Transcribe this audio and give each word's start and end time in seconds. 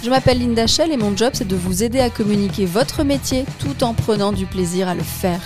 Je 0.00 0.10
m'appelle 0.10 0.38
Linda 0.38 0.68
Shell 0.68 0.92
et 0.92 0.96
mon 0.96 1.16
job 1.16 1.30
c'est 1.34 1.48
de 1.48 1.56
vous 1.56 1.82
aider 1.82 1.98
à 1.98 2.08
communiquer 2.08 2.66
votre 2.66 3.02
métier 3.02 3.44
tout 3.58 3.82
en 3.82 3.94
prenant 3.94 4.32
du 4.32 4.46
plaisir 4.46 4.86
à 4.88 4.94
le 4.94 5.02
faire. 5.02 5.40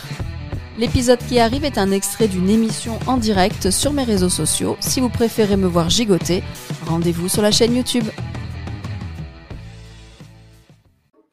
L'épisode 0.78 1.20
qui 1.26 1.38
arrive 1.38 1.64
est 1.64 1.78
un 1.78 1.90
extrait 1.90 2.28
d'une 2.28 2.50
émission 2.50 2.98
en 3.06 3.16
direct 3.16 3.70
sur 3.70 3.94
mes 3.94 4.04
réseaux 4.04 4.28
sociaux. 4.28 4.76
Si 4.80 5.00
vous 5.00 5.08
préférez 5.08 5.56
me 5.56 5.66
voir 5.66 5.88
gigoter, 5.88 6.42
rendez-vous 6.86 7.28
sur 7.28 7.40
la 7.40 7.50
chaîne 7.50 7.74
YouTube. 7.74 8.04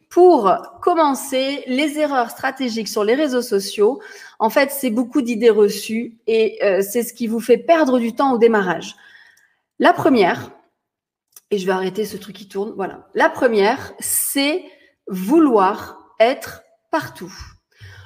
Pour 0.10 0.52
commencer, 0.82 1.64
les 1.68 2.00
erreurs 2.00 2.30
stratégiques 2.30 2.88
sur 2.88 3.04
les 3.04 3.16
réseaux 3.16 3.42
sociaux, 3.42 4.00
en 4.40 4.50
fait, 4.50 4.72
c'est 4.72 4.90
beaucoup 4.90 5.22
d'idées 5.22 5.50
reçues 5.50 6.16
et 6.26 6.58
euh, 6.64 6.82
c'est 6.82 7.04
ce 7.04 7.14
qui 7.14 7.28
vous 7.28 7.42
fait 7.42 7.58
perdre 7.58 8.00
du 8.00 8.14
temps 8.14 8.34
au 8.34 8.38
démarrage. 8.38 8.96
La 9.78 9.94
première, 9.94 10.52
et 11.52 11.58
je 11.58 11.66
vais 11.66 11.72
arrêter 11.72 12.06
ce 12.06 12.18
truc 12.18 12.36
qui 12.36 12.48
tourne. 12.48 12.74
Voilà. 12.76 13.08
La 13.16 13.30
première, 13.30 13.94
c'est 14.00 14.64
vouloir 15.08 16.00
être 16.20 16.64
partout. 16.92 17.34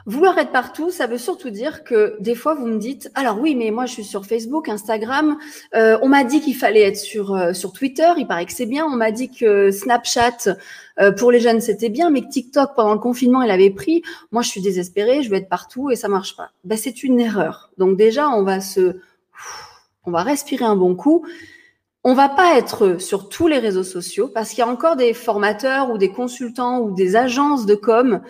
Vouloir 0.05 0.37
être 0.37 0.51
partout, 0.51 0.91
ça 0.91 1.07
veut 1.07 1.17
surtout 1.17 1.49
dire 1.49 1.85
que 1.85 2.17
des 2.19 2.35
fois 2.35 2.55
vous 2.55 2.67
me 2.67 2.77
dites 2.77 3.09
alors 3.15 3.39
oui 3.39 3.55
mais 3.55 3.71
moi 3.71 3.85
je 3.85 3.93
suis 3.93 4.03
sur 4.03 4.25
Facebook, 4.25 4.67
Instagram, 4.67 5.37
euh, 5.75 5.97
on 6.01 6.09
m'a 6.09 6.25
dit 6.25 6.41
qu'il 6.41 6.57
fallait 6.57 6.81
être 6.81 6.97
sur 6.97 7.33
euh, 7.33 7.53
sur 7.53 7.71
Twitter, 7.71 8.11
il 8.17 8.27
paraît 8.27 8.45
que 8.45 8.51
c'est 8.51 8.65
bien, 8.65 8.85
on 8.85 8.97
m'a 8.97 9.11
dit 9.11 9.31
que 9.31 9.71
Snapchat 9.71 10.57
euh, 10.99 11.13
pour 11.13 11.31
les 11.31 11.39
jeunes 11.39 11.61
c'était 11.61 11.87
bien, 11.87 12.09
mais 12.09 12.21
que 12.21 12.27
TikTok 12.27 12.75
pendant 12.75 12.93
le 12.93 12.99
confinement 12.99 13.43
il 13.43 13.49
avait 13.49 13.69
pris. 13.69 14.03
Moi 14.33 14.41
je 14.41 14.49
suis 14.49 14.61
désespérée, 14.61 15.23
je 15.23 15.29
veux 15.29 15.37
être 15.37 15.47
partout 15.47 15.89
et 15.89 15.95
ça 15.95 16.09
marche 16.09 16.35
pas. 16.35 16.51
Ben 16.65 16.77
c'est 16.77 17.03
une 17.03 17.21
erreur. 17.21 17.71
Donc 17.77 17.95
déjà 17.95 18.29
on 18.29 18.43
va 18.43 18.59
se 18.59 18.97
on 20.05 20.11
va 20.11 20.23
respirer 20.23 20.65
un 20.65 20.75
bon 20.75 20.95
coup 20.95 21.25
on 22.03 22.13
va 22.13 22.29
pas 22.29 22.57
être 22.57 23.01
sur 23.01 23.29
tous 23.29 23.47
les 23.47 23.59
réseaux 23.59 23.83
sociaux 23.83 24.27
parce 24.27 24.49
qu'il 24.49 24.59
y 24.59 24.61
a 24.61 24.67
encore 24.67 24.95
des 24.95 25.13
formateurs 25.13 25.89
ou 25.89 25.97
des 25.97 26.11
consultants 26.11 26.79
ou 26.79 26.91
des 26.91 27.15
agences 27.15 27.65
de 27.65 27.75
com 27.75 28.21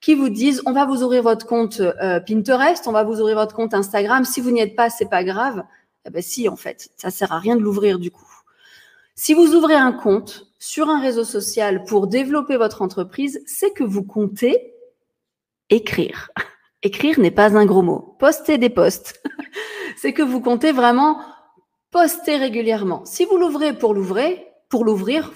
qui 0.00 0.14
vous 0.14 0.30
disent 0.30 0.62
on 0.64 0.72
va 0.72 0.86
vous 0.86 1.02
ouvrir 1.02 1.22
votre 1.22 1.46
compte 1.46 1.80
euh, 1.80 2.20
Pinterest, 2.20 2.86
on 2.86 2.92
va 2.92 3.04
vous 3.04 3.20
ouvrir 3.20 3.36
votre 3.36 3.54
compte 3.54 3.74
Instagram. 3.74 4.24
Si 4.24 4.40
vous 4.40 4.50
n'y 4.50 4.60
êtes 4.60 4.76
pas, 4.76 4.88
c'est 4.88 5.10
pas 5.10 5.24
grave. 5.24 5.64
Eh 6.06 6.10
ben 6.10 6.22
si, 6.22 6.48
en 6.48 6.56
fait, 6.56 6.90
ça 6.96 7.10
sert 7.10 7.32
à 7.32 7.38
rien 7.38 7.56
de 7.56 7.60
l'ouvrir 7.60 7.98
du 7.98 8.10
coup. 8.10 8.24
Si 9.14 9.34
vous 9.34 9.54
ouvrez 9.54 9.74
un 9.74 9.92
compte 9.92 10.46
sur 10.58 10.88
un 10.88 11.00
réseau 11.00 11.24
social 11.24 11.84
pour 11.84 12.06
développer 12.06 12.56
votre 12.56 12.82
entreprise, 12.82 13.42
c'est 13.46 13.72
que 13.72 13.84
vous 13.84 14.04
comptez 14.04 14.74
écrire. 15.70 16.30
Écrire 16.84 17.18
n'est 17.18 17.32
pas 17.32 17.56
un 17.56 17.66
gros 17.66 17.82
mot. 17.82 18.14
Poster 18.20 18.56
des 18.56 18.70
posts. 18.70 19.20
c'est 19.96 20.12
que 20.12 20.22
vous 20.22 20.40
comptez 20.40 20.70
vraiment 20.70 21.18
Postez 21.90 22.36
régulièrement. 22.36 23.04
Si 23.06 23.24
vous 23.24 23.38
l'ouvrez 23.38 23.72
pour 23.72 23.94
l'ouvrir, 23.94 24.36
pour 24.68 24.84
l'ouvrir, 24.84 25.32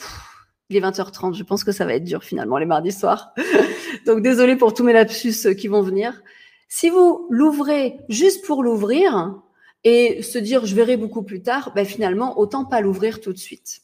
il 0.69 0.77
est 0.77 0.81
20h30, 0.81 1.34
je 1.34 1.42
pense 1.45 1.64
que 1.64 1.72
ça 1.72 1.86
va 1.86 1.95
être 1.95 2.05
dur 2.05 2.25
finalement 2.25 2.58
les 2.58 2.67
mardis 2.67 2.92
soirs. 2.92 3.33
Donc 4.06 4.22
désolé 4.22 4.56
pour 4.56 4.75
tous 4.75 4.84
mes 4.84 4.92
lapsus 4.92 5.47
euh, 5.47 5.55
qui 5.55 5.69
vont 5.69 5.83
venir. 5.83 6.23
Si 6.69 6.91
vous 6.91 7.27
l'ouvrez 7.30 7.98
juste 8.08 8.45
pour 8.45 8.62
l'ouvrir 8.62 9.41
et 9.84 10.23
se 10.23 10.39
dire 10.39 10.67
je 10.67 10.75
verrai 10.75 10.97
beaucoup 10.97 11.23
plus 11.23 11.42
tard, 11.42 11.73
ben 11.74 11.86
finalement 11.86 12.39
autant 12.39 12.64
pas 12.64 12.80
l'ouvrir 12.80 13.20
tout 13.20 13.33
de 13.33 13.39
suite. 13.39 13.80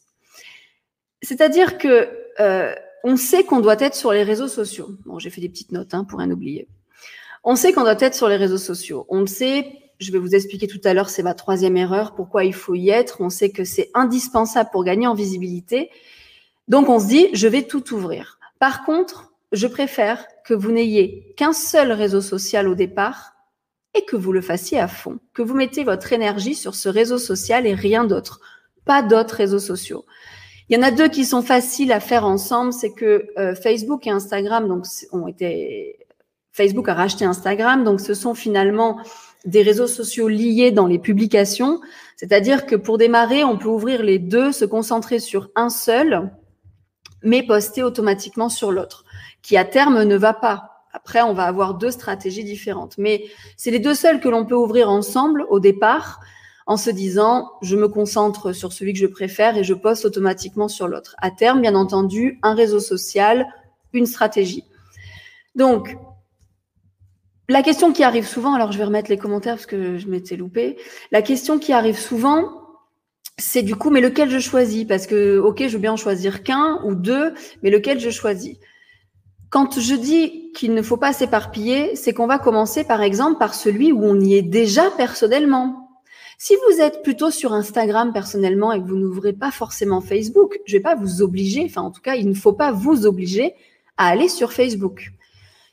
C'est-à-dire 1.21 1.77
que 1.77 2.09
euh, 2.39 2.73
on 3.03 3.17
sait 3.17 3.43
qu'on 3.43 3.61
doit 3.61 3.79
être 3.79 3.95
sur 3.95 4.11
les 4.11 4.23
réseaux 4.23 4.47
sociaux. 4.47 4.89
Bon, 5.05 5.19
j'ai 5.19 5.29
fait 5.29 5.41
des 5.41 5.49
petites 5.49 5.71
notes 5.71 5.93
hein, 5.93 6.03
pour 6.03 6.19
rien 6.19 6.29
oublier. 6.29 6.67
On 7.43 7.55
sait 7.55 7.73
qu'on 7.73 7.81
doit 7.81 7.99
être 7.99 8.15
sur 8.15 8.27
les 8.27 8.35
réseaux 8.35 8.57
sociaux. 8.57 9.05
On 9.09 9.21
le 9.21 9.27
sait 9.27 9.88
je 9.99 10.11
vais 10.11 10.19
vous 10.19 10.33
expliquer 10.33 10.67
tout 10.67 10.81
à 10.85 10.93
l'heure, 10.93 11.09
c'est 11.09 11.23
ma 11.23 11.33
troisième 11.33 11.77
erreur, 11.77 12.15
pourquoi 12.15 12.45
il 12.45 12.53
faut 12.53 12.75
y 12.75 12.89
être. 12.89 13.21
On 13.21 13.29
sait 13.29 13.49
que 13.49 13.65
c'est 13.65 13.91
indispensable 13.93 14.69
pour 14.71 14.83
gagner 14.83 15.07
en 15.07 15.13
visibilité. 15.13 15.89
Donc 16.67 16.87
on 16.87 16.99
se 16.99 17.07
dit, 17.07 17.27
je 17.33 17.47
vais 17.47 17.63
tout 17.63 17.93
ouvrir. 17.93 18.39
Par 18.59 18.85
contre, 18.85 19.33
je 19.51 19.67
préfère 19.67 20.25
que 20.45 20.53
vous 20.53 20.71
n'ayez 20.71 21.33
qu'un 21.35 21.53
seul 21.53 21.91
réseau 21.91 22.21
social 22.21 22.67
au 22.67 22.75
départ 22.75 23.33
et 23.93 24.05
que 24.05 24.15
vous 24.15 24.31
le 24.31 24.41
fassiez 24.41 24.79
à 24.79 24.87
fond, 24.87 25.19
que 25.33 25.41
vous 25.41 25.55
mettez 25.55 25.83
votre 25.83 26.13
énergie 26.13 26.55
sur 26.55 26.75
ce 26.75 26.87
réseau 26.87 27.17
social 27.17 27.65
et 27.65 27.73
rien 27.73 28.05
d'autre, 28.05 28.39
pas 28.85 29.01
d'autres 29.01 29.35
réseaux 29.35 29.59
sociaux. 29.59 30.05
Il 30.69 30.77
y 30.77 30.79
en 30.79 30.83
a 30.83 30.91
deux 30.91 31.09
qui 31.09 31.25
sont 31.25 31.41
faciles 31.41 31.91
à 31.91 31.99
faire 31.99 32.25
ensemble, 32.25 32.71
c'est 32.71 32.93
que 32.93 33.27
euh, 33.39 33.55
Facebook 33.55 34.05
et 34.05 34.11
Instagram 34.11 34.67
donc 34.67 34.85
ont 35.11 35.27
été 35.27 35.97
Facebook 36.51 36.89
a 36.89 36.93
racheté 36.93 37.25
Instagram, 37.25 37.83
donc 37.83 38.01
ce 38.01 38.13
sont 38.13 38.35
finalement 38.35 38.99
des 39.45 39.61
réseaux 39.61 39.87
sociaux 39.87 40.27
liés 40.27 40.71
dans 40.71 40.87
les 40.87 40.99
publications. 40.99 41.79
C'est-à-dire 42.15 42.65
que 42.65 42.75
pour 42.75 42.97
démarrer, 42.97 43.43
on 43.43 43.57
peut 43.57 43.69
ouvrir 43.69 44.03
les 44.03 44.19
deux, 44.19 44.51
se 44.51 44.65
concentrer 44.65 45.19
sur 45.19 45.49
un 45.55 45.69
seul, 45.69 46.31
mais 47.23 47.43
poster 47.43 47.83
automatiquement 47.83 48.49
sur 48.49 48.71
l'autre, 48.71 49.05
qui 49.41 49.57
à 49.57 49.65
terme 49.65 50.03
ne 50.03 50.17
va 50.17 50.33
pas. 50.33 50.85
Après, 50.91 51.21
on 51.21 51.33
va 51.33 51.43
avoir 51.43 51.75
deux 51.75 51.91
stratégies 51.91 52.43
différentes. 52.43 52.97
Mais 52.97 53.25
c'est 53.57 53.71
les 53.71 53.79
deux 53.79 53.93
seuls 53.93 54.19
que 54.19 54.29
l'on 54.29 54.45
peut 54.45 54.55
ouvrir 54.55 54.89
ensemble 54.89 55.45
au 55.49 55.59
départ 55.59 56.19
en 56.65 56.77
se 56.77 56.89
disant, 56.89 57.51
je 57.61 57.75
me 57.75 57.87
concentre 57.87 58.53
sur 58.53 58.73
celui 58.73 58.93
que 58.93 58.99
je 58.99 59.07
préfère 59.07 59.57
et 59.57 59.63
je 59.63 59.73
poste 59.73 60.05
automatiquement 60.05 60.67
sur 60.67 60.87
l'autre. 60.87 61.15
À 61.19 61.31
terme, 61.31 61.61
bien 61.61 61.75
entendu, 61.75 62.39
un 62.43 62.53
réseau 62.53 62.79
social, 62.79 63.47
une 63.93 64.05
stratégie. 64.05 64.63
Donc, 65.55 65.97
la 67.49 67.63
question 67.63 67.91
qui 67.91 68.03
arrive 68.03 68.27
souvent, 68.27 68.53
alors 68.53 68.71
je 68.71 68.77
vais 68.77 68.83
remettre 68.83 69.09
les 69.09 69.17
commentaires 69.17 69.55
parce 69.55 69.65
que 69.65 69.97
je 69.97 70.07
m'étais 70.07 70.35
loupé. 70.35 70.77
La 71.11 71.21
question 71.21 71.57
qui 71.57 71.73
arrive 71.73 71.97
souvent, 71.97 72.51
c'est 73.39 73.63
du 73.63 73.75
coup, 73.75 73.89
mais 73.89 74.01
lequel 74.01 74.29
je 74.29 74.39
choisis? 74.39 74.85
Parce 74.85 75.07
que, 75.07 75.39
ok, 75.39 75.63
je 75.67 75.73
veux 75.73 75.79
bien 75.79 75.93
en 75.93 75.97
choisir 75.97 76.43
qu'un 76.43 76.79
ou 76.85 76.93
deux, 76.93 77.33
mais 77.63 77.71
lequel 77.71 77.99
je 77.99 78.11
choisis? 78.11 78.57
Quand 79.49 79.79
je 79.79 79.95
dis 79.95 80.51
qu'il 80.53 80.75
ne 80.75 80.81
faut 80.83 80.97
pas 80.97 81.11
s'éparpiller, 81.11 81.95
c'est 81.95 82.13
qu'on 82.13 82.27
va 82.27 82.37
commencer 82.37 82.83
par 82.83 83.01
exemple 83.01 83.39
par 83.39 83.55
celui 83.55 83.91
où 83.91 84.03
on 84.03 84.19
y 84.19 84.35
est 84.35 84.43
déjà 84.43 84.91
personnellement. 84.91 85.89
Si 86.37 86.53
vous 86.67 86.79
êtes 86.79 87.01
plutôt 87.01 87.31
sur 87.31 87.53
Instagram 87.53 88.13
personnellement 88.13 88.71
et 88.71 88.79
que 88.79 88.87
vous 88.87 88.95
n'ouvrez 88.95 89.33
pas 89.33 89.51
forcément 89.51 90.01
Facebook, 90.01 90.59
je 90.65 90.77
vais 90.77 90.83
pas 90.83 90.95
vous 90.95 91.23
obliger, 91.23 91.65
enfin 91.65 91.81
en 91.81 91.91
tout 91.91 92.01
cas, 92.01 92.15
il 92.15 92.29
ne 92.29 92.35
faut 92.35 92.53
pas 92.53 92.71
vous 92.71 93.07
obliger 93.07 93.55
à 93.97 94.07
aller 94.07 94.29
sur 94.29 94.53
Facebook. 94.53 95.11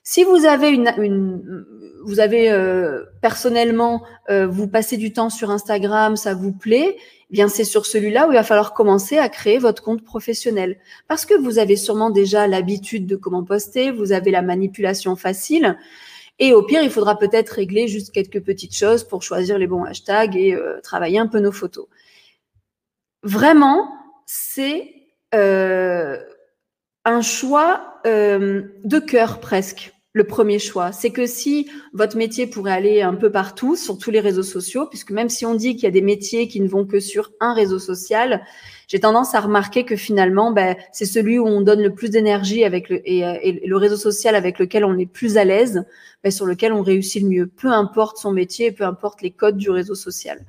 Si 0.08 0.22
vous 0.22 0.44
avez 0.46 0.68
une, 0.68 1.66
vous 2.04 2.20
avez 2.20 2.48
euh, 2.52 3.06
personnellement, 3.22 4.04
euh, 4.30 4.46
vous 4.46 4.68
passez 4.68 4.96
du 4.96 5.12
temps 5.12 5.30
sur 5.30 5.50
Instagram, 5.50 6.14
ça 6.14 6.32
vous 6.32 6.52
plaît, 6.52 6.96
eh 6.96 7.32
bien 7.32 7.48
c'est 7.48 7.64
sur 7.64 7.86
celui-là 7.86 8.28
où 8.28 8.30
il 8.30 8.36
va 8.36 8.44
falloir 8.44 8.72
commencer 8.72 9.18
à 9.18 9.28
créer 9.28 9.58
votre 9.58 9.82
compte 9.82 10.04
professionnel, 10.04 10.78
parce 11.08 11.26
que 11.26 11.34
vous 11.34 11.58
avez 11.58 11.74
sûrement 11.74 12.10
déjà 12.10 12.46
l'habitude 12.46 13.08
de 13.08 13.16
comment 13.16 13.42
poster, 13.42 13.90
vous 13.90 14.12
avez 14.12 14.30
la 14.30 14.42
manipulation 14.42 15.16
facile, 15.16 15.76
et 16.38 16.54
au 16.54 16.62
pire, 16.62 16.84
il 16.84 16.90
faudra 16.90 17.18
peut-être 17.18 17.50
régler 17.50 17.88
juste 17.88 18.12
quelques 18.12 18.44
petites 18.44 18.76
choses 18.76 19.02
pour 19.02 19.24
choisir 19.24 19.58
les 19.58 19.66
bons 19.66 19.82
hashtags 19.82 20.36
et 20.36 20.54
euh, 20.54 20.80
travailler 20.82 21.18
un 21.18 21.26
peu 21.26 21.40
nos 21.40 21.50
photos. 21.50 21.88
Vraiment, 23.24 23.92
c'est 24.24 24.92
un 25.32 27.20
choix 27.22 28.00
de 28.04 28.98
cœur 29.00 29.40
presque 29.40 29.95
le 30.16 30.24
premier 30.24 30.58
choix. 30.58 30.92
C'est 30.92 31.10
que 31.10 31.26
si 31.26 31.68
votre 31.92 32.16
métier 32.16 32.46
pourrait 32.46 32.72
aller 32.72 33.02
un 33.02 33.12
peu 33.12 33.30
partout, 33.30 33.76
sur 33.76 33.98
tous 33.98 34.10
les 34.10 34.20
réseaux 34.20 34.42
sociaux, 34.42 34.86
puisque 34.86 35.10
même 35.10 35.28
si 35.28 35.44
on 35.44 35.54
dit 35.54 35.74
qu'il 35.74 35.84
y 35.84 35.88
a 35.88 35.90
des 35.90 36.00
métiers 36.00 36.48
qui 36.48 36.62
ne 36.62 36.68
vont 36.68 36.86
que 36.86 37.00
sur 37.00 37.32
un 37.38 37.52
réseau 37.52 37.78
social, 37.78 38.42
j'ai 38.88 38.98
tendance 38.98 39.34
à 39.34 39.40
remarquer 39.40 39.84
que 39.84 39.94
finalement, 39.94 40.52
ben, 40.52 40.74
c'est 40.90 41.04
celui 41.04 41.38
où 41.38 41.46
on 41.46 41.60
donne 41.60 41.82
le 41.82 41.92
plus 41.92 42.08
d'énergie 42.08 42.64
avec 42.64 42.88
le, 42.88 43.02
et, 43.04 43.60
le 43.66 43.76
réseau 43.76 43.98
social 43.98 44.34
avec 44.34 44.58
lequel 44.58 44.86
on 44.86 44.96
est 44.96 45.04
plus 45.04 45.36
à 45.36 45.44
l'aise, 45.44 45.84
ben, 46.24 46.32
sur 46.32 46.46
lequel 46.46 46.72
on 46.72 46.80
réussit 46.80 47.22
le 47.22 47.28
mieux, 47.28 47.46
peu 47.46 47.68
importe 47.68 48.16
son 48.16 48.32
métier, 48.32 48.72
peu 48.72 48.84
importe 48.84 49.20
les 49.20 49.32
codes 49.32 49.58
du 49.58 49.68
réseau 49.68 49.94
social. 49.94 50.46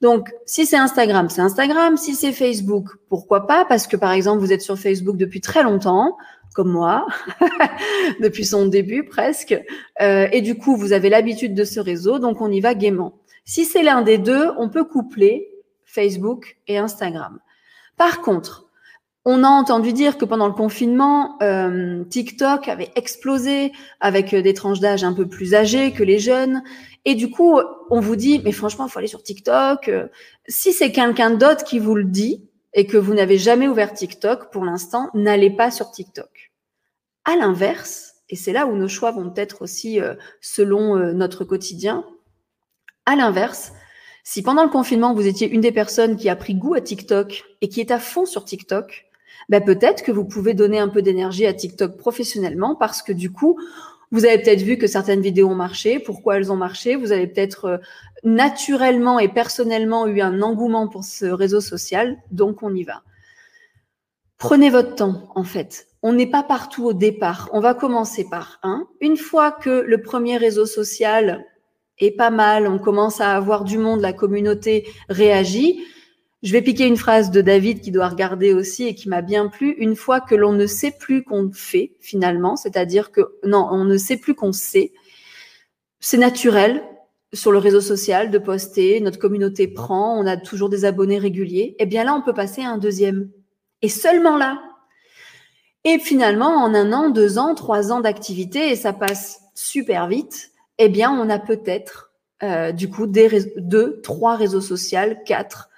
Donc, 0.00 0.30
si 0.46 0.64
c'est 0.64 0.76
Instagram, 0.76 1.28
c'est 1.28 1.40
Instagram. 1.40 1.96
Si 1.96 2.14
c'est 2.14 2.32
Facebook, 2.32 2.86
pourquoi 3.08 3.46
pas? 3.46 3.64
Parce 3.64 3.86
que 3.86 3.96
par 3.96 4.12
exemple, 4.12 4.40
vous 4.40 4.52
êtes 4.52 4.62
sur 4.62 4.78
Facebook 4.78 5.16
depuis 5.16 5.40
très 5.40 5.62
longtemps, 5.62 6.16
comme 6.54 6.70
moi, 6.70 7.06
depuis 8.20 8.44
son 8.44 8.66
début 8.66 9.04
presque, 9.04 9.60
euh, 10.00 10.28
et 10.32 10.40
du 10.40 10.56
coup, 10.56 10.76
vous 10.76 10.92
avez 10.92 11.08
l'habitude 11.08 11.54
de 11.54 11.64
ce 11.64 11.80
réseau, 11.80 12.18
donc 12.18 12.40
on 12.40 12.50
y 12.50 12.60
va 12.60 12.74
gaiement. 12.74 13.18
Si 13.44 13.64
c'est 13.64 13.82
l'un 13.82 14.02
des 14.02 14.18
deux, 14.18 14.50
on 14.58 14.68
peut 14.68 14.84
coupler 14.84 15.48
Facebook 15.84 16.58
et 16.68 16.78
Instagram. 16.78 17.40
Par 17.96 18.20
contre, 18.20 18.67
On 19.30 19.44
a 19.44 19.48
entendu 19.48 19.92
dire 19.92 20.16
que 20.16 20.24
pendant 20.24 20.46
le 20.46 20.54
confinement, 20.54 21.36
euh, 21.42 22.02
TikTok 22.04 22.66
avait 22.66 22.90
explosé 22.94 23.72
avec 24.00 24.34
des 24.34 24.54
tranches 24.54 24.80
d'âge 24.80 25.04
un 25.04 25.12
peu 25.12 25.28
plus 25.28 25.54
âgées 25.54 25.92
que 25.92 26.02
les 26.02 26.18
jeunes. 26.18 26.62
Et 27.04 27.14
du 27.14 27.30
coup, 27.30 27.60
on 27.90 28.00
vous 28.00 28.16
dit, 28.16 28.40
mais 28.42 28.52
franchement, 28.52 28.86
il 28.86 28.90
faut 28.90 28.98
aller 28.98 29.06
sur 29.06 29.22
TikTok. 29.22 29.90
Si 30.48 30.72
c'est 30.72 30.92
quelqu'un 30.92 31.32
d'autre 31.32 31.62
qui 31.64 31.78
vous 31.78 31.94
le 31.94 32.04
dit 32.04 32.48
et 32.72 32.86
que 32.86 32.96
vous 32.96 33.12
n'avez 33.12 33.36
jamais 33.36 33.68
ouvert 33.68 33.92
TikTok 33.92 34.50
pour 34.50 34.64
l'instant, 34.64 35.10
n'allez 35.12 35.50
pas 35.50 35.70
sur 35.70 35.90
TikTok. 35.90 36.50
À 37.26 37.36
l'inverse, 37.36 38.14
et 38.30 38.36
c'est 38.36 38.54
là 38.54 38.66
où 38.66 38.76
nos 38.76 38.88
choix 38.88 39.10
vont 39.10 39.34
être 39.36 39.60
aussi 39.60 40.00
euh, 40.00 40.14
selon 40.40 40.96
euh, 40.96 41.12
notre 41.12 41.44
quotidien, 41.44 42.02
à 43.04 43.14
l'inverse, 43.14 43.74
si 44.24 44.42
pendant 44.42 44.62
le 44.62 44.70
confinement, 44.70 45.12
vous 45.12 45.26
étiez 45.26 45.50
une 45.50 45.60
des 45.60 45.72
personnes 45.72 46.16
qui 46.16 46.30
a 46.30 46.36
pris 46.36 46.54
goût 46.54 46.72
à 46.72 46.80
TikTok 46.80 47.44
et 47.60 47.68
qui 47.68 47.80
est 47.80 47.90
à 47.90 47.98
fond 47.98 48.24
sur 48.24 48.46
TikTok, 48.46 49.07
ben 49.48 49.62
peut-être 49.62 50.02
que 50.02 50.12
vous 50.12 50.24
pouvez 50.24 50.54
donner 50.54 50.78
un 50.78 50.88
peu 50.88 51.02
d'énergie 51.02 51.46
à 51.46 51.54
TikTok 51.54 51.96
professionnellement 51.96 52.74
parce 52.74 53.02
que 53.02 53.12
du 53.12 53.32
coup, 53.32 53.58
vous 54.10 54.24
avez 54.24 54.38
peut-être 54.38 54.62
vu 54.62 54.78
que 54.78 54.86
certaines 54.86 55.20
vidéos 55.20 55.48
ont 55.48 55.54
marché. 55.54 55.98
Pourquoi 55.98 56.36
elles 56.36 56.50
ont 56.50 56.56
marché 56.56 56.96
Vous 56.96 57.12
avez 57.12 57.26
peut-être 57.26 57.64
euh, 57.66 57.78
naturellement 58.24 59.18
et 59.18 59.28
personnellement 59.28 60.06
eu 60.06 60.20
un 60.20 60.40
engouement 60.42 60.88
pour 60.88 61.04
ce 61.04 61.26
réseau 61.26 61.60
social, 61.60 62.16
donc 62.30 62.62
on 62.62 62.74
y 62.74 62.84
va. 62.84 63.02
Prenez 64.38 64.70
votre 64.70 64.94
temps, 64.94 65.28
en 65.34 65.44
fait. 65.44 65.88
On 66.02 66.12
n'est 66.12 66.30
pas 66.30 66.44
partout 66.44 66.84
au 66.86 66.92
départ. 66.92 67.50
On 67.52 67.60
va 67.60 67.74
commencer 67.74 68.24
par 68.30 68.60
un. 68.62 68.86
Une 69.00 69.16
fois 69.16 69.50
que 69.50 69.82
le 69.84 70.00
premier 70.00 70.36
réseau 70.36 70.64
social 70.64 71.44
est 71.98 72.12
pas 72.12 72.30
mal, 72.30 72.68
on 72.68 72.78
commence 72.78 73.20
à 73.20 73.34
avoir 73.34 73.64
du 73.64 73.78
monde, 73.78 74.00
la 74.00 74.12
communauté 74.12 74.86
réagit, 75.08 75.84
je 76.42 76.52
vais 76.52 76.62
piquer 76.62 76.86
une 76.86 76.96
phrase 76.96 77.30
de 77.30 77.40
David 77.40 77.80
qui 77.80 77.90
doit 77.90 78.08
regarder 78.08 78.52
aussi 78.52 78.86
et 78.86 78.94
qui 78.94 79.08
m'a 79.08 79.22
bien 79.22 79.48
plu. 79.48 79.74
Une 79.78 79.96
fois 79.96 80.20
que 80.20 80.34
l'on 80.34 80.52
ne 80.52 80.66
sait 80.66 80.92
plus 80.92 81.24
qu'on 81.24 81.50
fait 81.52 81.96
finalement, 82.00 82.56
c'est-à-dire 82.56 83.10
que 83.10 83.38
non, 83.44 83.66
on 83.70 83.84
ne 83.84 83.96
sait 83.96 84.16
plus 84.16 84.34
qu'on 84.34 84.52
sait, 84.52 84.92
c'est 85.98 86.18
naturel 86.18 86.82
sur 87.34 87.52
le 87.52 87.58
réseau 87.58 87.80
social 87.80 88.30
de 88.30 88.38
poster, 88.38 89.00
notre 89.00 89.18
communauté 89.18 89.68
prend, 89.68 90.18
on 90.18 90.26
a 90.26 90.36
toujours 90.36 90.68
des 90.68 90.84
abonnés 90.84 91.18
réguliers. 91.18 91.74
Eh 91.78 91.86
bien 91.86 92.04
là, 92.04 92.14
on 92.14 92.22
peut 92.22 92.32
passer 92.32 92.62
à 92.62 92.70
un 92.70 92.78
deuxième. 92.78 93.30
Et 93.82 93.88
seulement 93.88 94.36
là. 94.36 94.62
Et 95.84 95.98
finalement, 95.98 96.54
en 96.54 96.74
un 96.74 96.92
an, 96.92 97.10
deux 97.10 97.38
ans, 97.38 97.54
trois 97.54 97.92
ans 97.92 98.00
d'activité, 98.00 98.70
et 98.70 98.76
ça 98.76 98.92
passe 98.92 99.40
super 99.54 100.06
vite, 100.06 100.52
eh 100.78 100.88
bien, 100.88 101.10
on 101.10 101.28
a 101.28 101.38
peut-être 101.38 102.12
euh, 102.42 102.72
du 102.72 102.88
coup 102.88 103.06
deux, 103.06 104.00
trois 104.02 104.36
réseaux 104.36 104.60
sociaux, 104.60 105.14
quatre 105.26 105.68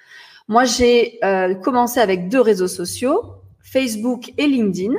moi, 0.50 0.64
j'ai 0.64 1.20
euh, 1.22 1.54
commencé 1.54 2.00
avec 2.00 2.28
deux 2.28 2.40
réseaux 2.40 2.66
sociaux, 2.66 3.22
Facebook 3.62 4.32
et 4.36 4.48
LinkedIn. 4.48 4.94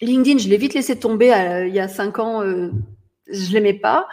LinkedIn, 0.00 0.38
je 0.38 0.48
l'ai 0.48 0.56
vite 0.56 0.74
laissé 0.74 0.98
tomber 0.98 1.32
euh, 1.32 1.68
il 1.68 1.72
y 1.72 1.78
a 1.78 1.86
cinq 1.86 2.18
ans, 2.18 2.42
euh, 2.42 2.72
je 3.28 3.52
l'aimais 3.52 3.74
pas. 3.74 4.08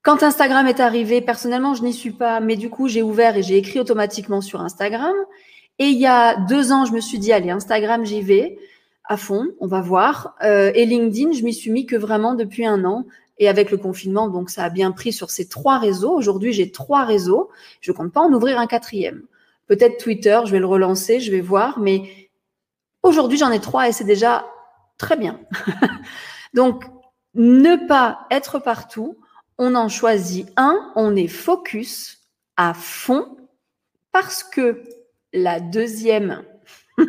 Quand 0.00 0.22
Instagram 0.22 0.66
est 0.66 0.80
arrivé, 0.80 1.20
personnellement, 1.20 1.74
je 1.74 1.82
n'y 1.82 1.92
suis 1.92 2.12
pas, 2.12 2.40
mais 2.40 2.56
du 2.56 2.70
coup, 2.70 2.88
j'ai 2.88 3.02
ouvert 3.02 3.36
et 3.36 3.42
j'ai 3.42 3.58
écrit 3.58 3.78
automatiquement 3.78 4.40
sur 4.40 4.62
Instagram. 4.62 5.14
Et 5.78 5.88
il 5.88 5.98
y 5.98 6.06
a 6.06 6.36
deux 6.48 6.72
ans, 6.72 6.86
je 6.86 6.92
me 6.92 7.00
suis 7.00 7.18
dit, 7.18 7.34
allez, 7.34 7.50
Instagram, 7.50 8.06
j'y 8.06 8.22
vais 8.22 8.58
à 9.04 9.18
fond, 9.18 9.48
on 9.60 9.66
va 9.66 9.82
voir. 9.82 10.36
Euh, 10.42 10.72
et 10.74 10.86
LinkedIn, 10.86 11.32
je 11.32 11.42
m'y 11.42 11.52
suis 11.52 11.70
mis 11.70 11.84
que 11.84 11.96
vraiment 11.96 12.34
depuis 12.34 12.64
un 12.64 12.82
an. 12.86 13.04
Et 13.38 13.46
avec 13.46 13.70
le 13.70 13.76
confinement, 13.76 14.30
donc 14.30 14.48
ça 14.48 14.64
a 14.64 14.70
bien 14.70 14.90
pris 14.92 15.12
sur 15.12 15.28
ces 15.28 15.50
trois 15.50 15.78
réseaux. 15.78 16.14
Aujourd'hui, 16.14 16.54
j'ai 16.54 16.70
trois 16.70 17.04
réseaux. 17.04 17.50
Je 17.82 17.92
compte 17.92 18.10
pas 18.10 18.22
en 18.22 18.32
ouvrir 18.32 18.58
un 18.58 18.66
quatrième. 18.66 19.20
Peut-être 19.66 19.98
Twitter, 19.98 20.40
je 20.44 20.52
vais 20.52 20.58
le 20.58 20.66
relancer, 20.66 21.20
je 21.20 21.30
vais 21.30 21.40
voir, 21.40 21.78
mais 21.78 22.30
aujourd'hui 23.02 23.38
j'en 23.38 23.50
ai 23.50 23.60
trois 23.60 23.88
et 23.88 23.92
c'est 23.92 24.04
déjà 24.04 24.46
très 24.98 25.16
bien. 25.16 25.40
Donc, 26.54 26.84
ne 27.34 27.76
pas 27.86 28.26
être 28.30 28.58
partout, 28.58 29.18
on 29.58 29.74
en 29.74 29.88
choisit 29.88 30.48
un, 30.56 30.92
on 30.96 31.16
est 31.16 31.28
focus 31.28 32.22
à 32.56 32.74
fond 32.74 33.36
parce 34.12 34.42
que 34.42 34.82
la 35.32 35.60
deuxième 35.60 36.42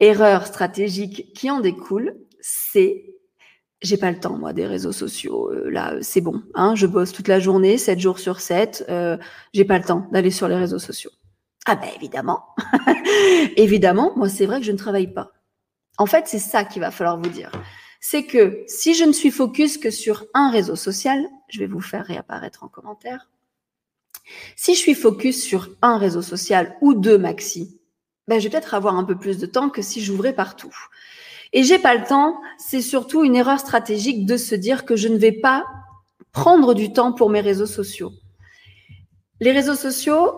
erreur 0.00 0.46
stratégique 0.46 1.32
qui 1.34 1.50
en 1.50 1.60
découle, 1.60 2.16
c'est 2.40 3.04
j'ai 3.82 3.96
pas 3.96 4.10
le 4.10 4.20
temps 4.20 4.38
moi 4.38 4.52
des 4.52 4.66
réseaux 4.66 4.92
sociaux. 4.92 5.50
Euh, 5.50 5.68
là, 5.68 5.96
c'est 6.00 6.20
bon. 6.20 6.42
Hein, 6.54 6.74
je 6.76 6.86
bosse 6.86 7.12
toute 7.12 7.28
la 7.28 7.40
journée, 7.40 7.78
7 7.78 7.98
jours 7.98 8.18
sur 8.18 8.40
7. 8.40 8.84
Euh, 8.88 9.18
j'ai 9.52 9.64
pas 9.64 9.78
le 9.78 9.84
temps 9.84 10.06
d'aller 10.12 10.30
sur 10.30 10.48
les 10.48 10.54
réseaux 10.54 10.78
sociaux. 10.78 11.10
Ah 11.66 11.76
ben 11.76 11.88
évidemment. 11.94 12.44
évidemment, 13.56 14.12
moi 14.16 14.28
c'est 14.28 14.46
vrai 14.46 14.60
que 14.60 14.66
je 14.66 14.72
ne 14.72 14.78
travaille 14.78 15.12
pas. 15.12 15.32
En 15.98 16.06
fait, 16.06 16.26
c'est 16.26 16.38
ça 16.38 16.64
qu'il 16.64 16.80
va 16.80 16.90
falloir 16.90 17.20
vous 17.20 17.28
dire. 17.28 17.52
C'est 18.00 18.24
que 18.24 18.64
si 18.66 18.94
je 18.94 19.04
ne 19.04 19.12
suis 19.12 19.30
focus 19.30 19.78
que 19.78 19.90
sur 19.90 20.24
un 20.34 20.50
réseau 20.50 20.74
social, 20.74 21.24
je 21.48 21.60
vais 21.60 21.66
vous 21.66 21.80
faire 21.80 22.04
réapparaître 22.04 22.64
en 22.64 22.68
commentaire. 22.68 23.28
Si 24.56 24.74
je 24.74 24.80
suis 24.80 24.94
focus 24.94 25.42
sur 25.42 25.68
un 25.82 25.98
réseau 25.98 26.22
social 26.22 26.76
ou 26.80 26.94
deux 26.94 27.18
maxi, 27.18 27.80
ben 28.26 28.38
je 28.38 28.44
vais 28.44 28.50
peut-être 28.50 28.74
avoir 28.74 28.96
un 28.96 29.04
peu 29.04 29.16
plus 29.16 29.38
de 29.38 29.46
temps 29.46 29.70
que 29.70 29.82
si 29.82 30.02
j'ouvrais 30.02 30.32
partout. 30.32 30.74
Et 31.52 31.62
j'ai 31.64 31.78
pas 31.78 31.94
le 31.94 32.04
temps, 32.04 32.40
c'est 32.58 32.80
surtout 32.80 33.24
une 33.24 33.36
erreur 33.36 33.60
stratégique 33.60 34.26
de 34.26 34.36
se 34.36 34.54
dire 34.54 34.84
que 34.84 34.96
je 34.96 35.08
ne 35.08 35.18
vais 35.18 35.32
pas 35.32 35.64
prendre 36.32 36.74
du 36.74 36.92
temps 36.92 37.12
pour 37.12 37.28
mes 37.28 37.40
réseaux 37.40 37.66
sociaux. 37.66 38.12
Les 39.40 39.52
réseaux 39.52 39.74
sociaux, 39.74 40.32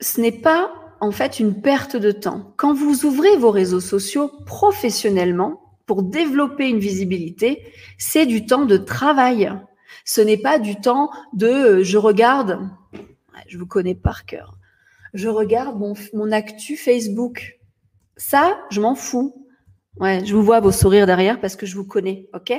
ce 0.00 0.20
n'est 0.20 0.32
pas 0.32 0.72
en 1.00 1.10
fait 1.10 1.40
une 1.40 1.60
perte 1.60 1.96
de 1.96 2.12
temps. 2.12 2.52
Quand 2.56 2.74
vous 2.74 3.04
ouvrez 3.04 3.36
vos 3.36 3.50
réseaux 3.50 3.80
sociaux 3.80 4.30
professionnellement 4.46 5.60
pour 5.86 6.02
développer 6.02 6.68
une 6.68 6.78
visibilité, 6.78 7.64
c'est 7.98 8.26
du 8.26 8.46
temps 8.46 8.66
de 8.66 8.76
travail. 8.76 9.52
Ce 10.04 10.20
n'est 10.20 10.36
pas 10.36 10.58
du 10.58 10.76
temps 10.80 11.10
de 11.32 11.46
euh, 11.46 11.84
je 11.84 11.98
regarde, 11.98 12.60
je 13.48 13.58
vous 13.58 13.66
connais 13.66 13.94
par 13.94 14.24
cœur, 14.24 14.56
je 15.14 15.28
regarde 15.28 15.78
mon, 15.78 15.94
mon 16.14 16.30
actu 16.32 16.76
Facebook. 16.76 17.58
Ça, 18.16 18.58
je 18.70 18.80
m'en 18.80 18.94
fous. 18.94 19.46
Ouais, 19.98 20.24
je 20.24 20.34
vous 20.34 20.42
vois 20.42 20.60
vos 20.60 20.72
sourires 20.72 21.06
derrière 21.06 21.40
parce 21.40 21.56
que 21.56 21.66
je 21.66 21.74
vous 21.74 21.86
connais, 21.86 22.28
ok? 22.34 22.52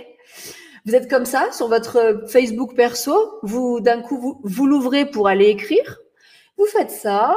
Vous 0.86 0.96
êtes 0.96 1.10
comme 1.10 1.26
ça 1.26 1.52
sur 1.52 1.68
votre 1.68 2.26
Facebook 2.28 2.76
perso, 2.76 3.16
vous 3.44 3.80
d'un 3.80 4.02
coup 4.02 4.18
vous, 4.18 4.42
vous 4.44 4.68
l'ouvrez 4.68 5.06
pour 5.06 5.28
aller 5.28 5.46
écrire, 5.46 6.00
vous 6.62 6.68
faites 6.68 6.92
ça. 6.92 7.36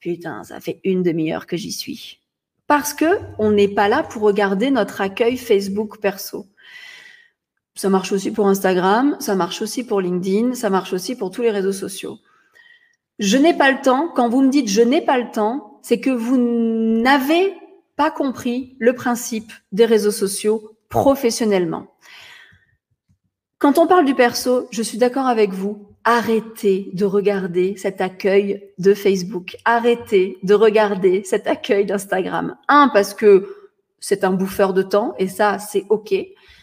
putain, 0.00 0.42
ça 0.44 0.60
fait 0.60 0.80
une 0.84 1.02
demi-heure 1.02 1.46
que 1.46 1.56
j'y 1.56 1.72
suis. 1.72 2.20
Parce 2.66 2.94
que 2.94 3.20
on 3.38 3.52
n'est 3.52 3.68
pas 3.68 3.88
là 3.88 4.02
pour 4.02 4.22
regarder 4.22 4.70
notre 4.70 5.00
accueil 5.02 5.36
Facebook 5.36 6.00
perso. 6.00 6.46
Ça 7.74 7.90
marche 7.90 8.12
aussi 8.12 8.30
pour 8.30 8.48
Instagram, 8.48 9.16
ça 9.20 9.34
marche 9.34 9.60
aussi 9.62 9.84
pour 9.84 10.00
LinkedIn, 10.00 10.54
ça 10.54 10.70
marche 10.70 10.92
aussi 10.92 11.14
pour 11.14 11.30
tous 11.30 11.42
les 11.42 11.50
réseaux 11.50 11.72
sociaux. 11.72 12.18
Je 13.18 13.36
n'ai 13.36 13.54
pas 13.54 13.70
le 13.70 13.80
temps. 13.82 14.08
Quand 14.08 14.28
vous 14.30 14.40
me 14.40 14.50
dites 14.50 14.68
je 14.68 14.82
n'ai 14.82 15.02
pas 15.02 15.18
le 15.18 15.30
temps, 15.30 15.78
c'est 15.82 16.00
que 16.00 16.10
vous 16.10 16.38
n'avez 16.38 17.54
pas 17.96 18.10
compris 18.10 18.76
le 18.78 18.94
principe 18.94 19.52
des 19.72 19.84
réseaux 19.84 20.10
sociaux 20.10 20.76
professionnellement. 20.88 21.86
Quand 23.58 23.78
on 23.78 23.86
parle 23.86 24.06
du 24.06 24.14
perso, 24.14 24.66
je 24.70 24.82
suis 24.82 24.98
d'accord 24.98 25.26
avec 25.26 25.52
vous 25.52 25.91
arrêtez 26.04 26.90
de 26.92 27.04
regarder 27.04 27.76
cet 27.76 28.00
accueil 28.00 28.70
de 28.78 28.94
Facebook. 28.94 29.56
Arrêtez 29.64 30.38
de 30.42 30.54
regarder 30.54 31.22
cet 31.24 31.46
accueil 31.46 31.86
d'Instagram. 31.86 32.56
Un, 32.68 32.88
parce 32.88 33.14
que 33.14 33.48
c'est 34.00 34.24
un 34.24 34.32
bouffeur 34.32 34.72
de 34.72 34.82
temps 34.82 35.14
et 35.18 35.28
ça, 35.28 35.58
c'est 35.58 35.84
OK. 35.88 36.14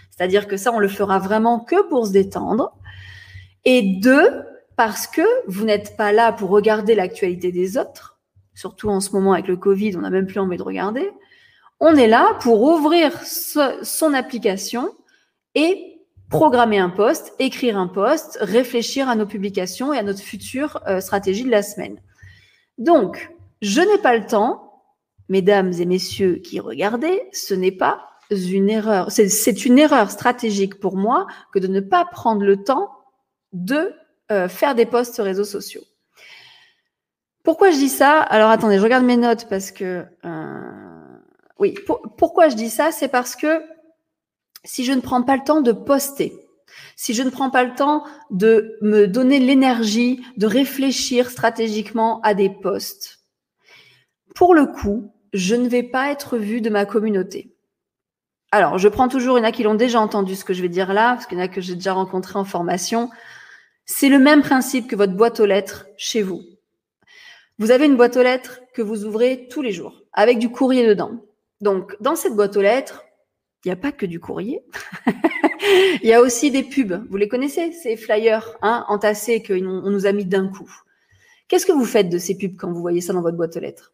C'est-à-dire 0.10 0.48
que 0.48 0.58
ça, 0.58 0.74
on 0.74 0.80
le 0.80 0.90
fera 0.90 1.20
vraiment 1.20 1.60
que 1.60 1.88
pour 1.88 2.08
se 2.08 2.12
détendre. 2.12 2.74
Et 3.66 3.82
deux, 4.02 4.30
parce 4.76 5.08
que 5.08 5.22
vous 5.48 5.66
n'êtes 5.66 5.96
pas 5.96 6.12
là 6.12 6.32
pour 6.34 6.50
regarder 6.50 6.96
l'actualité 6.96 7.52
des 7.52 7.78
autres. 7.78 8.20
Surtout 8.54 8.90
en 8.90 9.00
ce 9.00 9.12
moment 9.12 9.34
avec 9.34 9.48
le 9.48 9.56
Covid, 9.56 9.96
on 9.96 10.02
n'a 10.02 10.10
même 10.10 10.28
plus 10.28 10.40
envie 10.40 10.58
de 10.58 10.64
regarder. 10.64 11.10
On 11.80 11.96
est 11.96 12.08
là 12.08 12.38
pour 12.42 12.62
ouvrir 12.62 13.14
son 13.24 14.14
application 14.14 14.94
et 15.56 15.99
programmer 16.30 16.78
un 16.78 16.90
poste, 16.90 17.34
écrire 17.40 17.78
un 17.78 17.88
poste, 17.88 18.38
réfléchir 18.42 19.10
à 19.10 19.16
nos 19.16 19.26
publications 19.26 19.94
et 19.94 19.98
à 19.98 20.04
notre 20.04 20.22
future 20.22 20.82
euh, 20.88 21.00
stratégie 21.00 21.44
de 21.44 21.50
la 21.50 21.64
semaine. 21.64 22.00
Donc, 22.78 23.32
je 23.62 23.82
n'ai 23.82 23.98
pas 23.98 24.16
le 24.16 24.26
temps, 24.26 24.84
mesdames 25.28 25.74
et 25.74 25.86
messieurs 25.86 26.36
qui 26.36 26.60
regardez, 26.60 27.28
ce 27.34 27.54
n'est 27.54 27.72
pas 27.72 28.06
une 28.32 28.70
erreur. 28.70 29.12
C'est 29.12 29.66
une 29.66 29.80
erreur 29.80 30.12
stratégique 30.12 30.80
pour 30.80 30.96
moi 30.96 31.26
que 31.52 31.60
de 31.60 31.68
ne 31.68 31.80
pas 31.80 32.06
prendre 32.06 32.44
le 32.44 32.64
temps 32.64 32.92
de 33.54 33.94
euh, 34.32 34.48
faire 34.48 34.76
des 34.76 34.86
posts 34.86 35.16
sur 35.16 35.24
réseaux 35.24 35.44
sociaux. 35.44 35.82
Pourquoi 37.44 37.72
je 37.72 37.78
dis 37.78 37.90
ça? 37.90 38.20
Alors 38.22 38.52
attendez, 38.52 38.78
je 38.78 38.84
regarde 38.84 39.04
mes 39.04 39.18
notes 39.18 39.48
parce 39.50 39.72
que 39.72 40.06
euh, 40.26 41.20
oui. 41.58 41.74
pourquoi 42.18 42.50
je 42.50 42.56
dis 42.56 42.70
ça? 42.70 42.92
C'est 42.92 43.08
parce 43.08 43.36
que 43.36 43.64
si 44.64 44.86
je 44.86 44.94
ne 44.94 45.02
prends 45.02 45.24
pas 45.24 45.38
le 45.38 45.44
temps 45.44 45.62
de 45.62 45.72
poster, 45.72 46.34
si 46.96 47.14
je 47.14 47.24
ne 47.24 47.30
prends 47.30 47.50
pas 47.50 47.64
le 47.64 47.76
temps 47.76 48.04
de 48.30 48.78
me 48.82 49.08
donner 49.08 49.40
l'énergie 49.40 50.24
de 50.38 50.48
réfléchir 50.48 51.30
stratégiquement 51.30 52.22
à 52.22 52.34
des 52.34 52.50
posts, 52.50 53.20
pour 54.36 54.54
le 54.54 54.66
coup, 54.66 55.12
je 55.34 55.56
ne 55.56 55.68
vais 55.68 55.84
pas 55.84 56.12
être 56.12 56.38
vue 56.38 56.62
de 56.62 56.70
ma 56.70 56.86
communauté. 56.86 57.56
Alors, 58.52 58.80
je 58.80 58.88
prends 58.88 59.08
toujours, 59.08 59.38
il 59.38 59.42
y 59.42 59.46
en 59.46 59.48
a 59.48 59.52
qui 59.52 59.64
l'ont 59.64 59.76
déjà 59.76 60.00
entendu 60.00 60.36
ce 60.36 60.44
que 60.44 60.54
je 60.54 60.62
vais 60.62 60.70
dire 60.70 60.92
là, 60.94 61.14
parce 61.14 61.28
qu'il 61.28 61.38
y 61.38 61.42
en 61.42 61.44
a 61.44 61.48
que 61.48 61.62
j'ai 61.62 61.76
déjà 61.76 61.94
rencontré 61.94 62.40
en 62.40 62.46
formation. 62.46 63.10
C'est 63.86 64.10
le 64.10 64.18
même 64.18 64.42
principe 64.42 64.88
que 64.88 64.96
votre 64.96 65.14
boîte 65.14 65.40
aux 65.40 65.46
lettres 65.46 65.86
chez 65.98 66.24
vous. 66.24 66.42
Vous 67.60 67.72
avez 67.72 67.86
une 67.86 67.98
boîte 67.98 68.18
aux 68.18 68.24
lettres 68.24 68.62
que 68.74 68.82
vous 68.82 69.06
ouvrez 69.06 69.48
tous 69.52 69.62
les 69.62 69.72
jours, 69.72 70.02
avec 70.14 70.40
du 70.40 70.50
courrier 70.50 70.88
dedans. 70.88 71.12
Donc, 71.62 71.96
dans 72.00 72.16
cette 72.16 72.36
boîte 72.36 72.58
aux 72.58 72.62
lettres, 72.62 73.04
il 73.64 73.68
n'y 73.68 73.74
a 73.74 73.78
pas 73.78 73.92
que 73.92 74.06
du 74.06 74.20
courrier. 74.20 74.64
il 76.02 76.08
y 76.08 76.14
a 76.14 76.22
aussi 76.22 76.52
des 76.52 76.64
pubs. 76.64 77.06
Vous 77.10 77.18
les 77.18 77.28
connaissez, 77.28 77.72
ces 77.74 77.98
flyers 77.98 78.58
hein, 78.62 78.86
entassés 78.88 79.44
qu'on 79.44 79.60
nous 79.90 80.06
a 80.06 80.12
mis 80.12 80.26
d'un 80.26 80.48
coup. 80.48 80.72
Qu'est-ce 81.48 81.66
que 81.66 81.72
vous 81.72 81.86
faites 81.86 82.10
de 82.10 82.18
ces 82.18 82.38
pubs 82.38 82.56
quand 82.58 82.72
vous 82.72 82.82
voyez 82.82 83.02
ça 83.02 83.12
dans 83.12 83.22
votre 83.22 83.36
boîte 83.36 83.58
aux 83.58 83.60
lettres? 83.60 83.94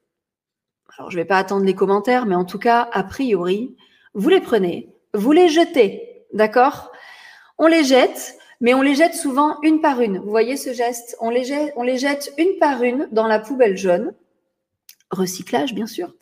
Alors, 0.98 1.10
je 1.10 1.18
ne 1.18 1.22
vais 1.22 1.28
pas 1.28 1.38
attendre 1.38 1.66
les 1.66 1.74
commentaires, 1.74 2.26
mais 2.26 2.36
en 2.36 2.46
tout 2.46 2.60
cas, 2.60 2.88
a 2.92 3.04
priori, 3.04 3.76
vous 4.14 4.30
les 4.30 4.40
prenez, 4.40 4.94
vous 5.14 5.32
les 5.32 5.50
jetez, 5.50 6.26
d'accord? 6.34 6.92
On 7.58 7.68
les 7.68 7.84
jette, 7.84 8.38
mais 8.62 8.74
on 8.74 8.82
les 8.82 8.96
jette 8.96 9.16
souvent 9.16 9.58
une 9.62 9.82
par 9.82 10.02
une. 10.02 10.20
Vous 10.20 10.30
voyez 10.30 10.58
ce 10.58 10.74
geste? 10.74 11.18
On 11.20 11.30
les, 11.30 11.44
jette, 11.44 11.74
on 11.76 11.84
les 11.84 11.98
jette 11.98 12.34
une 12.38 12.58
par 12.60 12.84
une 12.84 13.08
dans 13.12 13.28
la 13.28 13.40
poubelle 13.40 13.78
jaune. 13.78 14.14
Recyclage, 15.12 15.74
bien 15.74 15.88
sûr. 15.88 16.14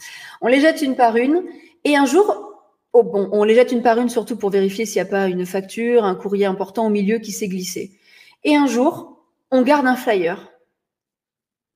On 0.41 0.47
les 0.47 0.59
jette 0.59 0.81
une 0.81 0.95
par 0.95 1.17
une, 1.17 1.43
et 1.83 1.95
un 1.95 2.05
jour, 2.05 2.52
Oh 2.93 3.03
bon, 3.03 3.27
on 3.31 3.43
les 3.43 3.55
jette 3.55 3.71
une 3.71 3.81
par 3.81 3.99
une, 3.99 4.09
surtout 4.09 4.37
pour 4.37 4.51
vérifier 4.51 4.85
s'il 4.85 5.01
n'y 5.01 5.07
a 5.07 5.11
pas 5.11 5.27
une 5.27 5.45
facture, 5.45 6.05
un 6.05 6.15
courrier 6.15 6.45
important 6.45 6.85
au 6.85 6.89
milieu 6.89 7.17
qui 7.17 7.31
s'est 7.31 7.47
glissé. 7.47 7.99
Et 8.43 8.55
un 8.55 8.67
jour, 8.67 9.25
on 9.51 9.63
garde 9.63 9.87
un 9.87 9.95
flyer. 9.95 10.51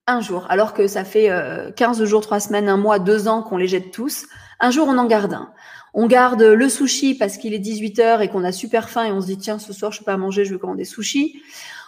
Un 0.06 0.22
jour, 0.22 0.46
alors 0.50 0.74
que 0.74 0.88
ça 0.88 1.04
fait 1.04 1.30
15 1.76 2.02
euh, 2.02 2.06
jours, 2.06 2.22
3 2.22 2.40
semaines, 2.40 2.70
un 2.70 2.78
mois, 2.78 3.00
2 3.00 3.28
ans 3.28 3.42
qu'on 3.42 3.58
les 3.58 3.68
jette 3.68 3.92
tous. 3.92 4.26
Un 4.60 4.72
jour, 4.72 4.88
on 4.88 4.98
en 4.98 5.06
garde 5.06 5.34
un. 5.34 5.52
On 5.94 6.06
garde 6.06 6.44
le 6.44 6.70
sushi 6.70 7.16
parce 7.16 7.38
qu'il 7.38 7.54
est 7.54 7.60
18 7.60 8.00
heures 8.00 8.22
et 8.22 8.30
qu'on 8.30 8.44
a 8.44 8.52
super 8.52 8.90
faim 8.90 9.06
et 9.06 9.12
on 9.12 9.20
se 9.20 9.26
dit, 9.26 9.38
tiens, 9.38 9.58
ce 9.58 9.74
soir, 9.74 9.92
je 9.92 9.98
ne 9.98 10.00
peux 10.00 10.06
pas 10.06 10.18
manger, 10.18 10.46
je 10.46 10.54
vais 10.54 10.60
commander 10.60 10.86
sushi. 10.86 11.42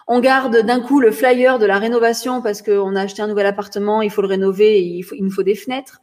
On 0.07 0.19
garde 0.19 0.57
d'un 0.63 0.81
coup 0.81 0.99
le 0.99 1.11
flyer 1.11 1.59
de 1.59 1.67
la 1.67 1.77
rénovation 1.77 2.41
parce 2.41 2.63
qu'on 2.63 2.95
a 2.95 3.01
acheté 3.01 3.21
un 3.21 3.27
nouvel 3.27 3.45
appartement, 3.45 4.01
il 4.01 4.09
faut 4.09 4.23
le 4.23 4.27
rénover 4.27 4.79
et 4.79 4.81
il, 4.81 5.31
faut 5.31 5.43
des 5.43 5.53
fenêtres. 5.53 6.01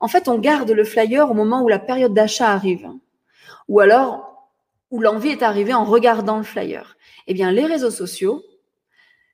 En 0.00 0.08
fait, 0.08 0.28
on 0.28 0.38
garde 0.38 0.70
le 0.70 0.84
flyer 0.84 1.30
au 1.30 1.34
moment 1.34 1.62
où 1.62 1.68
la 1.68 1.78
période 1.78 2.14
d'achat 2.14 2.50
arrive. 2.50 2.88
Ou 3.68 3.80
alors, 3.80 4.50
où 4.90 5.00
l'envie 5.00 5.30
est 5.30 5.42
arrivée 5.42 5.74
en 5.74 5.84
regardant 5.84 6.38
le 6.38 6.44
flyer. 6.44 6.96
Eh 7.26 7.34
bien, 7.34 7.50
les 7.50 7.66
réseaux 7.66 7.90
sociaux, 7.90 8.42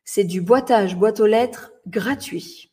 c'est 0.05 0.25
du 0.25 0.41
boitage 0.41 0.97
boîte 0.97 1.21
aux 1.21 1.27
lettres 1.27 1.73
gratuit. 1.87 2.73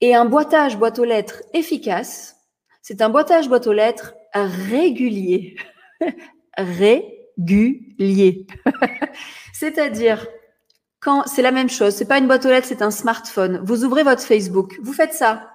Et 0.00 0.14
un 0.14 0.24
boitage 0.24 0.76
boîte 0.76 0.98
aux 0.98 1.04
lettres 1.04 1.42
efficace, 1.54 2.36
c'est 2.82 3.02
un 3.02 3.08
boitage 3.08 3.48
boîte 3.48 3.66
aux 3.66 3.72
lettres 3.72 4.14
régulier. 4.34 5.56
régulier. 6.56 8.46
C'est-à-dire, 9.52 10.26
quand 11.00 11.24
c'est 11.26 11.42
la 11.42 11.52
même 11.52 11.70
chose, 11.70 11.94
c'est 11.94 12.08
pas 12.08 12.18
une 12.18 12.26
boîte 12.26 12.46
aux 12.46 12.50
lettres, 12.50 12.66
c'est 12.68 12.82
un 12.82 12.90
smartphone. 12.90 13.60
Vous 13.64 13.84
ouvrez 13.84 14.02
votre 14.02 14.22
Facebook, 14.22 14.76
vous 14.82 14.92
faites 14.92 15.14
ça 15.14 15.51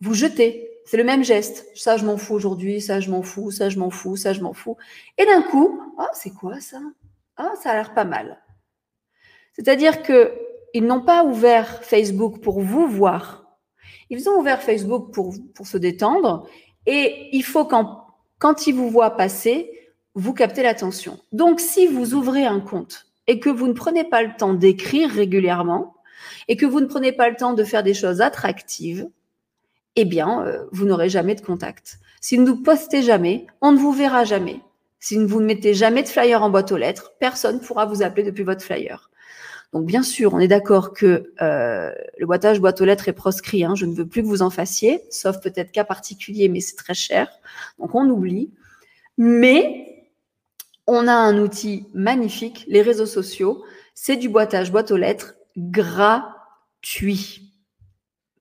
vous 0.00 0.14
jetez. 0.14 0.70
C'est 0.84 0.96
le 0.96 1.04
même 1.04 1.24
geste. 1.24 1.66
Ça, 1.74 1.96
je 1.96 2.04
m'en 2.04 2.16
fous 2.16 2.34
aujourd'hui, 2.34 2.80
ça, 2.80 3.00
je 3.00 3.10
m'en 3.10 3.22
fous, 3.22 3.50
ça, 3.50 3.68
je 3.68 3.78
m'en 3.78 3.90
fous, 3.90 4.16
ça, 4.16 4.32
je 4.32 4.40
m'en 4.40 4.52
fous. 4.52 4.76
Et 5.18 5.26
d'un 5.26 5.42
coup, 5.42 5.80
oh, 5.98 6.04
c'est 6.14 6.30
quoi 6.30 6.60
ça? 6.60 6.80
Ah, 7.36 7.52
ça 7.62 7.70
a 7.70 7.74
l'air 7.74 7.92
pas 7.92 8.04
mal. 8.04 8.40
C'est-à-dire 9.52 10.02
que 10.02 10.32
ils 10.74 10.84
n'ont 10.84 11.00
pas 11.00 11.24
ouvert 11.24 11.82
Facebook 11.82 12.40
pour 12.40 12.60
vous 12.60 12.86
voir. 12.86 13.58
Ils 14.10 14.28
ont 14.28 14.38
ouvert 14.38 14.62
Facebook 14.62 15.12
pour, 15.12 15.34
pour 15.54 15.66
se 15.66 15.78
détendre. 15.78 16.46
Et 16.86 17.30
il 17.32 17.42
faut 17.42 17.64
quand, 17.64 18.06
quand 18.38 18.66
ils 18.66 18.74
vous 18.74 18.90
voient 18.90 19.16
passer, 19.16 19.70
vous 20.14 20.34
captez 20.34 20.62
l'attention. 20.62 21.18
Donc, 21.32 21.60
si 21.60 21.86
vous 21.86 22.14
ouvrez 22.14 22.44
un 22.44 22.60
compte 22.60 23.06
et 23.26 23.40
que 23.40 23.50
vous 23.50 23.66
ne 23.66 23.72
prenez 23.72 24.04
pas 24.04 24.22
le 24.22 24.36
temps 24.36 24.54
d'écrire 24.54 25.10
régulièrement 25.10 25.94
et 26.48 26.56
que 26.56 26.66
vous 26.66 26.80
ne 26.80 26.86
prenez 26.86 27.12
pas 27.12 27.28
le 27.28 27.36
temps 27.36 27.54
de 27.54 27.64
faire 27.64 27.82
des 27.82 27.94
choses 27.94 28.20
attractives, 28.20 29.08
eh 29.96 30.04
bien, 30.04 30.46
euh, 30.46 30.64
vous 30.72 30.86
n'aurez 30.86 31.08
jamais 31.08 31.34
de 31.34 31.40
contact. 31.40 31.98
Si 32.20 32.36
vous 32.36 32.44
ne 32.44 32.52
postez 32.52 33.02
jamais, 33.02 33.46
on 33.60 33.72
ne 33.72 33.78
vous 33.78 33.92
verra 33.92 34.24
jamais. 34.24 34.60
Si 35.00 35.16
vous 35.16 35.40
ne 35.40 35.46
mettez 35.46 35.74
jamais 35.74 36.02
de 36.02 36.08
flyer 36.08 36.42
en 36.42 36.50
boîte 36.50 36.72
aux 36.72 36.76
lettres, 36.76 37.12
personne 37.18 37.56
ne 37.56 37.60
pourra 37.60 37.86
vous 37.86 38.02
appeler 38.02 38.22
depuis 38.22 38.44
votre 38.44 38.62
flyer. 38.62 39.10
Donc 39.72 39.84
bien 39.84 40.02
sûr, 40.02 40.32
on 40.34 40.38
est 40.38 40.48
d'accord 40.48 40.92
que 40.92 41.32
euh, 41.42 41.92
le 42.18 42.26
boitage 42.26 42.60
boîte 42.60 42.80
aux 42.80 42.84
lettres 42.84 43.08
est 43.08 43.12
proscrit. 43.12 43.64
Hein. 43.64 43.74
je 43.74 43.86
ne 43.86 43.94
veux 43.94 44.06
plus 44.06 44.22
que 44.22 44.26
vous 44.26 44.42
en 44.42 44.50
fassiez, 44.50 45.02
sauf 45.10 45.40
peut-être 45.40 45.72
cas 45.72 45.84
particulier, 45.84 46.48
mais 46.48 46.60
c'est 46.60 46.76
très 46.76 46.94
cher. 46.94 47.28
Donc 47.78 47.94
on 47.94 48.08
oublie. 48.08 48.50
Mais 49.18 50.08
on 50.86 51.08
a 51.08 51.12
un 51.12 51.38
outil 51.38 51.86
magnifique, 51.94 52.64
les 52.68 52.82
réseaux 52.82 53.06
sociaux. 53.06 53.64
C'est 53.94 54.16
du 54.16 54.28
boitage 54.28 54.70
boîte 54.70 54.90
aux 54.90 54.96
lettres 54.96 55.34
gratuit. 55.56 57.52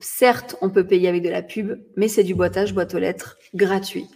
Certes, 0.07 0.55
on 0.61 0.69
peut 0.69 0.85
payer 0.85 1.09
avec 1.09 1.23
de 1.23 1.29
la 1.29 1.41
pub, 1.41 1.79
mais 1.97 2.07
c'est 2.07 2.23
du 2.23 2.35
boitage 2.35 2.75
boîte 2.75 2.93
aux 2.93 2.99
lettres 2.99 3.39
gratuit. 3.55 4.07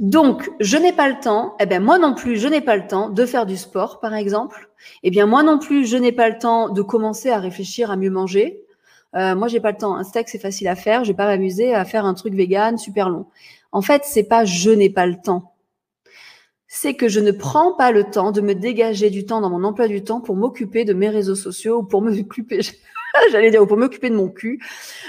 Donc, 0.00 0.50
je 0.58 0.76
n'ai 0.76 0.92
pas 0.92 1.08
le 1.08 1.20
temps, 1.20 1.54
eh 1.60 1.66
bien 1.66 1.78
moi 1.78 1.96
non 1.96 2.12
plus, 2.12 2.36
je 2.36 2.48
n'ai 2.48 2.60
pas 2.60 2.74
le 2.74 2.88
temps 2.88 3.08
de 3.08 3.24
faire 3.24 3.46
du 3.46 3.56
sport, 3.56 4.00
par 4.00 4.14
exemple. 4.14 4.68
Eh 5.04 5.10
bien 5.10 5.26
moi 5.26 5.44
non 5.44 5.60
plus, 5.60 5.86
je 5.86 5.96
n'ai 5.96 6.10
pas 6.10 6.28
le 6.28 6.38
temps 6.38 6.70
de 6.70 6.82
commencer 6.82 7.30
à 7.30 7.38
réfléchir 7.38 7.92
à 7.92 7.96
mieux 7.96 8.10
manger. 8.10 8.64
Euh, 9.14 9.36
moi, 9.36 9.46
j'ai 9.46 9.60
pas 9.60 9.70
le 9.70 9.76
temps. 9.76 9.94
Un 9.94 10.02
steak, 10.02 10.28
c'est 10.28 10.40
facile 10.40 10.66
à 10.66 10.74
faire. 10.74 11.04
Je 11.04 11.12
vais 11.12 11.16
pas 11.16 11.26
m'amuser 11.26 11.72
à 11.72 11.84
faire 11.84 12.04
un 12.04 12.14
truc 12.14 12.34
vegan 12.34 12.76
super 12.76 13.08
long. 13.08 13.26
En 13.70 13.80
fait, 13.80 14.02
c'est 14.04 14.24
pas 14.24 14.44
je 14.44 14.70
n'ai 14.70 14.90
pas 14.90 15.06
le 15.06 15.20
temps. 15.22 15.54
C'est 16.66 16.94
que 16.94 17.08
je 17.08 17.20
ne 17.20 17.30
prends 17.30 17.76
pas 17.76 17.92
le 17.92 18.10
temps 18.10 18.32
de 18.32 18.40
me 18.40 18.56
dégager 18.56 19.08
du 19.08 19.24
temps 19.24 19.40
dans 19.40 19.50
mon 19.50 19.62
emploi 19.62 19.86
du 19.86 20.02
temps 20.02 20.20
pour 20.20 20.34
m'occuper 20.34 20.84
de 20.84 20.94
mes 20.94 21.10
réseaux 21.10 21.36
sociaux 21.36 21.78
ou 21.78 21.82
pour 21.84 22.02
m'occuper, 22.02 22.60
j'allais 23.30 23.50
dire, 23.50 23.66
pour 23.66 23.76
m'occuper 23.76 24.10
de 24.10 24.16
mon 24.16 24.28
cul, 24.28 24.62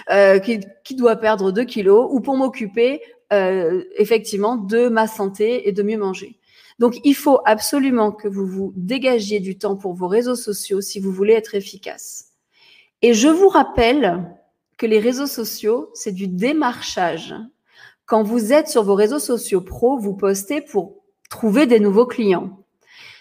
euh, 0.10 0.40
qui, 0.40 0.60
qui, 0.84 0.96
doit 0.96 1.16
perdre 1.16 1.52
2 1.52 1.64
kilos, 1.64 2.08
ou 2.12 2.20
pour 2.20 2.38
m'occuper 2.38 3.02
euh, 3.32 3.84
effectivement 3.98 4.58
de 4.58 4.90
ma 4.90 5.08
santé 5.08 5.68
et 5.68 5.72
de 5.72 5.84
mieux 5.84 5.98
manger. 5.98 6.40
Donc, 6.80 7.00
il 7.04 7.16
faut 7.16 7.40
absolument 7.46 8.12
que 8.12 8.28
vous 8.28 8.46
vous 8.46 8.74
dégagiez 8.76 9.40
du 9.40 9.58
temps 9.58 9.76
pour 9.76 9.94
vos 9.94 10.08
réseaux 10.08 10.36
sociaux 10.36 10.82
si 10.82 11.00
vous 11.00 11.12
voulez 11.12 11.34
être 11.34 11.56
efficace. 11.56 12.30
Et 13.02 13.14
je 13.14 13.28
vous 13.28 13.50
rappelle 13.50 14.30
que 14.78 14.86
les 14.86 15.00
réseaux 15.00 15.28
sociaux, 15.28 15.90
c'est 15.94 16.12
du 16.12 16.28
démarchage. 16.28 17.36
Quand 18.06 18.24
vous 18.24 18.54
êtes 18.54 18.68
sur 18.68 18.84
vos 18.84 18.96
réseaux 18.96 19.20
sociaux 19.20 19.62
pro, 19.62 19.98
vous 19.98 20.16
postez 20.16 20.62
pour 20.62 21.04
trouver 21.30 21.66
des 21.66 21.80
nouveaux 21.80 22.06
clients. 22.06 22.60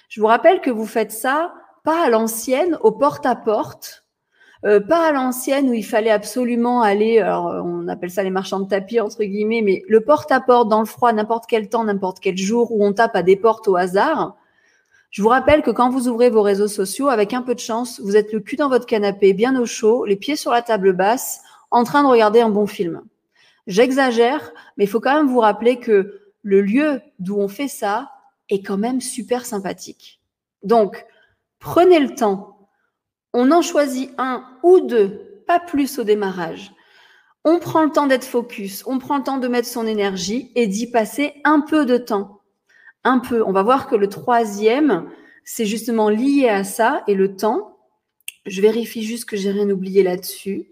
Je 0.08 0.20
vous 0.20 0.26
rappelle 0.26 0.60
que 0.60 0.70
vous 0.70 0.86
faites 0.86 1.12
ça 1.12 1.54
pas 1.84 2.04
à 2.04 2.10
l'ancienne, 2.10 2.78
au 2.82 2.92
porte-à-porte, 2.92 4.01
euh, 4.64 4.78
pas 4.78 5.08
à 5.08 5.12
l'ancienne 5.12 5.68
où 5.68 5.72
il 5.72 5.84
fallait 5.84 6.10
absolument 6.10 6.82
aller, 6.82 7.18
alors 7.18 7.48
euh, 7.48 7.60
on 7.64 7.88
appelle 7.88 8.10
ça 8.10 8.22
les 8.22 8.30
marchands 8.30 8.60
de 8.60 8.68
tapis 8.68 9.00
entre 9.00 9.24
guillemets, 9.24 9.60
mais 9.62 9.82
le 9.88 10.00
porte-à-porte 10.02 10.68
dans 10.68 10.78
le 10.78 10.86
froid, 10.86 11.12
n'importe 11.12 11.46
quel 11.48 11.68
temps, 11.68 11.84
n'importe 11.84 12.20
quel 12.20 12.36
jour, 12.36 12.70
où 12.70 12.84
on 12.84 12.92
tape 12.92 13.16
à 13.16 13.22
des 13.22 13.36
portes 13.36 13.66
au 13.66 13.76
hasard. 13.76 14.36
Je 15.10 15.20
vous 15.20 15.28
rappelle 15.28 15.62
que 15.62 15.70
quand 15.70 15.90
vous 15.90 16.08
ouvrez 16.08 16.30
vos 16.30 16.42
réseaux 16.42 16.68
sociaux, 16.68 17.08
avec 17.08 17.34
un 17.34 17.42
peu 17.42 17.54
de 17.54 17.60
chance, 17.60 18.00
vous 18.00 18.16
êtes 18.16 18.32
le 18.32 18.40
cul 18.40 18.56
dans 18.56 18.68
votre 18.68 18.86
canapé, 18.86 19.32
bien 19.32 19.60
au 19.60 19.66
chaud, 19.66 20.04
les 20.04 20.16
pieds 20.16 20.36
sur 20.36 20.52
la 20.52 20.62
table 20.62 20.92
basse, 20.92 21.42
en 21.70 21.84
train 21.84 22.02
de 22.02 22.08
regarder 22.08 22.40
un 22.40 22.48
bon 22.48 22.66
film. 22.66 23.02
J'exagère, 23.66 24.52
mais 24.76 24.84
il 24.84 24.88
faut 24.88 25.00
quand 25.00 25.14
même 25.14 25.28
vous 25.28 25.40
rappeler 25.40 25.78
que 25.78 26.20
le 26.42 26.60
lieu 26.62 27.00
d'où 27.18 27.36
on 27.36 27.48
fait 27.48 27.68
ça 27.68 28.10
est 28.48 28.62
quand 28.62 28.78
même 28.78 29.00
super 29.00 29.44
sympathique. 29.44 30.20
Donc, 30.62 31.04
prenez 31.58 31.98
le 31.98 32.14
temps 32.14 32.51
on 33.32 33.50
en 33.50 33.62
choisit 33.62 34.10
un 34.18 34.44
ou 34.62 34.80
deux, 34.80 35.42
pas 35.46 35.60
plus 35.60 35.98
au 35.98 36.04
démarrage. 36.04 36.72
On 37.44 37.58
prend 37.58 37.82
le 37.82 37.90
temps 37.90 38.06
d'être 38.06 38.24
focus, 38.24 38.84
on 38.86 38.98
prend 38.98 39.18
le 39.18 39.24
temps 39.24 39.38
de 39.38 39.48
mettre 39.48 39.68
son 39.68 39.86
énergie 39.86 40.52
et 40.54 40.66
d'y 40.66 40.90
passer 40.90 41.32
un 41.44 41.60
peu 41.60 41.84
de 41.84 41.96
temps. 41.96 42.40
Un 43.04 43.18
peu. 43.18 43.42
On 43.44 43.52
va 43.52 43.64
voir 43.64 43.88
que 43.88 43.96
le 43.96 44.08
troisième, 44.08 45.10
c'est 45.44 45.66
justement 45.66 46.08
lié 46.08 46.48
à 46.48 46.62
ça 46.62 47.02
et 47.08 47.14
le 47.14 47.34
temps. 47.34 47.78
Je 48.46 48.60
vérifie 48.60 49.02
juste 49.02 49.24
que 49.24 49.36
j'ai 49.36 49.50
rien 49.50 49.68
oublié 49.70 50.04
là-dessus. 50.04 50.66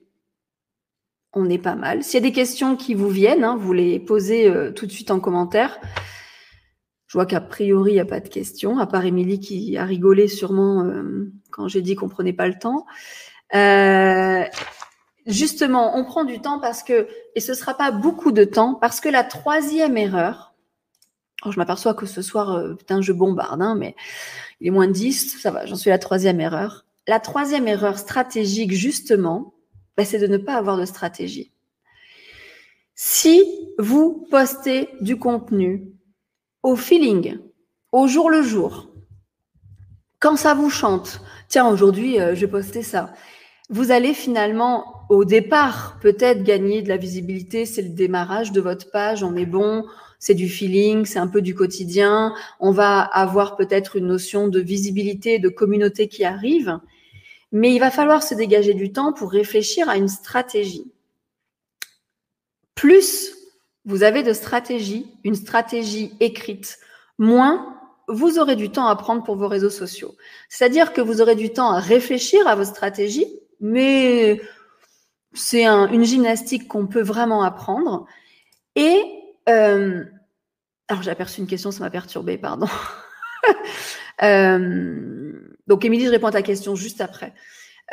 On 1.33 1.49
est 1.49 1.59
pas 1.59 1.75
mal. 1.75 2.05
S'il 2.05 2.15
y 2.15 2.25
a 2.25 2.29
des 2.29 2.33
questions 2.33 2.77
qui 2.77 2.95
vous 2.95 3.09
viennent, 3.09 3.45
hein, 3.45 3.57
vous 3.57 3.73
les 3.73 3.99
posez 3.99 4.49
euh, 4.49 4.73
tout 4.73 4.87
de 4.87 4.93
suite 4.93 5.11
en 5.11 5.21
commentaire. 5.21 5.81
Je 7.11 7.19
vois 7.19 7.27
qu'a 7.27 7.41
priori, 7.41 7.91
il 7.91 7.95
n'y 7.95 8.01
a 8.01 8.05
pas 8.05 8.21
de 8.21 8.29
questions, 8.29 8.79
à 8.79 8.87
part 8.87 9.05
Émilie 9.05 9.41
qui 9.41 9.77
a 9.77 9.85
rigolé 9.85 10.29
sûrement 10.29 10.85
euh, 10.85 11.33
quand 11.51 11.67
j'ai 11.67 11.83
dit 11.83 11.97
qu'on 11.97 12.09
prenait 12.09 12.33
pas 12.33 12.47
le 12.47 12.57
temps. 12.57 12.87
Euh, 13.53 14.45
justement, 15.27 15.99
on 15.99 16.05
prend 16.05 16.23
du 16.23 16.41
temps 16.41 16.61
parce 16.61 16.85
que, 16.85 17.09
et 17.35 17.41
ce 17.41 17.55
sera 17.55 17.75
pas 17.75 17.91
beaucoup 17.91 18.31
de 18.31 18.45
temps, 18.45 18.77
parce 18.77 19.01
que 19.01 19.09
la 19.09 19.25
troisième 19.25 19.97
erreur, 19.97 20.55
oh, 21.45 21.51
je 21.51 21.59
m'aperçois 21.59 21.95
que 21.95 22.07
ce 22.07 22.23
soir, 22.23 22.53
euh, 22.53 22.75
putain, 22.75 23.01
je 23.01 23.11
bombarde, 23.11 23.61
hein, 23.61 23.75
mais 23.77 23.97
il 24.61 24.69
est 24.69 24.71
moins 24.71 24.87
de 24.87 24.93
10, 24.93 25.41
ça 25.41 25.51
va, 25.51 25.67
j'en 25.67 25.75
suis 25.75 25.91
la 25.91 25.99
troisième 25.99 26.41
erreur. 26.41 26.87
La 27.09 27.19
troisième 27.19 27.67
erreur 27.67 27.99
stratégique, 27.99 28.71
justement, 28.71 29.55
bah, 29.97 30.05
c'est 30.05 30.21
de 30.21 30.29
ne 30.29 30.37
pas 30.37 30.55
avoir 30.55 30.77
de 30.77 30.85
stratégie. 30.85 31.51
Si 32.95 33.43
vous 33.79 34.29
postez 34.31 34.91
du 35.01 35.19
contenu 35.19 35.91
au 36.63 36.77
feeling, 36.77 37.39
au 37.93 38.07
jour 38.07 38.31
le 38.31 38.43
jour, 38.43 38.91
quand 40.19 40.37
ça 40.37 40.55
vous 40.55 40.71
chante, 40.71 41.23
tiens, 41.49 41.69
aujourd'hui, 41.69 42.21
euh, 42.21 42.35
je 42.35 42.43
vais 42.43 42.51
poster 42.51 42.83
ça, 42.83 43.13
vous 43.71 43.91
allez 43.91 44.15
finalement, 44.15 45.07
au 45.09 45.25
départ, 45.25 45.99
peut-être 46.01 46.43
gagner 46.43 46.83
de 46.83 46.89
la 46.89 46.97
visibilité, 46.97 47.65
c'est 47.65 47.83
le 47.83 47.89
démarrage 47.89 48.53
de 48.53 48.61
votre 48.61 48.91
page, 48.91 49.23
on 49.23 49.37
est 49.37 49.47
bon, 49.47 49.87
c'est 50.19 50.35
du 50.35 50.49
feeling, 50.49 51.07
c'est 51.07 51.19
un 51.19 51.29
peu 51.29 51.41
du 51.41 51.55
quotidien, 51.55 52.35
on 52.59 52.73
va 52.73 53.01
avoir 53.01 53.57
peut-être 53.57 53.97
une 53.97 54.09
notion 54.09 54.49
de 54.49 54.61
visibilité, 54.61 55.39
de 55.39 55.49
communauté 55.49 56.09
qui 56.09 56.25
arrive, 56.25 56.79
mais 57.53 57.73
il 57.73 57.79
va 57.79 57.91
falloir 57.91 58.23
se 58.23 58.35
dégager 58.35 58.75
du 58.75 58.93
temps 58.93 59.13
pour 59.13 59.31
réfléchir 59.31 59.89
à 59.89 59.97
une 59.97 60.09
stratégie. 60.09 60.91
Plus 62.75 63.40
vous 63.85 64.03
avez 64.03 64.23
de 64.23 64.33
stratégie, 64.33 65.07
une 65.25 65.35
stratégie 65.35 66.13
écrite, 66.21 66.79
moins 67.19 67.77
vous 68.09 68.39
aurez 68.39 68.57
du 68.57 68.71
temps 68.71 68.87
à 68.87 68.97
prendre 68.97 69.23
pour 69.23 69.37
vos 69.37 69.47
réseaux 69.47 69.71
sociaux. 69.71 70.17
C'est-à-dire 70.49 70.93
que 70.93 71.01
vous 71.01 71.23
aurez 71.23 71.37
du 71.37 71.53
temps 71.53 71.71
à 71.71 71.79
réfléchir 71.79 72.47
à 72.49 72.57
vos 72.57 72.65
stratégies, 72.65 73.27
mais 73.61 74.41
c'est 75.33 75.65
une 75.65 76.05
gymnastique 76.05 76.67
qu'on 76.67 76.87
peut 76.87 77.03
vraiment 77.03 77.43
apprendre. 77.43 78.07
Et 78.75 79.01
euh, 79.49 80.05
alors 80.89 81.03
j'ai 81.03 81.11
aperçu 81.11 81.41
une 81.41 81.47
question, 81.47 81.71
ça 81.71 81.85
m'a 81.85 81.91
perturbé, 81.91 82.37
pardon. 82.39 82.67
Euh, 84.23 85.57
donc 85.67 85.83
Émilie, 85.87 86.05
je 86.05 86.11
réponds 86.11 86.27
à 86.27 86.33
ta 86.33 86.43
question 86.43 86.75
juste 86.75 87.01
après. 87.01 87.33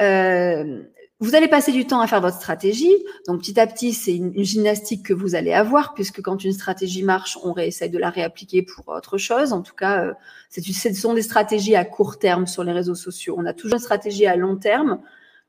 Euh, 0.02 0.84
vous 1.20 1.34
allez 1.34 1.48
passer 1.48 1.72
du 1.72 1.88
temps 1.88 2.00
à 2.00 2.06
faire 2.06 2.22
votre 2.22 2.38
stratégie. 2.38 2.94
Donc, 3.28 3.40
petit 3.40 3.60
à 3.60 3.66
petit, 3.66 3.94
c'est 3.94 4.16
une, 4.16 4.44
gymnastique 4.44 5.04
que 5.04 5.14
vous 5.14 5.34
allez 5.34 5.52
avoir, 5.52 5.96
puisque 5.96 6.22
quand 6.22 6.44
une 6.44 6.54
stratégie 6.54 7.02
marche, 7.04 7.40
on 7.44 7.54
réessaye 7.54 7.90
de 7.90 7.98
la 7.98 8.12
réappliquer 8.12 8.62
pour 8.62 8.88
autre 8.90 9.18
chose. 9.18 9.52
En 9.52 9.64
tout 9.64 9.74
cas, 9.74 10.06
euh, 10.06 10.14
ce 10.52 10.94
sont 10.94 11.16
des 11.16 11.24
stratégies 11.24 11.76
à 11.76 11.86
court 11.86 12.20
terme 12.20 12.46
sur 12.46 12.64
les 12.64 12.72
réseaux 12.72 12.96
sociaux. 12.96 13.36
On 13.38 13.46
a 13.46 13.54
toujours 13.54 13.76
une 13.76 13.82
stratégie 13.82 14.28
à 14.28 14.36
long 14.36 14.58
terme, 14.58 15.00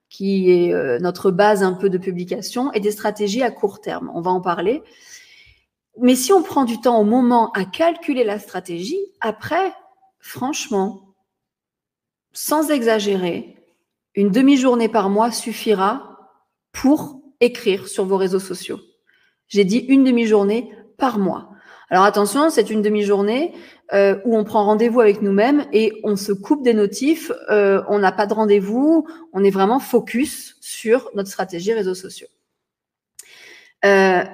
qui 0.08 0.50
est 0.50 0.72
euh, 0.72 0.98
notre 1.00 1.30
base 1.30 1.62
un 1.62 1.74
peu 1.74 1.90
de 1.90 1.98
publication, 1.98 2.72
et 2.72 2.80
des 2.80 2.92
stratégies 2.92 3.42
à 3.42 3.50
court 3.50 3.82
terme. 3.82 4.10
On 4.14 4.22
va 4.22 4.30
en 4.30 4.40
parler. 4.40 4.82
Mais 6.00 6.14
si 6.14 6.32
on 6.32 6.42
prend 6.42 6.64
du 6.64 6.80
temps 6.80 6.98
au 6.98 7.04
moment 7.04 7.52
à 7.52 7.66
calculer 7.66 8.24
la 8.24 8.38
stratégie, 8.38 9.00
après, 9.20 9.74
franchement, 10.18 11.14
sans 12.32 12.70
exagérer, 12.70 13.57
une 14.18 14.32
demi-journée 14.32 14.88
par 14.88 15.10
mois 15.10 15.30
suffira 15.30 16.18
pour 16.72 17.20
écrire 17.38 17.86
sur 17.86 18.04
vos 18.04 18.16
réseaux 18.16 18.40
sociaux. 18.40 18.80
J'ai 19.46 19.64
dit 19.64 19.78
une 19.78 20.02
demi-journée 20.02 20.72
par 20.96 21.20
mois. 21.20 21.50
Alors 21.88 22.02
attention, 22.02 22.50
c'est 22.50 22.68
une 22.68 22.82
demi-journée 22.82 23.54
euh, 23.92 24.18
où 24.24 24.36
on 24.36 24.42
prend 24.42 24.64
rendez-vous 24.64 25.00
avec 25.00 25.22
nous-mêmes 25.22 25.66
et 25.72 25.92
on 26.02 26.16
se 26.16 26.32
coupe 26.32 26.64
des 26.64 26.74
notifs, 26.74 27.30
euh, 27.48 27.84
on 27.88 28.00
n'a 28.00 28.10
pas 28.10 28.26
de 28.26 28.34
rendez-vous, 28.34 29.06
on 29.32 29.44
est 29.44 29.50
vraiment 29.50 29.78
focus 29.78 30.56
sur 30.60 31.08
notre 31.14 31.28
stratégie 31.28 31.72
réseaux 31.72 31.94
sociaux. 31.94 32.26
Euh, 33.84 34.24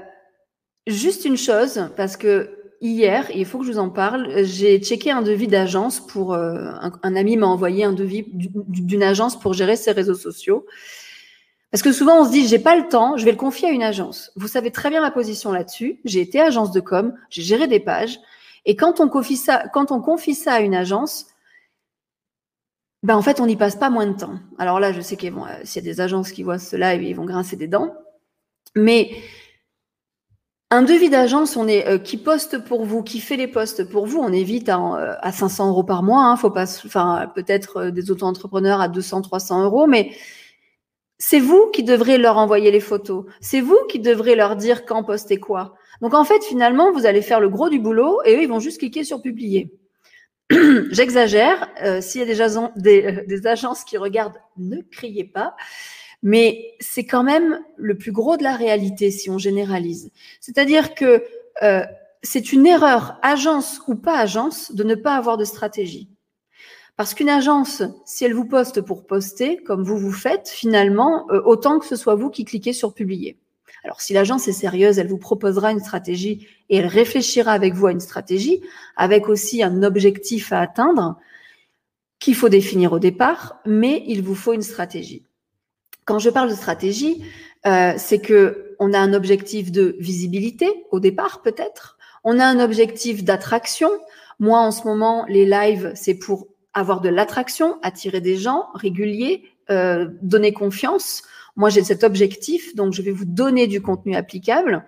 juste 0.87 1.27
une 1.27 1.37
chose, 1.37 1.91
parce 1.95 2.17
que 2.17 2.64
hier, 2.81 3.31
il 3.35 3.45
faut 3.45 3.59
que 3.59 3.67
je 3.67 3.73
vous 3.73 3.79
en 3.79 3.91
parle, 3.91 4.45
j'ai 4.45 4.79
checké 4.79 5.11
un 5.11 5.23
devis 5.23 5.49
d'agence 5.49 6.01
pour 6.01 6.35
euh, 6.35 6.73
un, 7.03 7.17
ami 7.17 7.37
m'a 7.37 7.47
envoyé 7.47 7.85
un 7.85 7.93
devis 7.93 8.25
d'une 8.33 9.03
agence 9.03 9.39
pour 9.39 9.55
gérer 9.55 9.77
ses 9.77 9.93
réseaux 9.93 10.15
sociaux. 10.15 10.67
Parce 11.71 11.83
que 11.83 11.93
souvent 11.93 12.21
on 12.21 12.25
se 12.25 12.31
dit 12.31 12.47
j'ai 12.47 12.59
pas 12.59 12.77
le 12.77 12.89
temps, 12.89 13.17
je 13.17 13.25
vais 13.25 13.33
le 13.33 13.37
confier 13.37 13.69
à 13.69 13.73
une 13.73 13.83
agence. 13.83 14.31
Vous 14.37 14.49
savez 14.49 14.71
très 14.71 14.91
bien 14.91 15.01
ma 15.01 15.11
position 15.11 15.51
là-dessus. 15.51 16.01
J'ai 16.05 16.21
été 16.21 16.41
agence 16.41 16.71
de 16.71 16.81
com, 16.81 17.15
j'ai 17.31 17.43
géré 17.43 17.67
des 17.67 17.81
pages 17.81 18.21
et 18.65 18.77
quand 18.77 19.01
on 19.01 19.09
confie 19.09 19.37
ça, 19.37 19.65
quand 19.73 19.91
on 19.91 20.01
confie 20.01 20.35
ça 20.35 20.55
à 20.55 20.61
une 20.61 20.75
agence, 20.75 21.27
ben 23.03 23.17
en 23.17 23.23
fait 23.23 23.41
on 23.41 23.47
n'y 23.47 23.57
passe 23.57 23.77
pas 23.77 23.91
moins 23.91 24.07
de 24.07 24.17
temps. 24.17 24.39
Alors 24.59 24.81
là, 24.81 24.93
je 24.93 25.01
sais 25.01 25.17
qu'il 25.17 25.33
euh, 25.33 25.65
y 25.75 25.79
a 25.79 25.83
des 25.83 26.01
agences 26.01 26.31
qui 26.31 26.43
voient 26.43 26.59
cela, 26.59 26.95
ils 26.95 27.15
vont 27.15 27.25
grincer 27.25 27.57
des 27.57 27.69
dents. 27.69 27.93
Mais 28.77 29.11
un 30.75 30.83
devis 30.83 31.11
d'agence, 31.11 31.57
on 31.57 31.69
est 31.69 31.87
euh, 31.87 31.99
qui 31.99 32.17
poste 32.17 32.65
pour 32.65 32.85
vous, 32.85 33.03
qui 33.03 33.21
fait 33.21 33.37
les 33.37 33.47
postes 33.47 33.89
pour 33.89 34.07
vous, 34.07 34.19
on 34.19 34.33
évite 34.33 34.69
à, 34.69 35.19
à 35.21 35.33
500 35.33 35.69
euros 35.69 35.85
par 35.85 36.03
mois. 36.03 36.25
Hein, 36.25 36.37
faut 36.37 36.51
pas, 36.51 36.65
enfin 36.85 37.31
peut-être 37.35 37.77
euh, 37.79 37.91
des 37.91 38.11
auto-entrepreneurs 38.11 38.81
à 38.81 38.89
200, 38.89 39.23
300 39.23 39.65
euros, 39.65 39.87
mais 39.87 40.11
c'est 41.19 41.41
vous 41.41 41.71
qui 41.73 41.83
devrez 41.83 42.19
leur 42.19 42.39
envoyer 42.39 42.71
les 42.71 42.81
photos. 42.81 43.25
C'est 43.41 43.61
vous 43.61 43.79
qui 43.89 43.99
devrez 44.01 44.35
leur 44.35 44.57
dire 44.57 44.85
quand 44.85 45.05
poster 45.05 45.39
quoi. 45.39 45.75
Donc 46.01 46.15
en 46.15 46.25
fait, 46.25 46.43
finalement, 46.45 46.93
vous 46.93 47.07
allez 47.07 47.23
faire 47.23 47.41
le 47.41 47.49
gros 47.49 47.69
du 47.69 47.79
boulot 47.79 48.21
et 48.25 48.37
eux, 48.37 48.43
ils 48.43 48.49
vont 48.49 48.61
juste 48.61 48.79
cliquer 48.79 49.05
sur 49.05 49.23
publier. 49.23 49.73
J'exagère. 50.91 51.69
Euh, 51.83 52.01
s'il 52.01 52.21
y 52.21 52.25
a 52.25 52.27
déjà 52.27 52.49
des, 52.77 53.25
des 53.27 53.47
agences 53.47 53.85
qui 53.85 53.97
regardent, 53.97 54.41
ne 54.57 54.81
criez 54.81 55.25
pas 55.25 55.55
mais 56.25 56.75
c'est 56.81 57.05
quand 57.05 57.23
même 57.23 57.61
le 57.77 57.97
plus 57.97 58.11
gros 58.11 58.39
de 58.39 58.43
la 58.43 58.57
réalité 58.57 59.11
si 59.11 59.29
on 59.29 59.37
généralise. 59.37 60.11
C'est-à-dire 60.41 60.95
que 60.95 61.23
euh, 61.63 61.85
c'est 62.23 62.53
une 62.53 62.67
erreur, 62.67 63.19
agence 63.23 63.83
ou 63.87 63.95
pas 63.95 64.19
agence, 64.19 64.73
de 64.73 64.83
ne 64.85 64.95
pas 64.95 65.17
avoir 65.17 65.37
de 65.37 65.45
stratégie. 65.45 66.09
Parce 66.97 67.13
qu'une 67.13 67.29
agence, 67.29 67.83
si 68.07 68.25
elle 68.25 68.33
vous 68.33 68.47
poste 68.47 68.81
pour 68.81 69.07
poster, 69.07 69.59
comme 69.59 69.85
vous 69.85 69.99
vous 69.99 70.13
faites, 70.13 70.49
finalement, 70.49 71.31
euh, 71.31 71.43
autant 71.45 71.79
que 71.79 71.87
ce 71.87 71.95
soit 71.95 72.15
vous 72.15 72.31
qui 72.31 72.47
cliquez 72.47 72.73
sur 72.73 72.95
publier. 72.95 73.39
Alors, 73.85 74.01
si 74.01 74.15
l'agence 74.15 74.49
est 74.49 74.53
sérieuse, 74.53 74.99
elle 74.99 75.09
vous 75.09 75.19
proposera 75.19 75.73
une 75.73 75.81
stratégie 75.81 76.49
et 76.71 76.79
elle 76.79 76.87
réfléchira 76.87 77.53
avec 77.53 77.75
vous 77.75 77.89
à 77.89 77.93
une 77.93 78.01
stratégie, 78.01 78.63
avec 78.97 79.29
aussi 79.29 79.63
un 79.63 79.83
objectif 79.83 80.55
à 80.55 80.61
atteindre 80.61 81.19
qu'il 82.19 82.35
faut 82.35 82.49
définir 82.49 82.95
au 82.95 82.99
départ, 82.99 83.61
mais 83.67 84.03
il 84.07 84.23
vous 84.23 84.35
faut 84.35 84.55
une 84.55 84.63
stratégie. 84.63 85.27
Quand 86.05 86.19
je 86.19 86.31
parle 86.31 86.51
de 86.51 86.55
stratégie, 86.55 87.25
euh, 87.67 87.95
c'est 87.97 88.21
que 88.21 88.77
on 88.79 88.93
a 88.93 88.99
un 88.99 89.15
objectif 89.15 89.73
de 89.73 89.97
visibilité 89.99 90.69
au 90.91 91.01
départ 91.01 91.43
peut-être. 91.43 91.97
On 92.25 92.39
a 92.39 92.45
un 92.45 92.61
objectif 92.61 93.25
d'attraction. 93.25 93.91
Moi, 94.39 94.59
en 94.59 94.71
ce 94.71 94.85
moment, 94.85 95.25
les 95.29 95.47
lives, 95.47 95.93
c'est 95.95 96.15
pour 96.15 96.49
avoir 96.73 97.01
de 97.01 97.09
l'attraction, 97.09 97.79
attirer 97.83 98.21
des 98.21 98.37
gens 98.37 98.67
réguliers, 98.75 99.45
euh, 99.71 100.09
donner 100.23 100.53
confiance. 100.53 101.23
Moi, 101.57 101.71
j'ai 101.71 101.85
cet 101.85 102.03
objectif, 102.03 102.75
donc 102.75 102.93
je 102.93 103.03
vais 103.03 103.13
vous 103.13 103.25
donner 103.25 103.67
du 103.67 103.81
contenu 103.81 104.17
applicable. 104.17 104.85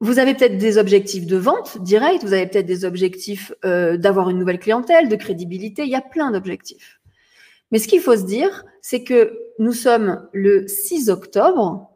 Vous 0.00 0.18
avez 0.18 0.34
peut-être 0.34 0.58
des 0.58 0.78
objectifs 0.78 1.26
de 1.26 1.36
vente 1.36 1.78
direct, 1.82 2.22
vous 2.22 2.34
avez 2.34 2.46
peut-être 2.46 2.66
des 2.66 2.84
objectifs 2.84 3.52
euh, 3.64 3.96
d'avoir 3.96 4.30
une 4.30 4.38
nouvelle 4.38 4.58
clientèle, 4.58 5.08
de 5.08 5.16
crédibilité. 5.16 5.82
Il 5.82 5.88
y 5.88 5.96
a 5.96 6.02
plein 6.02 6.30
d'objectifs. 6.30 7.00
Mais 7.72 7.78
ce 7.78 7.88
qu'il 7.88 8.00
faut 8.00 8.16
se 8.16 8.24
dire, 8.24 8.64
c'est 8.80 9.02
que 9.02 9.45
nous 9.58 9.72
sommes 9.72 10.26
le 10.32 10.66
6 10.68 11.10
octobre. 11.10 11.90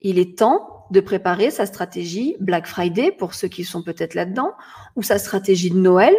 Il 0.00 0.18
est 0.18 0.38
temps 0.38 0.86
de 0.90 1.00
préparer 1.00 1.50
sa 1.50 1.66
stratégie 1.66 2.36
Black 2.40 2.66
Friday 2.66 3.12
pour 3.12 3.34
ceux 3.34 3.48
qui 3.48 3.64
sont 3.64 3.82
peut-être 3.82 4.14
là-dedans, 4.14 4.52
ou 4.96 5.02
sa 5.02 5.18
stratégie 5.18 5.70
de 5.70 5.78
Noël, 5.78 6.14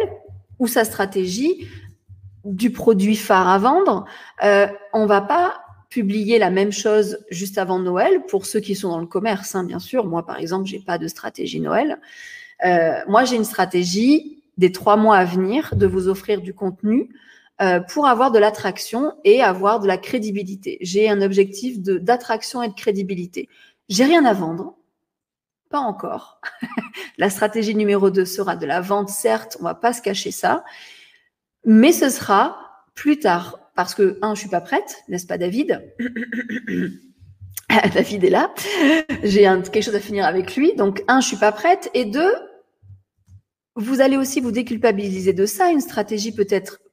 ou 0.58 0.66
sa 0.66 0.84
stratégie 0.84 1.66
du 2.44 2.70
produit 2.70 3.16
phare 3.16 3.48
à 3.48 3.58
vendre. 3.58 4.04
Euh, 4.42 4.66
on 4.92 5.06
va 5.06 5.20
pas 5.20 5.60
publier 5.90 6.38
la 6.38 6.50
même 6.50 6.72
chose 6.72 7.18
juste 7.30 7.58
avant 7.58 7.78
Noël 7.78 8.24
pour 8.26 8.46
ceux 8.46 8.60
qui 8.60 8.74
sont 8.74 8.88
dans 8.88 8.98
le 8.98 9.06
commerce, 9.06 9.54
hein, 9.54 9.64
bien 9.64 9.78
sûr. 9.78 10.06
Moi, 10.06 10.24
par 10.24 10.38
exemple, 10.38 10.66
j'ai 10.66 10.78
pas 10.78 10.96
de 10.96 11.06
stratégie 11.06 11.60
Noël. 11.60 12.00
Euh, 12.64 12.94
moi, 13.08 13.24
j'ai 13.24 13.36
une 13.36 13.44
stratégie 13.44 14.42
des 14.56 14.72
trois 14.72 14.96
mois 14.96 15.16
à 15.16 15.24
venir 15.24 15.74
de 15.76 15.86
vous 15.86 16.08
offrir 16.08 16.40
du 16.40 16.54
contenu 16.54 17.10
euh, 17.62 17.80
pour 17.80 18.06
avoir 18.06 18.32
de 18.32 18.38
l'attraction 18.38 19.14
et 19.24 19.40
avoir 19.40 19.78
de 19.78 19.86
la 19.86 19.96
crédibilité. 19.96 20.78
J'ai 20.80 21.08
un 21.08 21.22
objectif 21.22 21.80
d'attraction 21.80 22.62
et 22.62 22.68
de 22.68 22.74
crédibilité. 22.74 23.48
J'ai 23.88 24.04
rien 24.04 24.24
à 24.24 24.32
vendre. 24.32 24.74
Pas 25.70 25.78
encore. 25.78 26.40
la 27.18 27.30
stratégie 27.30 27.74
numéro 27.74 28.10
2 28.10 28.24
sera 28.24 28.56
de 28.56 28.66
la 28.66 28.80
vente, 28.80 29.10
certes, 29.10 29.56
on 29.60 29.64
va 29.64 29.74
pas 29.74 29.92
se 29.92 30.02
cacher 30.02 30.32
ça, 30.32 30.64
mais 31.64 31.92
ce 31.92 32.08
sera 32.08 32.84
plus 32.94 33.18
tard. 33.18 33.58
Parce 33.74 33.94
que, 33.94 34.18
un, 34.22 34.34
je 34.34 34.40
suis 34.40 34.50
pas 34.50 34.60
prête, 34.60 35.02
n'est-ce 35.08 35.26
pas, 35.26 35.38
David? 35.38 35.82
David 37.94 38.24
est 38.24 38.30
là. 38.30 38.52
J'ai 39.22 39.42
quelque 39.42 39.82
chose 39.82 39.94
à 39.94 40.00
finir 40.00 40.26
avec 40.26 40.56
lui. 40.56 40.74
Donc, 40.74 41.04
un, 41.08 41.20
je 41.20 41.28
suis 41.28 41.36
pas 41.36 41.52
prête. 41.52 41.90
Et 41.94 42.04
deux, 42.06 42.34
vous 43.76 44.00
allez 44.00 44.16
aussi 44.16 44.40
vous 44.40 44.52
déculpabiliser 44.52 45.32
de 45.32 45.46
ça. 45.46 45.70
Une 45.70 45.80
stratégie 45.80 46.32
peut 46.32 46.46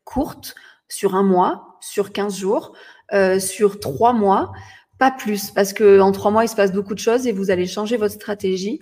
courte, 0.09 0.55
sur 0.87 1.13
un 1.13 1.23
mois, 1.23 1.77
sur 1.81 2.11
15 2.11 2.35
jours, 2.35 2.73
euh, 3.13 3.39
sur 3.39 3.79
trois 3.79 4.11
mois, 4.11 4.51
pas 4.97 5.11
plus, 5.11 5.51
parce 5.51 5.71
que 5.71 5.99
en 5.99 6.11
trois 6.11 6.31
mois, 6.31 6.43
il 6.43 6.49
se 6.49 6.55
passe 6.55 6.73
beaucoup 6.73 6.95
de 6.95 6.99
choses 6.99 7.27
et 7.27 7.31
vous 7.31 7.51
allez 7.51 7.67
changer 7.67 7.95
votre 7.95 8.15
stratégie. 8.15 8.81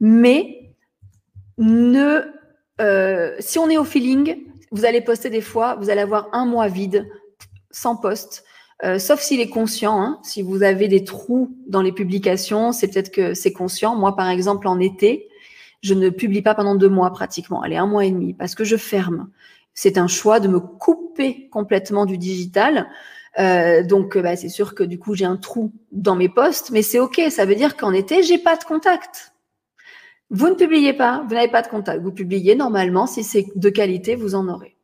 Mais 0.00 0.74
ne, 1.56 2.20
euh, 2.82 3.34
si 3.40 3.58
on 3.58 3.70
est 3.70 3.78
au 3.78 3.84
feeling, 3.84 4.36
vous 4.70 4.84
allez 4.84 5.00
poster 5.00 5.30
des 5.30 5.40
fois, 5.40 5.76
vous 5.76 5.88
allez 5.88 6.02
avoir 6.02 6.28
un 6.32 6.44
mois 6.44 6.68
vide, 6.68 7.08
sans 7.70 7.96
poste. 7.96 8.44
euh, 8.84 8.98
sauf 8.98 9.20
s'il 9.20 9.40
est 9.40 9.48
conscient. 9.48 9.98
Hein. 10.02 10.18
Si 10.22 10.42
vous 10.42 10.62
avez 10.62 10.88
des 10.88 11.02
trous 11.04 11.56
dans 11.66 11.80
les 11.80 11.92
publications, 11.92 12.72
c'est 12.72 12.88
peut-être 12.88 13.10
que 13.10 13.32
c'est 13.32 13.54
conscient. 13.54 13.96
Moi, 13.96 14.14
par 14.14 14.28
exemple, 14.28 14.68
en 14.68 14.78
été, 14.78 15.28
je 15.82 15.94
ne 15.94 16.10
publie 16.10 16.42
pas 16.42 16.54
pendant 16.54 16.74
deux 16.74 16.90
mois 16.90 17.10
pratiquement, 17.10 17.62
allez, 17.62 17.76
un 17.76 17.86
mois 17.86 18.04
et 18.04 18.10
demi, 18.10 18.34
parce 18.34 18.54
que 18.54 18.64
je 18.64 18.76
ferme. 18.76 19.30
C'est 19.76 19.98
un 19.98 20.08
choix 20.08 20.40
de 20.40 20.48
me 20.48 20.58
couper 20.58 21.50
complètement 21.50 22.06
du 22.06 22.16
digital. 22.16 22.88
Euh, 23.38 23.84
donc, 23.84 24.16
bah, 24.16 24.34
c'est 24.34 24.48
sûr 24.48 24.74
que 24.74 24.82
du 24.82 24.98
coup, 24.98 25.14
j'ai 25.14 25.26
un 25.26 25.36
trou 25.36 25.70
dans 25.92 26.16
mes 26.16 26.30
posts, 26.30 26.70
mais 26.70 26.80
c'est 26.80 26.98
OK. 26.98 27.20
Ça 27.28 27.44
veut 27.44 27.54
dire 27.54 27.76
qu'en 27.76 27.92
été, 27.92 28.22
j'ai 28.22 28.38
pas 28.38 28.56
de 28.56 28.64
contact. 28.64 29.34
Vous 30.30 30.48
ne 30.48 30.54
publiez 30.54 30.94
pas, 30.94 31.24
vous 31.28 31.34
n'avez 31.34 31.50
pas 31.50 31.60
de 31.60 31.68
contact. 31.68 32.02
Vous 32.02 32.10
publiez 32.10 32.54
normalement, 32.54 33.06
si 33.06 33.22
c'est 33.22 33.46
de 33.54 33.68
qualité, 33.68 34.16
vous 34.16 34.34
en 34.34 34.48
aurez. 34.48 34.76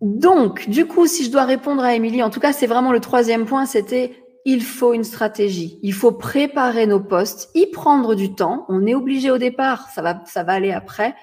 Donc, 0.00 0.70
du 0.70 0.86
coup, 0.86 1.08
si 1.08 1.24
je 1.24 1.30
dois 1.32 1.44
répondre 1.44 1.82
à 1.82 1.96
Émilie, 1.96 2.22
en 2.22 2.30
tout 2.30 2.40
cas, 2.40 2.52
c'est 2.52 2.68
vraiment 2.68 2.92
le 2.92 3.00
troisième 3.00 3.46
point, 3.46 3.66
c'était 3.66 4.14
il 4.44 4.62
faut 4.62 4.94
une 4.94 5.04
stratégie. 5.04 5.80
Il 5.82 5.92
faut 5.92 6.12
préparer 6.12 6.86
nos 6.86 7.00
postes, 7.00 7.50
y 7.56 7.66
prendre 7.66 8.14
du 8.14 8.32
temps. 8.32 8.64
On 8.68 8.86
est 8.86 8.94
obligé 8.94 9.32
au 9.32 9.38
départ, 9.38 9.88
ça 9.90 10.02
va 10.02 10.52
aller 10.52 10.70
après. 10.70 11.16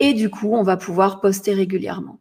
Et 0.00 0.14
du 0.14 0.30
coup, 0.30 0.54
on 0.54 0.62
va 0.62 0.76
pouvoir 0.76 1.20
poster 1.20 1.54
régulièrement. 1.54 2.18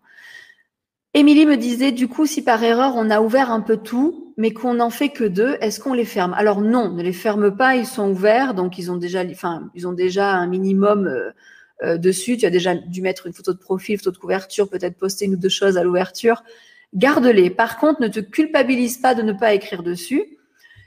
Émilie 1.16 1.48
me 1.48 1.58
disait, 1.58 1.92
du 1.92 2.08
coup, 2.08 2.28
si 2.28 2.44
par 2.44 2.64
erreur, 2.64 2.94
on 2.96 3.10
a 3.10 3.22
ouvert 3.22 3.52
un 3.52 3.62
peu 3.62 3.78
tout, 3.78 4.34
mais 4.38 4.52
qu'on 4.52 4.76
n'en 4.76 4.92
fait 4.92 5.10
que 5.10 5.24
deux, 5.24 5.58
est-ce 5.60 5.80
qu'on 5.80 5.94
les 5.94 6.06
ferme? 6.06 6.34
Alors 6.36 6.62
non, 6.62 6.94
ne 6.94 7.02
les 7.02 7.14
ferme 7.14 7.56
pas, 7.56 7.76
ils 7.76 7.88
sont 7.88 8.12
ouverts, 8.12 8.54
donc 8.54 8.78
ils 8.78 8.92
ont 8.92 8.98
déjà, 8.98 9.24
enfin, 9.26 9.72
ils 9.74 9.88
ont 9.88 9.94
déjà 9.94 10.34
un 10.34 10.46
minimum 10.46 11.08
euh, 11.08 11.32
euh, 11.84 11.98
dessus. 11.98 12.38
Tu 12.38 12.46
as 12.46 12.52
déjà 12.52 12.76
dû 12.76 13.02
mettre 13.02 13.26
une 13.26 13.34
photo 13.34 13.54
de 13.54 13.58
profil, 13.58 13.98
photo 13.98 14.12
de 14.12 14.18
couverture, 14.18 14.70
peut-être 14.70 14.98
poster 14.98 15.26
une 15.26 15.34
ou 15.34 15.38
deux 15.38 15.50
choses 15.50 15.78
à 15.78 15.84
l'ouverture. 15.84 16.44
Garde-les. 16.94 17.50
Par 17.50 17.80
contre, 17.80 18.02
ne 18.02 18.08
te 18.08 18.20
culpabilise 18.20 18.98
pas 18.98 19.16
de 19.16 19.24
ne 19.24 19.34
pas 19.34 19.54
écrire 19.54 19.82
dessus, 19.82 20.38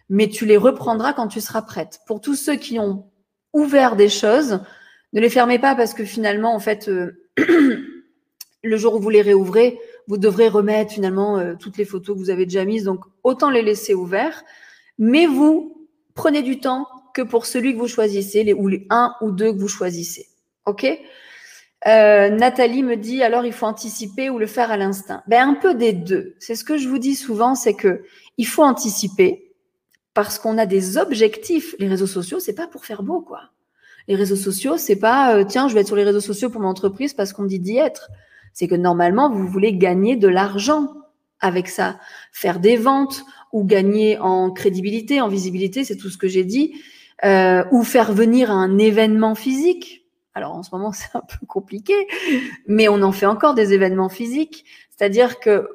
mais 0.08 0.28
tu 0.28 0.46
les 0.46 0.56
reprendras 0.56 1.12
quand 1.14 1.28
tu 1.28 1.40
seras 1.40 1.62
prête. 1.62 2.00
Pour 2.06 2.20
tous 2.20 2.36
ceux 2.36 2.56
qui 2.56 2.78
ont 2.78 3.06
ouvert 3.52 3.96
des 3.96 4.08
choses, 4.08 4.60
ne 5.12 5.20
les 5.20 5.30
fermez 5.30 5.58
pas 5.58 5.74
parce 5.74 5.94
que 5.94 6.04
finalement, 6.04 6.54
en 6.54 6.60
fait, 6.60 6.88
euh, 6.88 7.24
le 8.62 8.76
jour 8.76 8.94
où 8.94 9.00
vous 9.00 9.10
les 9.10 9.22
réouvrez, 9.22 9.78
vous 10.08 10.16
devrez 10.16 10.48
remettre 10.48 10.92
finalement 10.92 11.38
euh, 11.38 11.54
toutes 11.58 11.76
les 11.76 11.84
photos 11.84 12.16
que 12.16 12.20
vous 12.20 12.30
avez 12.30 12.46
déjà 12.46 12.64
mises. 12.64 12.84
Donc, 12.84 13.04
autant 13.22 13.50
les 13.50 13.62
laisser 13.62 13.94
ouverts. 13.94 14.44
Mais 14.98 15.26
vous 15.26 15.88
prenez 16.14 16.42
du 16.42 16.60
temps 16.60 16.86
que 17.14 17.22
pour 17.22 17.46
celui 17.46 17.74
que 17.74 17.78
vous 17.78 17.88
choisissez, 17.88 18.44
les, 18.44 18.52
ou 18.52 18.68
les 18.68 18.86
un 18.90 19.14
ou 19.20 19.30
deux 19.30 19.52
que 19.52 19.58
vous 19.58 19.68
choisissez. 19.68 20.26
OK? 20.66 20.86
Euh, 21.86 22.28
Nathalie 22.30 22.84
me 22.84 22.96
dit 22.96 23.24
alors 23.24 23.44
il 23.44 23.52
faut 23.52 23.66
anticiper 23.66 24.30
ou 24.30 24.38
le 24.38 24.46
faire 24.46 24.70
à 24.70 24.76
l'instinct? 24.76 25.22
Ben 25.26 25.48
un 25.48 25.54
peu 25.54 25.74
des 25.74 25.92
deux. 25.92 26.36
C'est 26.38 26.54
ce 26.54 26.62
que 26.62 26.78
je 26.78 26.88
vous 26.88 26.98
dis 26.98 27.16
souvent, 27.16 27.54
c'est 27.56 27.74
que 27.74 28.04
il 28.38 28.46
faut 28.46 28.62
anticiper 28.62 29.52
parce 30.14 30.38
qu'on 30.38 30.58
a 30.58 30.66
des 30.66 30.96
objectifs. 30.96 31.74
Les 31.80 31.88
réseaux 31.88 32.06
sociaux, 32.06 32.38
c'est 32.38 32.54
pas 32.54 32.68
pour 32.68 32.84
faire 32.84 33.02
beau 33.02 33.20
quoi. 33.20 33.50
Les 34.08 34.14
réseaux 34.14 34.36
sociaux, 34.36 34.76
c'est 34.76 34.96
pas 34.96 35.36
euh, 35.36 35.44
tiens 35.44 35.68
je 35.68 35.74
vais 35.74 35.80
être 35.80 35.86
sur 35.86 35.96
les 35.96 36.04
réseaux 36.04 36.20
sociaux 36.20 36.50
pour 36.50 36.60
mon 36.60 36.68
entreprise 36.68 37.14
parce 37.14 37.32
qu'on 37.32 37.44
dit 37.44 37.60
d'y 37.60 37.76
être. 37.76 38.10
C'est 38.52 38.68
que 38.68 38.74
normalement 38.74 39.30
vous 39.30 39.46
voulez 39.46 39.74
gagner 39.74 40.16
de 40.16 40.28
l'argent 40.28 40.88
avec 41.40 41.68
ça, 41.68 41.98
faire 42.32 42.60
des 42.60 42.76
ventes 42.76 43.24
ou 43.52 43.64
gagner 43.64 44.18
en 44.18 44.50
crédibilité, 44.50 45.20
en 45.20 45.28
visibilité, 45.28 45.84
c'est 45.84 45.96
tout 45.96 46.08
ce 46.08 46.16
que 46.16 46.28
j'ai 46.28 46.44
dit, 46.44 46.74
euh, 47.24 47.64
ou 47.72 47.82
faire 47.82 48.12
venir 48.12 48.50
un 48.50 48.78
événement 48.78 49.34
physique 49.34 50.02
alors 50.34 50.54
en 50.54 50.62
ce 50.62 50.70
moment, 50.72 50.92
c'est 50.92 51.14
un 51.14 51.20
peu 51.20 51.46
compliqué, 51.46 51.94
mais 52.66 52.88
on 52.88 53.02
en 53.02 53.12
fait 53.12 53.26
encore 53.26 53.54
des 53.54 53.72
événements 53.72 54.08
physiques. 54.08 54.64
C'est-à-dire 54.90 55.40
que 55.40 55.68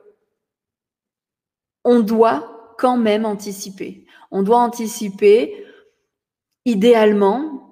on 1.83 1.99
doit 2.01 2.75
quand 2.77 2.97
même 2.97 3.25
anticiper. 3.25 4.05
On 4.29 4.43
doit 4.43 4.59
anticiper, 4.59 5.65
idéalement, 6.65 7.66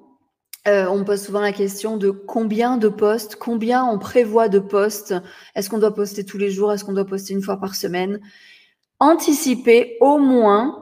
euh, 0.67 0.87
on 0.87 1.03
pose 1.03 1.21
souvent 1.21 1.41
la 1.41 1.51
question 1.51 1.97
de 1.97 2.09
combien 2.09 2.77
de 2.77 2.87
postes, 2.87 3.35
combien 3.35 3.85
on 3.85 3.99
prévoit 3.99 4.49
de 4.49 4.59
postes. 4.59 5.13
Est-ce 5.55 5.69
qu'on 5.69 5.77
doit 5.77 5.93
poster 5.93 6.25
tous 6.25 6.37
les 6.37 6.51
jours? 6.51 6.73
Est-ce 6.73 6.83
qu'on 6.83 6.93
doit 6.93 7.05
poster 7.05 7.33
une 7.33 7.43
fois 7.43 7.57
par 7.57 7.75
semaine? 7.75 8.19
Anticiper 8.99 9.97
au 10.01 10.17
moins 10.17 10.81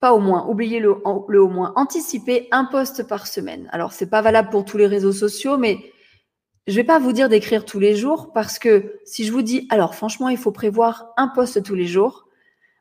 pas 0.00 0.12
au 0.12 0.20
moins, 0.20 0.46
oubliez 0.46 0.78
le, 0.78 0.94
le 1.28 1.42
au 1.42 1.48
moins, 1.48 1.72
anticiper 1.74 2.46
un 2.52 2.64
poste 2.64 3.06
par 3.08 3.26
semaine. 3.26 3.68
Alors, 3.72 3.92
c'est 3.92 4.08
pas 4.08 4.22
valable 4.22 4.50
pour 4.50 4.64
tous 4.64 4.78
les 4.78 4.86
réseaux 4.86 5.12
sociaux, 5.12 5.58
mais 5.58 5.78
je 6.68 6.74
vais 6.74 6.84
pas 6.84 6.98
vous 6.98 7.12
dire 7.12 7.28
d'écrire 7.28 7.64
tous 7.64 7.80
les 7.80 7.96
jours 7.96 8.30
parce 8.32 8.58
que 8.58 9.00
si 9.04 9.24
je 9.24 9.32
vous 9.32 9.42
dis, 9.42 9.66
alors 9.70 9.94
franchement, 9.94 10.28
il 10.28 10.36
faut 10.36 10.52
prévoir 10.52 11.08
un 11.16 11.28
poste 11.28 11.62
tous 11.62 11.74
les 11.74 11.86
jours, 11.86 12.28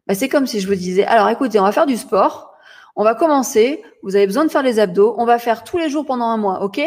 bah, 0.06 0.14
c'est 0.14 0.30
comme 0.30 0.46
si 0.46 0.60
je 0.60 0.68
vous 0.68 0.76
disais, 0.76 1.06
alors 1.06 1.30
écoutez, 1.30 1.60
on 1.60 1.64
va 1.64 1.72
faire 1.72 1.86
du 1.86 1.98
sport, 1.98 2.54
on 2.98 3.04
va 3.04 3.14
commencer, 3.14 3.84
vous 4.02 4.16
avez 4.16 4.26
besoin 4.26 4.44
de 4.44 4.50
faire 4.50 4.64
les 4.64 4.80
abdos, 4.80 5.16
on 5.20 5.26
va 5.26 5.38
faire 5.38 5.64
tous 5.64 5.78
les 5.78 5.88
jours 5.88 6.04
pendant 6.04 6.26
un 6.26 6.38
mois, 6.38 6.64
ok? 6.64 6.82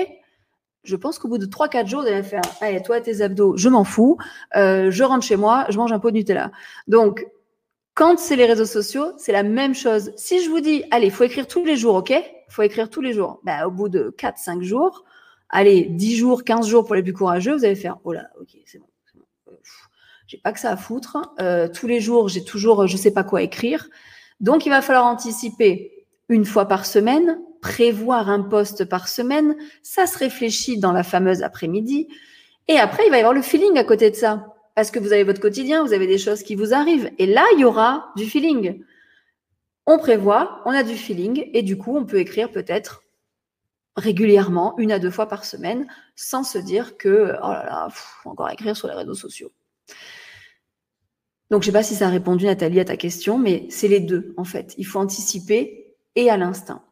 Je 0.83 0.97
pense 0.97 1.21
qu'au 1.21 1.29
bout 1.29 1.39
de 1.39 1.47
3-4 1.47 1.87
jours, 1.87 2.03
vous 2.03 2.09
allez 2.09 2.25
faire, 2.25 2.43
allez, 2.61 2.83
toi, 2.83 3.01
tes 3.01 3.21
abdos, 3.23 3.57
je 3.57 3.69
m'en 3.69 3.85
fous, 3.85 4.19
euh, 4.57 4.91
je 4.91 5.05
rentre 5.05 5.25
chez 5.25 5.37
moi, 5.37 5.67
je 5.69 5.79
mange 5.79 5.93
un 5.93 6.01
pot 6.01 6.11
de 6.11 6.17
Nutella. 6.17 6.51
Donc, 6.89 7.25
quand 7.95 8.19
c'est 8.19 8.35
les 8.35 8.47
réseaux 8.47 8.67
sociaux, 8.67 9.13
c'est 9.19 9.31
la 9.31 9.45
même 9.45 9.75
chose. 9.75 10.13
Si 10.17 10.43
je 10.43 10.51
vous 10.51 10.61
dis, 10.61 10.83
allez, 10.91 11.11
faut 11.11 11.23
écrire 11.23 11.47
tous 11.47 11.65
les 11.65 11.77
jours, 11.77 11.95
OK? 11.95 12.13
Faut 12.49 12.63
écrire 12.63 12.91
tous 12.91 13.03
les 13.03 13.13
jours. 13.13 13.41
Ben, 13.45 13.65
au 13.65 13.71
bout 13.71 13.89
de 13.89 14.13
4, 14.19 14.37
5 14.37 14.63
jours, 14.63 15.05
allez, 15.49 15.85
10 15.85 16.17
jours, 16.17 16.43
15 16.43 16.67
jours 16.67 16.85
pour 16.87 16.97
les 16.97 17.05
plus 17.05 17.13
courageux, 17.13 17.55
vous 17.55 17.65
allez 17.65 17.77
faire, 17.77 17.99
oh 18.03 18.13
là, 18.13 18.31
OK, 18.41 18.49
c'est 18.67 18.79
bon. 18.79 18.87
bon. 19.47 19.53
J'ai 20.27 20.39
pas 20.39 20.53
que 20.53 20.59
ça 20.59 20.73
à 20.73 20.77
foutre. 20.77 21.19
Euh, 21.41 21.69
tous 21.69 21.87
les 21.87 22.01
jours, 22.01 22.29
j'ai 22.29 22.43
toujours, 22.43 22.89
je 22.89 22.97
sais 22.97 23.13
pas 23.13 23.23
quoi 23.23 23.43
écrire. 23.43 23.89
Donc, 24.41 24.67
il 24.67 24.71
va 24.71 24.83
falloir 24.83 25.07
anticiper 25.07 26.00
une 26.31 26.47
fois 26.47 26.67
par 26.67 26.87
semaine, 26.87 27.39
prévoir 27.61 28.31
un 28.31 28.41
poste 28.41 28.87
par 28.87 29.09
semaine. 29.09 29.57
Ça 29.83 30.07
se 30.07 30.17
réfléchit 30.17 30.79
dans 30.79 30.93
la 30.93 31.03
fameuse 31.03 31.43
après-midi. 31.43 32.09
Et 32.69 32.79
après, 32.79 33.05
il 33.07 33.11
va 33.11 33.17
y 33.17 33.21
avoir 33.21 33.35
le 33.35 33.43
feeling 33.43 33.77
à 33.77 33.85
côté 33.85 34.11
de 34.11 34.17
ça 34.17 34.47
parce 34.75 34.91
que 34.91 34.99
vous 34.99 35.13
avez 35.13 35.25
votre 35.25 35.41
quotidien, 35.41 35.85
vous 35.85 35.93
avez 35.93 36.07
des 36.07 36.17
choses 36.17 36.43
qui 36.43 36.55
vous 36.55 36.73
arrivent. 36.73 37.11
Et 37.19 37.27
là, 37.27 37.45
il 37.55 37.61
y 37.61 37.65
aura 37.65 38.13
du 38.17 38.25
feeling. 38.25 38.83
On 39.87 39.99
prévoit, 39.99 40.63
on 40.65 40.71
a 40.71 40.83
du 40.83 40.95
feeling, 40.95 41.51
et 41.53 41.63
du 41.63 41.77
coup, 41.77 41.97
on 41.97 42.07
peut 42.07 42.19
écrire 42.19 42.51
peut-être 42.51 43.03
régulièrement, 43.97 44.79
une 44.79 44.93
à 44.93 44.99
deux 44.99 45.11
fois 45.11 45.27
par 45.27 45.45
semaine, 45.45 45.87
sans 46.15 46.45
se 46.45 46.59
dire 46.59 46.97
que, 46.97 47.35
oh 47.43 47.49
là 47.49 47.65
là, 47.67 47.89
encore 48.25 48.49
écrire 48.51 48.77
sur 48.77 48.89
les 48.89 48.95
réseaux 48.95 49.15
sociaux. 49.15 49.51
Donc, 51.51 51.63
je 51.63 51.69
ne 51.69 51.73
sais 51.73 51.79
pas 51.79 51.83
si 51.83 51.97
ça 51.97 52.07
a 52.07 52.11
répondu, 52.11 52.47
Nathalie, 52.47 52.79
à 52.79 52.85
ta 52.85 52.97
question, 52.97 53.37
mais 53.37 53.67
c'est 53.69 53.89
les 53.89 54.01
deux, 54.01 54.33
en 54.37 54.45
fait. 54.45 54.75
Il 54.79 54.87
faut 54.87 55.01
anticiper 55.01 55.90
et 56.17 56.31
à 56.31 56.37
l'instinct. 56.37 56.83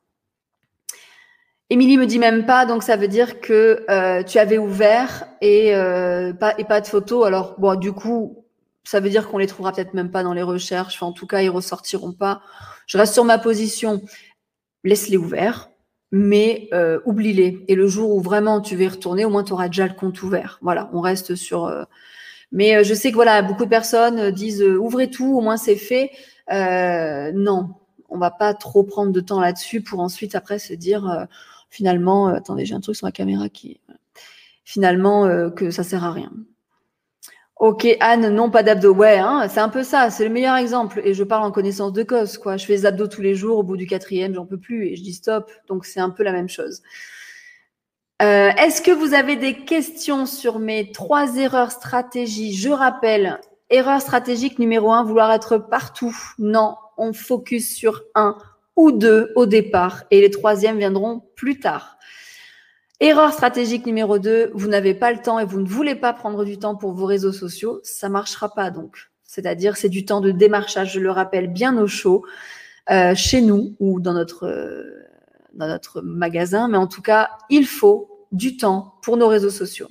Émilie 1.70 1.98
me 1.98 2.06
dit 2.06 2.18
même 2.18 2.46
pas, 2.46 2.64
donc 2.64 2.82
ça 2.82 2.96
veut 2.96 3.08
dire 3.08 3.40
que 3.40 3.84
euh, 3.90 4.22
tu 4.22 4.38
avais 4.38 4.56
ouvert 4.56 5.26
et, 5.42 5.74
euh, 5.74 6.32
pas, 6.32 6.54
et 6.56 6.64
pas 6.64 6.80
de 6.80 6.86
photos. 6.86 7.26
Alors, 7.26 7.56
bon, 7.58 7.78
du 7.78 7.92
coup, 7.92 8.46
ça 8.84 9.00
veut 9.00 9.10
dire 9.10 9.28
qu'on 9.28 9.36
les 9.36 9.46
trouvera 9.46 9.72
peut-être 9.72 9.92
même 9.92 10.10
pas 10.10 10.22
dans 10.22 10.32
les 10.32 10.42
recherches. 10.42 11.02
en 11.02 11.12
tout 11.12 11.26
cas, 11.26 11.42
ils 11.42 11.50
ressortiront 11.50 12.12
pas. 12.12 12.40
Je 12.86 12.96
reste 12.96 13.12
sur 13.12 13.24
ma 13.24 13.38
position. 13.38 14.00
Laisse-les 14.82 15.18
ouverts, 15.18 15.68
mais 16.10 16.68
euh, 16.72 17.00
oublie-les. 17.04 17.66
Et 17.68 17.74
le 17.74 17.86
jour 17.86 18.14
où 18.14 18.20
vraiment 18.22 18.62
tu 18.62 18.74
veux 18.74 18.84
y 18.84 18.88
retourner, 18.88 19.26
au 19.26 19.30
moins 19.30 19.44
tu 19.44 19.52
auras 19.52 19.66
déjà 19.66 19.86
le 19.86 19.94
compte 19.94 20.22
ouvert. 20.22 20.58
Voilà, 20.62 20.88
on 20.94 21.02
reste 21.02 21.34
sur. 21.34 21.70
Mais 22.50 22.82
je 22.82 22.94
sais 22.94 23.10
que 23.10 23.16
voilà, 23.16 23.42
beaucoup 23.42 23.64
de 23.66 23.70
personnes 23.70 24.30
disent 24.30 24.62
ouvrez 24.62 25.10
tout, 25.10 25.36
au 25.36 25.42
moins 25.42 25.58
c'est 25.58 25.76
fait. 25.76 26.12
non, 26.50 27.74
on 28.08 28.18
va 28.18 28.30
pas 28.30 28.54
trop 28.54 28.82
prendre 28.82 29.12
de 29.12 29.20
temps 29.20 29.40
là-dessus 29.40 29.80
pour 29.82 30.00
ensuite 30.00 30.34
après 30.34 30.58
se 30.58 30.74
dire 30.74 31.26
finalement, 31.70 32.28
euh, 32.28 32.34
attendez, 32.34 32.64
j'ai 32.64 32.74
un 32.74 32.80
truc 32.80 32.96
sur 32.96 33.06
la 33.06 33.12
caméra 33.12 33.48
qui, 33.48 33.80
finalement, 34.64 35.26
euh, 35.26 35.50
que 35.50 35.70
ça 35.70 35.82
sert 35.82 36.04
à 36.04 36.12
rien. 36.12 36.32
Ok, 37.56 37.88
Anne, 37.98 38.28
non, 38.34 38.50
pas 38.50 38.62
d'abdos. 38.62 38.94
Ouais, 38.94 39.18
hein, 39.18 39.48
c'est 39.48 39.58
un 39.58 39.68
peu 39.68 39.82
ça, 39.82 40.10
c'est 40.10 40.22
le 40.24 40.30
meilleur 40.30 40.56
exemple. 40.56 41.00
Et 41.04 41.12
je 41.12 41.24
parle 41.24 41.42
en 41.42 41.50
connaissance 41.50 41.92
de 41.92 42.04
cause, 42.04 42.38
quoi. 42.38 42.56
Je 42.56 42.64
fais 42.64 42.76
des 42.76 42.86
abdos 42.86 43.08
tous 43.08 43.20
les 43.20 43.34
jours, 43.34 43.58
au 43.58 43.62
bout 43.64 43.76
du 43.76 43.86
quatrième, 43.86 44.32
j'en 44.34 44.46
peux 44.46 44.58
plus 44.58 44.86
et 44.86 44.96
je 44.96 45.02
dis 45.02 45.12
stop. 45.12 45.50
Donc 45.66 45.84
c'est 45.84 45.98
un 45.98 46.10
peu 46.10 46.22
la 46.22 46.32
même 46.32 46.48
chose. 46.48 46.82
Euh, 48.22 48.50
Est-ce 48.50 48.80
que 48.80 48.92
vous 48.92 49.12
avez 49.12 49.34
des 49.36 49.64
questions 49.64 50.26
sur 50.26 50.60
mes 50.60 50.92
trois 50.92 51.36
erreurs 51.36 51.72
stratégiques 51.72 52.56
Je 52.58 52.68
rappelle, 52.68 53.40
erreur 53.70 54.00
stratégique 54.00 54.58
numéro 54.58 54.92
un, 54.92 55.04
vouloir 55.04 55.32
être 55.32 55.58
partout. 55.58 56.16
Non, 56.38 56.76
on 56.96 57.12
focus 57.12 57.74
sur 57.74 58.02
un 58.14 58.36
ou 58.76 58.92
deux 58.92 59.32
au 59.34 59.46
départ 59.46 60.04
et 60.10 60.20
les 60.20 60.30
troisièmes 60.30 60.78
viendront 60.78 61.22
plus 61.34 61.58
tard. 61.58 61.98
Erreur 63.00 63.32
stratégique 63.32 63.86
numéro 63.86 64.18
2, 64.18 64.50
vous 64.54 64.66
n'avez 64.66 64.92
pas 64.92 65.12
le 65.12 65.22
temps 65.22 65.38
et 65.38 65.44
vous 65.44 65.60
ne 65.60 65.68
voulez 65.68 65.94
pas 65.94 66.12
prendre 66.12 66.44
du 66.44 66.58
temps 66.58 66.74
pour 66.74 66.92
vos 66.92 67.06
réseaux 67.06 67.32
sociaux, 67.32 67.78
ça 67.84 68.08
marchera 68.08 68.52
pas 68.52 68.72
donc. 68.72 69.10
C'est-à-dire 69.22 69.76
c'est 69.76 69.88
du 69.88 70.04
temps 70.04 70.20
de 70.20 70.32
démarchage, 70.32 70.94
je 70.94 71.00
le 71.00 71.12
rappelle, 71.12 71.46
bien 71.46 71.78
au 71.78 71.86
chaud, 71.86 72.24
euh, 72.90 73.14
chez 73.14 73.40
nous 73.40 73.76
ou 73.78 74.00
dans 74.00 74.14
notre, 74.14 74.46
dans 75.54 75.68
notre 75.68 76.00
magasin, 76.02 76.66
mais 76.66 76.78
en 76.78 76.88
tout 76.88 77.02
cas, 77.02 77.30
il 77.50 77.66
faut 77.66 78.26
du 78.32 78.56
temps 78.56 78.94
pour 79.02 79.16
nos 79.16 79.28
réseaux 79.28 79.50
sociaux. 79.50 79.88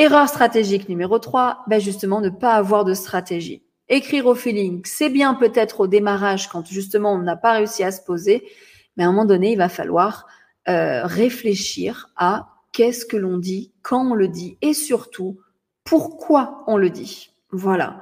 Erreur 0.00 0.30
stratégique 0.30 0.88
numéro 0.88 1.18
3, 1.18 1.64
ben 1.66 1.78
justement 1.78 2.22
ne 2.22 2.30
pas 2.30 2.54
avoir 2.54 2.86
de 2.86 2.94
stratégie. 2.94 3.62
écrire 3.90 4.24
au 4.24 4.34
feeling, 4.34 4.80
c'est 4.86 5.10
bien 5.10 5.34
peut-être 5.34 5.80
au 5.80 5.86
démarrage 5.88 6.48
quand 6.48 6.64
justement 6.64 7.12
on 7.12 7.18
n'a 7.18 7.36
pas 7.36 7.52
réussi 7.52 7.84
à 7.84 7.92
se 7.92 8.00
poser, 8.00 8.48
mais 8.96 9.04
à 9.04 9.08
un 9.08 9.10
moment 9.10 9.26
donné, 9.26 9.52
il 9.52 9.58
va 9.58 9.68
falloir 9.68 10.26
euh, 10.70 11.04
réfléchir 11.04 12.08
à 12.16 12.48
qu'est-ce 12.72 13.04
que 13.04 13.18
l'on 13.18 13.36
dit, 13.36 13.74
quand 13.82 14.12
on 14.12 14.14
le 14.14 14.28
dit 14.28 14.56
et 14.62 14.72
surtout 14.72 15.38
pourquoi 15.84 16.64
on 16.66 16.78
le 16.78 16.88
dit. 16.88 17.34
Voilà. 17.50 18.00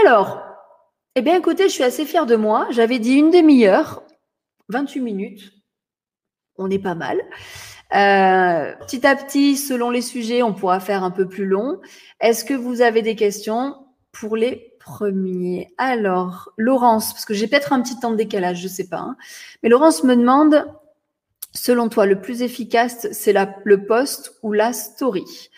Alors, 0.00 0.44
eh 1.16 1.22
bien 1.22 1.36
écoutez, 1.36 1.64
je 1.64 1.74
suis 1.74 1.82
assez 1.82 2.04
fière 2.04 2.26
de 2.26 2.36
moi. 2.36 2.68
J'avais 2.70 3.00
dit 3.00 3.14
une 3.14 3.32
demi-heure, 3.32 4.04
28 4.68 5.00
minutes. 5.00 5.52
On 6.56 6.70
est 6.70 6.78
pas 6.78 6.94
mal. 6.94 7.20
Euh, 7.94 8.74
petit 8.86 9.06
à 9.06 9.14
petit, 9.14 9.56
selon 9.56 9.90
les 9.90 10.02
sujets, 10.02 10.42
on 10.42 10.52
pourra 10.52 10.80
faire 10.80 11.04
un 11.04 11.10
peu 11.10 11.28
plus 11.28 11.46
long. 11.46 11.80
Est-ce 12.20 12.44
que 12.44 12.54
vous 12.54 12.80
avez 12.80 13.02
des 13.02 13.14
questions 13.14 13.76
pour 14.10 14.36
les 14.36 14.74
premiers? 14.80 15.72
Alors, 15.78 16.52
Laurence, 16.56 17.12
parce 17.12 17.24
que 17.24 17.34
j'ai 17.34 17.46
peut-être 17.46 17.72
un 17.72 17.82
petit 17.82 17.98
temps 17.98 18.10
de 18.10 18.16
décalage, 18.16 18.58
je 18.58 18.64
ne 18.64 18.72
sais 18.72 18.88
pas. 18.88 18.98
Hein. 18.98 19.16
mais 19.62 19.68
Laurence 19.68 20.02
me 20.02 20.16
demande, 20.16 20.66
selon 21.52 21.88
toi, 21.88 22.06
le 22.06 22.20
plus 22.20 22.42
efficace, 22.42 23.06
c'est 23.12 23.34
le 23.64 23.86
post 23.86 24.34
ou 24.42 24.52
la 24.52 24.72
story? 24.72 25.50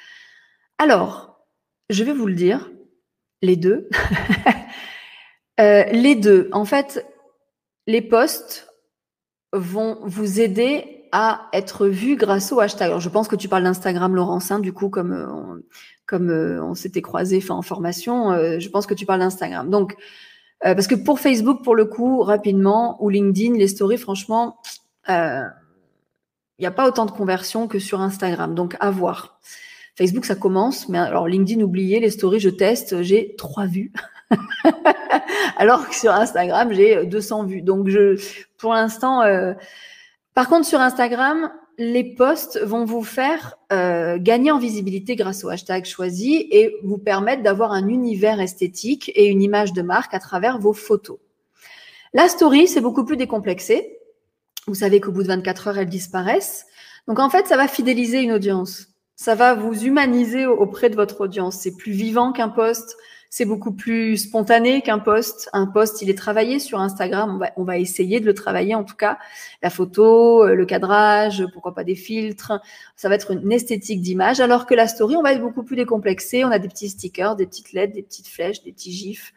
Alors, 0.78 1.40
je 1.88 2.04
vais 2.04 2.12
vous 2.12 2.26
le 2.26 2.34
dire, 2.34 2.70
les 3.42 3.56
deux. 3.56 3.88
Euh, 5.58 5.84
les 5.84 6.14
deux. 6.16 6.50
En 6.52 6.66
fait, 6.66 7.06
les 7.86 8.02
posts 8.02 8.68
vont 9.54 9.98
vous 10.02 10.38
aider 10.38 10.95
à 11.18 11.48
être 11.54 11.86
vu 11.86 12.14
grâce 12.16 12.52
au 12.52 12.60
hashtag. 12.60 12.88
Alors, 12.88 13.00
je 13.00 13.08
pense 13.08 13.26
que 13.26 13.36
tu 13.36 13.48
parles 13.48 13.62
d'Instagram, 13.62 14.14
Laurence, 14.14 14.50
hein, 14.50 14.58
du 14.58 14.74
coup, 14.74 14.90
comme 14.90 15.12
euh, 15.14 15.26
on, 15.26 15.62
comme 16.04 16.28
euh, 16.28 16.62
on 16.62 16.74
s'était 16.74 17.00
croisé 17.00 17.42
en 17.48 17.62
formation, 17.62 18.32
euh, 18.32 18.58
je 18.58 18.68
pense 18.68 18.86
que 18.86 18.92
tu 18.92 19.06
parles 19.06 19.20
d'Instagram. 19.20 19.70
Donc, 19.70 19.96
parce 20.60 20.86
que 20.86 20.94
pour 20.94 21.18
Facebook, 21.18 21.64
pour 21.64 21.74
le 21.74 21.86
coup, 21.86 22.20
rapidement, 22.20 23.02
ou 23.02 23.08
LinkedIn, 23.08 23.54
les 23.54 23.68
stories, 23.68 23.96
franchement, 23.96 24.58
il 25.08 25.42
n'y 26.58 26.66
a 26.66 26.70
pas 26.70 26.86
autant 26.86 27.06
de 27.06 27.12
conversions 27.12 27.66
que 27.66 27.78
sur 27.78 28.02
Instagram. 28.02 28.54
Donc, 28.54 28.76
à 28.80 28.90
voir. 28.90 29.40
Facebook, 29.96 30.26
ça 30.26 30.34
commence, 30.34 30.90
mais 30.90 30.98
alors 30.98 31.28
LinkedIn, 31.28 31.62
oubliez, 31.62 31.98
les 31.98 32.10
stories, 32.10 32.40
je 32.40 32.50
teste, 32.50 33.00
j'ai 33.00 33.34
trois 33.36 33.66
vues. 33.66 33.92
alors 35.56 35.88
que 35.88 35.94
sur 35.94 36.12
Instagram, 36.12 36.72
j'ai 36.72 37.06
200 37.06 37.44
vues. 37.44 37.62
Donc, 37.62 37.88
je, 37.88 38.20
pour 38.58 38.74
l'instant, 38.74 39.22
par 40.36 40.50
contre, 40.50 40.66
sur 40.66 40.82
Instagram, 40.82 41.50
les 41.78 42.04
posts 42.04 42.62
vont 42.62 42.84
vous 42.84 43.02
faire 43.02 43.56
euh, 43.72 44.18
gagner 44.20 44.50
en 44.50 44.58
visibilité 44.58 45.16
grâce 45.16 45.44
au 45.44 45.48
hashtag 45.48 45.86
choisi 45.86 46.46
et 46.50 46.76
vous 46.84 46.98
permettre 46.98 47.42
d'avoir 47.42 47.72
un 47.72 47.88
univers 47.88 48.38
esthétique 48.38 49.10
et 49.14 49.28
une 49.28 49.40
image 49.40 49.72
de 49.72 49.80
marque 49.80 50.12
à 50.12 50.18
travers 50.18 50.58
vos 50.58 50.74
photos. 50.74 51.16
La 52.12 52.28
story, 52.28 52.68
c'est 52.68 52.82
beaucoup 52.82 53.06
plus 53.06 53.16
décomplexé. 53.16 53.96
Vous 54.66 54.74
savez 54.74 55.00
qu'au 55.00 55.10
bout 55.10 55.22
de 55.22 55.28
24 55.28 55.68
heures, 55.68 55.78
elles 55.78 55.88
disparaissent. 55.88 56.66
Donc 57.08 57.18
en 57.18 57.30
fait, 57.30 57.46
ça 57.46 57.56
va 57.56 57.66
fidéliser 57.66 58.20
une 58.20 58.32
audience. 58.32 58.88
Ça 59.14 59.34
va 59.34 59.54
vous 59.54 59.84
humaniser 59.84 60.44
auprès 60.44 60.90
de 60.90 60.96
votre 60.96 61.22
audience. 61.22 61.56
C'est 61.56 61.78
plus 61.78 61.92
vivant 61.92 62.32
qu'un 62.32 62.50
post 62.50 62.98
c'est 63.36 63.44
beaucoup 63.44 63.72
plus 63.72 64.16
spontané 64.16 64.80
qu'un 64.80 64.98
post. 64.98 65.50
Un 65.52 65.66
post, 65.66 66.00
il 66.00 66.08
est 66.08 66.16
travaillé 66.16 66.58
sur 66.58 66.80
Instagram. 66.80 67.46
On 67.58 67.64
va, 67.64 67.78
essayer 67.78 68.18
de 68.18 68.24
le 68.24 68.32
travailler 68.32 68.74
en 68.74 68.82
tout 68.82 68.96
cas. 68.96 69.18
La 69.62 69.68
photo, 69.68 70.42
euh, 70.42 70.54
le 70.54 70.64
cadrage, 70.64 71.44
pourquoi 71.52 71.74
pas 71.74 71.84
des 71.84 71.96
filtres. 71.96 72.58
Ça 72.96 73.10
va 73.10 73.14
être 73.14 73.32
une 73.32 73.52
esthétique 73.52 74.00
d'image. 74.00 74.40
Alors 74.40 74.64
que 74.64 74.72
la 74.72 74.88
story, 74.88 75.16
on 75.16 75.22
va 75.22 75.34
être 75.34 75.42
beaucoup 75.42 75.64
plus 75.64 75.76
décomplexé. 75.76 76.46
On 76.46 76.50
a 76.50 76.58
des 76.58 76.68
petits 76.68 76.88
stickers, 76.88 77.36
des 77.36 77.44
petites 77.46 77.74
lettres, 77.74 77.92
des 77.92 78.02
petites 78.02 78.26
flèches, 78.26 78.62
des 78.62 78.72
petits 78.72 78.92
gifs. 78.92 79.34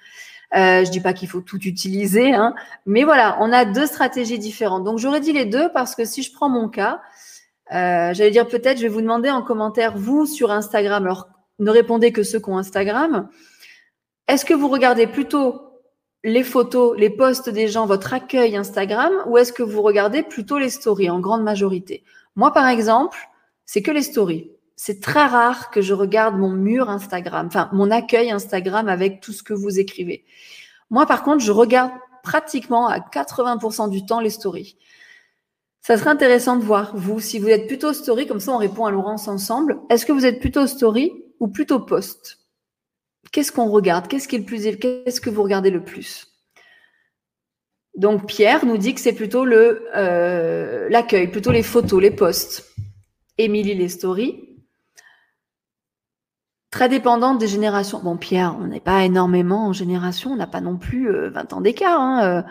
Euh, 0.56 0.86
je 0.86 0.92
dis 0.92 1.02
pas 1.02 1.12
qu'il 1.12 1.28
faut 1.28 1.42
tout 1.42 1.62
utiliser, 1.68 2.34
hein, 2.34 2.56
mais 2.86 3.04
voilà, 3.04 3.38
on 3.42 3.52
a 3.52 3.66
deux 3.66 3.86
stratégies 3.86 4.40
différentes. 4.40 4.86
Donc 4.86 4.98
j'aurais 4.98 5.20
dit 5.20 5.34
les 5.34 5.46
deux 5.46 5.70
parce 5.74 5.94
que 5.94 6.06
si 6.06 6.24
je 6.24 6.32
prends 6.32 6.48
mon 6.48 6.70
cas, 6.70 7.02
euh, 7.74 8.14
j'allais 8.14 8.32
dire 8.32 8.48
peut-être, 8.48 8.78
je 8.78 8.84
vais 8.84 8.88
vous 8.88 9.02
demander 9.02 9.30
en 9.30 9.42
commentaire 9.42 9.98
vous 9.98 10.26
sur 10.26 10.52
Instagram. 10.52 11.04
Alors 11.04 11.28
ne 11.60 11.70
répondez 11.70 12.14
que 12.14 12.24
ceux 12.24 12.40
qui 12.40 12.50
ont 12.50 12.58
Instagram. 12.58 13.28
Est-ce 14.30 14.46
que 14.46 14.54
vous 14.54 14.68
regardez 14.68 15.08
plutôt 15.08 15.60
les 16.24 16.44
photos, 16.44 16.96
les 16.96 17.10
posts 17.10 17.50
des 17.50 17.68
gens, 17.68 17.88
votre 17.88 18.14
accueil 18.14 18.56
Instagram, 18.56 19.12
ou 19.26 19.40
est-ce 19.40 19.52
que 19.52 19.64
vous 19.64 19.82
regardez 19.82 20.22
plutôt 20.22 20.60
les 20.60 20.70
stories 20.70 21.10
en 21.10 21.20
grande 21.20 21.42
majorité? 21.42 22.04
Moi, 22.36 22.54
par 22.54 22.68
exemple, 22.68 23.18
c'est 23.66 23.82
que 23.82 23.90
les 23.90 24.04
stories. 24.04 24.52
C'est 24.76 25.02
très 25.02 25.26
rare 25.26 25.72
que 25.72 25.82
je 25.82 25.96
regarde 25.96 26.38
mon 26.38 26.52
mur 26.52 26.92
Instagram, 26.92 27.48
enfin 27.48 27.70
mon 27.74 27.90
accueil 27.90 28.30
Instagram 28.30 28.88
avec 28.88 29.20
tout 29.20 29.34
ce 29.34 29.42
que 29.42 29.56
vous 29.56 29.80
écrivez. 29.80 30.26
Moi, 30.92 31.08
par 31.08 31.24
contre, 31.24 31.44
je 31.44 31.52
regarde 31.52 31.92
pratiquement 32.22 32.88
à 32.88 33.00
80% 33.00 33.90
du 33.90 34.06
temps 34.06 34.20
les 34.20 34.30
stories. 34.30 34.78
Ça 35.82 35.98
serait 35.98 36.12
intéressant 36.12 36.56
de 36.56 36.64
voir, 36.64 36.96
vous, 36.96 37.20
si 37.20 37.40
vous 37.40 37.50
êtes 37.50 37.66
plutôt 37.66 37.94
story, 37.94 38.28
comme 38.28 38.40
ça 38.40 38.52
on 38.52 38.58
répond 38.58 38.86
à 38.86 38.92
Laurence 38.92 39.28
ensemble. 39.28 39.80
Est-ce 39.90 40.06
que 40.06 40.12
vous 40.12 40.28
êtes 40.28 40.40
plutôt 40.40 40.68
story 40.68 41.14
ou 41.40 41.48
plutôt 41.48 41.80
post? 41.80 42.39
Qu'est-ce 43.32 43.52
qu'on 43.52 43.70
regarde? 43.70 44.08
Qu'est-ce 44.08 44.28
que 45.22 45.30
vous 45.30 45.44
regardez 45.44 45.70
le 45.70 45.84
plus? 45.84 46.30
Donc 47.96 48.28
Pierre 48.28 48.66
nous 48.66 48.78
dit 48.78 48.94
que 48.94 49.02
c'est 49.02 49.14
plutôt 49.14 49.46
euh, 49.46 50.88
l'accueil, 50.90 51.28
plutôt 51.28 51.52
les 51.52 51.64
photos, 51.64 52.02
les 52.02 52.12
posts. 52.12 52.66
Émilie 53.38 53.76
les 53.76 53.90
stories. 53.90 54.46
Très 56.72 56.88
dépendante 56.88 57.40
des 57.40 57.48
générations. 57.48 58.00
Bon 58.00 58.16
Pierre, 58.16 58.56
on 58.60 58.68
n'est 58.68 58.80
pas 58.80 59.04
énormément 59.04 59.68
en 59.68 59.74
génération, 59.74 60.32
on 60.32 60.36
n'a 60.36 60.48
pas 60.48 60.62
non 60.62 60.78
plus 60.78 61.12
20 61.12 61.52
euh, 61.52 61.56
ans 61.56 61.62
d'écart. 61.62 62.00
Hein, 62.00 62.24
euh. 62.24 62.42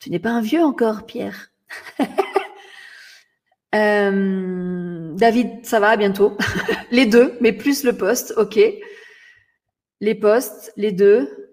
tu 0.00 0.10
n'es 0.10 0.18
pas 0.18 0.30
un 0.30 0.40
vieux 0.40 0.62
encore, 0.62 1.06
Pierre. 1.06 1.50
David, 3.72 5.64
ça 5.64 5.78
va 5.78 5.96
bientôt. 5.96 6.36
les 6.90 7.06
deux, 7.06 7.36
mais 7.40 7.52
plus 7.52 7.84
le 7.84 7.92
poste, 7.92 8.34
ok. 8.36 8.58
Les 10.00 10.14
postes, 10.14 10.72
les 10.76 10.92
deux. 10.92 11.50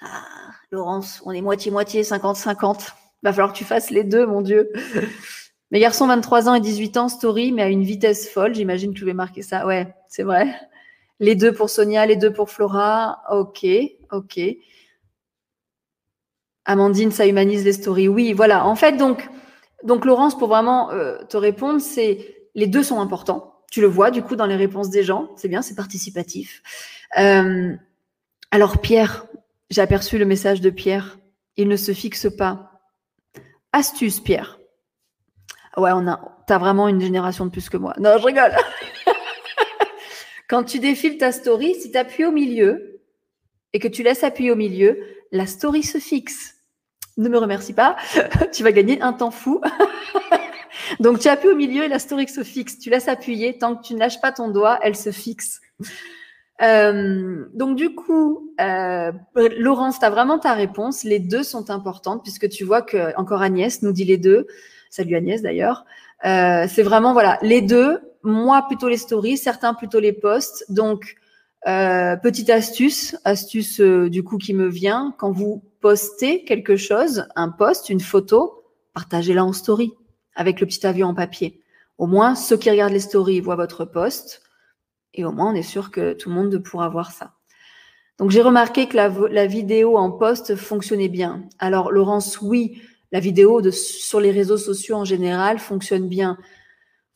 Ah, 0.00 0.24
Laurence, 0.70 1.22
on 1.24 1.32
est 1.32 1.40
moitié-moitié, 1.40 2.02
50-50. 2.02 2.92
Va 3.22 3.32
falloir 3.32 3.52
que 3.52 3.58
tu 3.58 3.64
fasses 3.64 3.90
les 3.90 4.04
deux, 4.04 4.26
mon 4.26 4.42
Dieu. 4.42 4.70
Mes 5.70 5.80
garçons, 5.80 6.06
23 6.06 6.48
ans 6.48 6.54
et 6.54 6.60
18 6.60 6.96
ans, 6.96 7.08
story, 7.08 7.52
mais 7.52 7.62
à 7.62 7.68
une 7.68 7.82
vitesse 7.82 8.28
folle. 8.28 8.54
J'imagine 8.54 8.92
que 8.92 8.98
tu 8.98 9.04
vais 9.04 9.14
marquer 9.14 9.42
ça. 9.42 9.66
Ouais, 9.66 9.94
c'est 10.08 10.22
vrai. 10.22 10.54
Les 11.18 11.34
deux 11.34 11.52
pour 11.52 11.70
Sonia, 11.70 12.06
les 12.06 12.16
deux 12.16 12.32
pour 12.32 12.50
Flora. 12.50 13.22
Ok, 13.30 13.66
ok. 14.12 14.40
Amandine, 16.66 17.10
ça 17.10 17.26
humanise 17.26 17.64
les 17.64 17.72
stories. 17.72 18.08
Oui, 18.08 18.32
voilà. 18.32 18.66
En 18.66 18.76
fait, 18.76 18.92
donc, 18.92 19.28
donc 19.82 20.04
Laurence, 20.04 20.36
pour 20.36 20.48
vraiment 20.48 20.90
euh, 20.90 21.18
te 21.24 21.36
répondre, 21.36 21.80
c'est 21.80 22.48
les 22.54 22.66
deux 22.66 22.82
sont 22.82 23.00
importants. 23.00 23.54
Tu 23.70 23.80
le 23.80 23.86
vois 23.86 24.10
du 24.10 24.22
coup 24.22 24.36
dans 24.36 24.46
les 24.46 24.56
réponses 24.56 24.90
des 24.90 25.02
gens. 25.02 25.30
C'est 25.36 25.48
bien, 25.48 25.62
c'est 25.62 25.74
participatif. 25.74 26.62
Euh, 27.18 27.74
alors 28.50 28.80
Pierre, 28.80 29.26
j'ai 29.70 29.80
aperçu 29.80 30.18
le 30.18 30.24
message 30.24 30.60
de 30.60 30.70
Pierre. 30.70 31.18
Il 31.56 31.68
ne 31.68 31.76
se 31.76 31.92
fixe 31.92 32.28
pas. 32.36 32.82
Astuce, 33.72 34.20
Pierre. 34.20 34.58
Ouais, 35.76 35.90
on 35.92 36.06
a. 36.08 36.20
T'as 36.46 36.58
vraiment 36.58 36.88
une 36.88 37.00
génération 37.00 37.44
de 37.44 37.50
plus 37.50 37.68
que 37.68 37.76
moi. 37.76 37.94
Non, 37.98 38.16
je 38.18 38.24
rigole. 38.24 38.52
Quand 40.48 40.62
tu 40.62 40.78
défiles 40.78 41.18
ta 41.18 41.32
story, 41.32 41.74
si 41.74 41.90
tu 41.90 41.98
appuies 41.98 42.24
au 42.24 42.30
milieu 42.30 43.00
et 43.72 43.78
que 43.78 43.88
tu 43.88 44.02
laisses 44.02 44.22
appuyer 44.22 44.52
au 44.52 44.56
milieu, 44.56 44.98
la 45.32 45.46
story 45.46 45.82
se 45.82 45.98
fixe. 45.98 46.54
Ne 47.16 47.28
me 47.28 47.38
remercie 47.38 47.72
pas, 47.72 47.96
tu 48.52 48.62
vas 48.62 48.72
gagner 48.72 49.00
un 49.02 49.12
temps 49.12 49.30
fou. 49.30 49.60
Donc 51.00 51.18
tu 51.18 51.28
appuies 51.28 51.48
au 51.48 51.56
milieu 51.56 51.82
et 51.82 51.88
la 51.88 51.98
story 51.98 52.28
se 52.28 52.44
fixe. 52.44 52.78
Tu 52.78 52.90
laisses 52.90 53.08
appuyer, 53.08 53.58
tant 53.58 53.74
que 53.74 53.86
tu 53.86 53.94
ne 53.94 53.98
lâches 53.98 54.20
pas 54.20 54.32
ton 54.32 54.48
doigt, 54.48 54.78
elle 54.82 54.96
se 54.96 55.10
fixe. 55.10 55.60
Euh, 56.62 57.44
donc 57.52 57.76
du 57.76 57.94
coup, 57.94 58.52
euh, 58.60 59.12
Laurence, 59.58 59.98
tu 59.98 60.06
vraiment 60.06 60.38
ta 60.38 60.54
réponse. 60.54 61.04
Les 61.04 61.18
deux 61.18 61.42
sont 61.42 61.70
importantes 61.70 62.22
puisque 62.22 62.48
tu 62.48 62.64
vois 62.64 62.82
que 62.82 63.16
encore 63.16 63.42
Agnès 63.42 63.82
nous 63.82 63.92
dit 63.92 64.04
les 64.04 64.18
deux. 64.18 64.46
Salut 64.90 65.16
Agnès 65.16 65.42
d'ailleurs. 65.42 65.84
Euh, 66.24 66.66
c'est 66.68 66.82
vraiment 66.82 67.12
voilà 67.12 67.38
les 67.42 67.60
deux. 67.60 68.00
Moi 68.22 68.64
plutôt 68.66 68.88
les 68.88 68.96
stories, 68.96 69.36
certains 69.36 69.74
plutôt 69.74 70.00
les 70.00 70.12
posts. 70.12 70.64
Donc 70.70 71.16
euh, 71.68 72.16
petite 72.16 72.50
astuce, 72.50 73.16
astuce 73.24 73.80
du 73.80 74.22
coup 74.22 74.38
qui 74.38 74.54
me 74.54 74.68
vient 74.68 75.14
quand 75.18 75.32
vous 75.32 75.62
postez 75.80 76.44
quelque 76.44 76.76
chose, 76.76 77.26
un 77.36 77.50
post, 77.50 77.90
une 77.90 78.00
photo, 78.00 78.64
partagez-la 78.94 79.44
en 79.44 79.52
story 79.52 79.92
avec 80.34 80.60
le 80.60 80.66
petit 80.66 80.86
avion 80.86 81.08
en 81.08 81.14
papier. 81.14 81.60
Au 81.98 82.06
moins 82.06 82.34
ceux 82.34 82.56
qui 82.56 82.70
regardent 82.70 82.92
les 82.92 83.00
stories 83.00 83.40
voient 83.40 83.56
votre 83.56 83.84
post 83.84 84.42
et 85.16 85.24
au 85.24 85.32
moins, 85.32 85.52
on 85.52 85.54
est 85.54 85.62
sûr 85.62 85.90
que 85.90 86.12
tout 86.12 86.28
le 86.28 86.34
monde 86.34 86.58
pourra 86.58 86.88
voir 86.88 87.10
ça. 87.10 87.32
Donc, 88.18 88.30
j'ai 88.30 88.42
remarqué 88.42 88.86
que 88.86 88.96
la, 88.96 89.46
vidéo 89.46 89.98
en 89.98 90.10
poste 90.10 90.56
fonctionnait 90.56 91.08
bien. 91.08 91.44
Alors, 91.58 91.90
Laurence, 91.90 92.40
oui, 92.40 92.80
la 93.12 93.20
vidéo 93.20 93.70
sur 93.72 94.20
les 94.20 94.30
réseaux 94.30 94.56
sociaux 94.56 94.96
en 94.96 95.04
général 95.04 95.58
fonctionne 95.58 96.08
bien. 96.08 96.38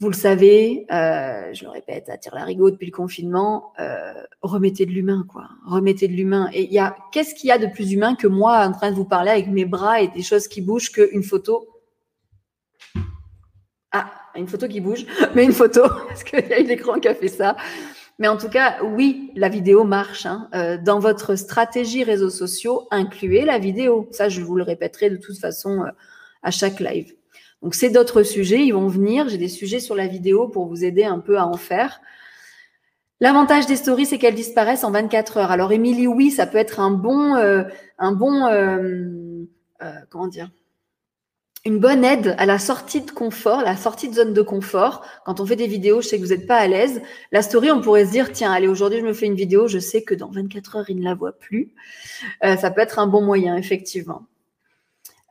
vous 0.01 0.09
le 0.09 0.15
savez, 0.15 0.87
euh, 0.91 1.53
je 1.53 1.65
le 1.65 1.71
répète, 1.71 2.09
à 2.09 2.19
tire 2.19 2.33
rigo 2.35 2.71
depuis 2.71 2.87
le 2.87 2.93
confinement, 2.93 3.73
euh, 3.81 4.13
remettez 4.43 4.87
de 4.87 4.91
l'humain, 4.93 5.27
quoi. 5.29 5.49
Remettez 5.67 6.09
de 6.09 6.15
l'humain. 6.15 6.51
Et 6.53 6.65
il 6.65 6.73
y 6.73 6.79
a, 6.79 6.97
qu'est-ce 7.13 7.35
qu'il 7.35 7.49
y 7.49 7.53
a 7.53 7.59
de 7.59 7.67
plus 7.67 7.93
humain 7.93 8.15
que 8.15 8.27
moi 8.27 8.67
en 8.67 8.73
train 8.73 8.91
de 8.91 8.97
vous 8.97 9.05
parler 9.05 9.31
avec 9.31 9.49
mes 9.49 9.65
bras 9.67 10.01
et 10.01 10.09
des 10.09 10.23
choses 10.23 10.49
qui 10.49 10.61
bougent 10.61 10.91
qu'une 10.91 11.23
photo? 11.23 11.67
Ah, 13.93 14.11
une 14.37 14.49
photo 14.49 14.69
qui 14.69 14.81
bouge, 14.81 15.07
mais 15.35 15.45
une 15.45 15.53
photo, 15.53 15.83
parce 16.09 16.25
qu'il 16.25 16.47
y 16.47 16.53
a 16.53 16.61
eu 16.61 16.65
l'écran 16.65 17.01
qui 17.01 17.09
a 17.09 17.15
fait 17.15 17.29
ça. 17.29 17.57
Mais 18.19 18.29
en 18.29 18.37
tout 18.37 18.51
cas, 18.51 18.77
oui, 18.83 19.33
la 19.35 19.49
vidéo 19.49 19.85
marche. 19.85 20.27
Hein. 20.27 20.49
Euh, 20.55 20.77
dans 20.77 20.99
votre 20.99 21.37
stratégie 21.37 22.05
réseaux 22.05 22.31
sociaux, 22.31 22.87
incluez 22.91 23.47
la 23.47 23.59
vidéo. 23.59 24.09
Ça, 24.13 24.29
je 24.29 24.43
vous 24.43 24.57
le 24.57 24.63
répéterai 24.63 25.09
de 25.09 25.17
toute 25.17 25.39
façon 25.39 25.83
euh, 25.83 25.91
à 26.43 26.51
chaque 26.51 26.81
live. 26.81 27.15
Donc, 27.63 27.75
c'est 27.75 27.91
d'autres 27.91 28.23
sujets, 28.23 28.61
ils 28.61 28.73
vont 28.73 28.89
venir. 28.89 29.29
J'ai 29.29 29.39
des 29.39 29.49
sujets 29.49 29.81
sur 29.81 29.95
la 29.95 30.07
vidéo 30.07 30.49
pour 30.49 30.67
vous 30.67 30.85
aider 30.85 31.05
un 31.05 31.19
peu 31.19 31.39
à 31.39 31.47
en 31.47 31.57
faire. 31.57 32.01
L'avantage 33.21 33.67
des 33.67 33.77
stories, 33.77 34.07
c'est 34.07 34.19
qu'elles 34.19 34.35
disparaissent 34.35 34.85
en 34.85 34.91
24 34.91 35.37
heures. 35.39 35.51
Alors, 35.51 35.73
Émilie, 35.73 36.07
oui, 36.07 36.31
ça 36.31 36.47
peut 36.47 36.59
être 36.59 36.81
un 36.81 36.91
bon, 36.91 37.37
euh, 37.37 37.65
un 37.99 38.13
bon, 38.13 38.47
euh, 38.47 39.45
comment 40.09 40.27
dire, 40.27 40.51
une 41.65 41.79
bonne 41.79 42.05
aide 42.05 42.35
à 42.39 42.47
la 42.47 42.59
sortie 42.59 43.03
de 43.03 43.11
confort, 43.11 43.63
la 43.63 43.77
sortie 43.77 44.09
de 44.09 44.15
zone 44.15 44.33
de 44.33 44.43
confort. 44.43 45.05
Quand 45.25 45.41
on 45.41 45.47
fait 45.47 45.57
des 45.57 45.67
vidéos, 45.67 46.01
je 46.01 46.09
sais 46.09 46.17
que 46.17 46.23
vous 46.23 46.31
n'êtes 46.31 46.47
pas 46.47 46.57
à 46.57 46.67
l'aise. 46.67 47.03
La 47.33 47.43
story, 47.43 47.71
on 47.71 47.81
pourrait 47.81 48.07
se 48.07 48.13
dire, 48.13 48.33
tiens, 48.33 48.53
allez, 48.53 48.69
aujourd'hui, 48.69 49.01
je 49.01 49.05
me 49.05 49.13
fais 49.13 49.27
une 49.27 49.35
vidéo, 49.35 49.69
je 49.69 49.79
sais 49.79 50.03
que 50.03 50.15
dans 50.15 50.31
24 50.31 50.77
heures, 50.77 50.91
il 50.91 50.99
ne 50.99 51.05
la 51.05 51.15
voit 51.15 51.33
plus. 51.33 51.75
ça 52.43 52.71
peut 52.71 52.81
être 52.81 52.99
un 52.99 53.07
bon 53.07 53.23
moyen, 53.23 53.57
effectivement. 53.57 54.23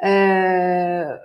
Euh, 0.04 1.16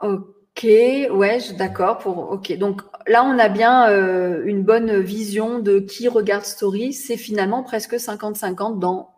Ok, 0.00 0.64
ouais, 0.64 1.38
d'accord. 1.58 1.98
Pour 1.98 2.30
ok, 2.30 2.56
donc 2.56 2.82
là 3.06 3.24
on 3.24 3.38
a 3.38 3.48
bien 3.48 3.90
euh, 3.90 4.42
une 4.46 4.62
bonne 4.62 5.00
vision 5.00 5.58
de 5.58 5.78
qui 5.80 6.08
regarde 6.08 6.44
Story. 6.44 6.92
C'est 6.92 7.16
finalement 7.16 7.62
presque 7.62 7.94
50-50 7.94 8.78
dans 8.78 9.10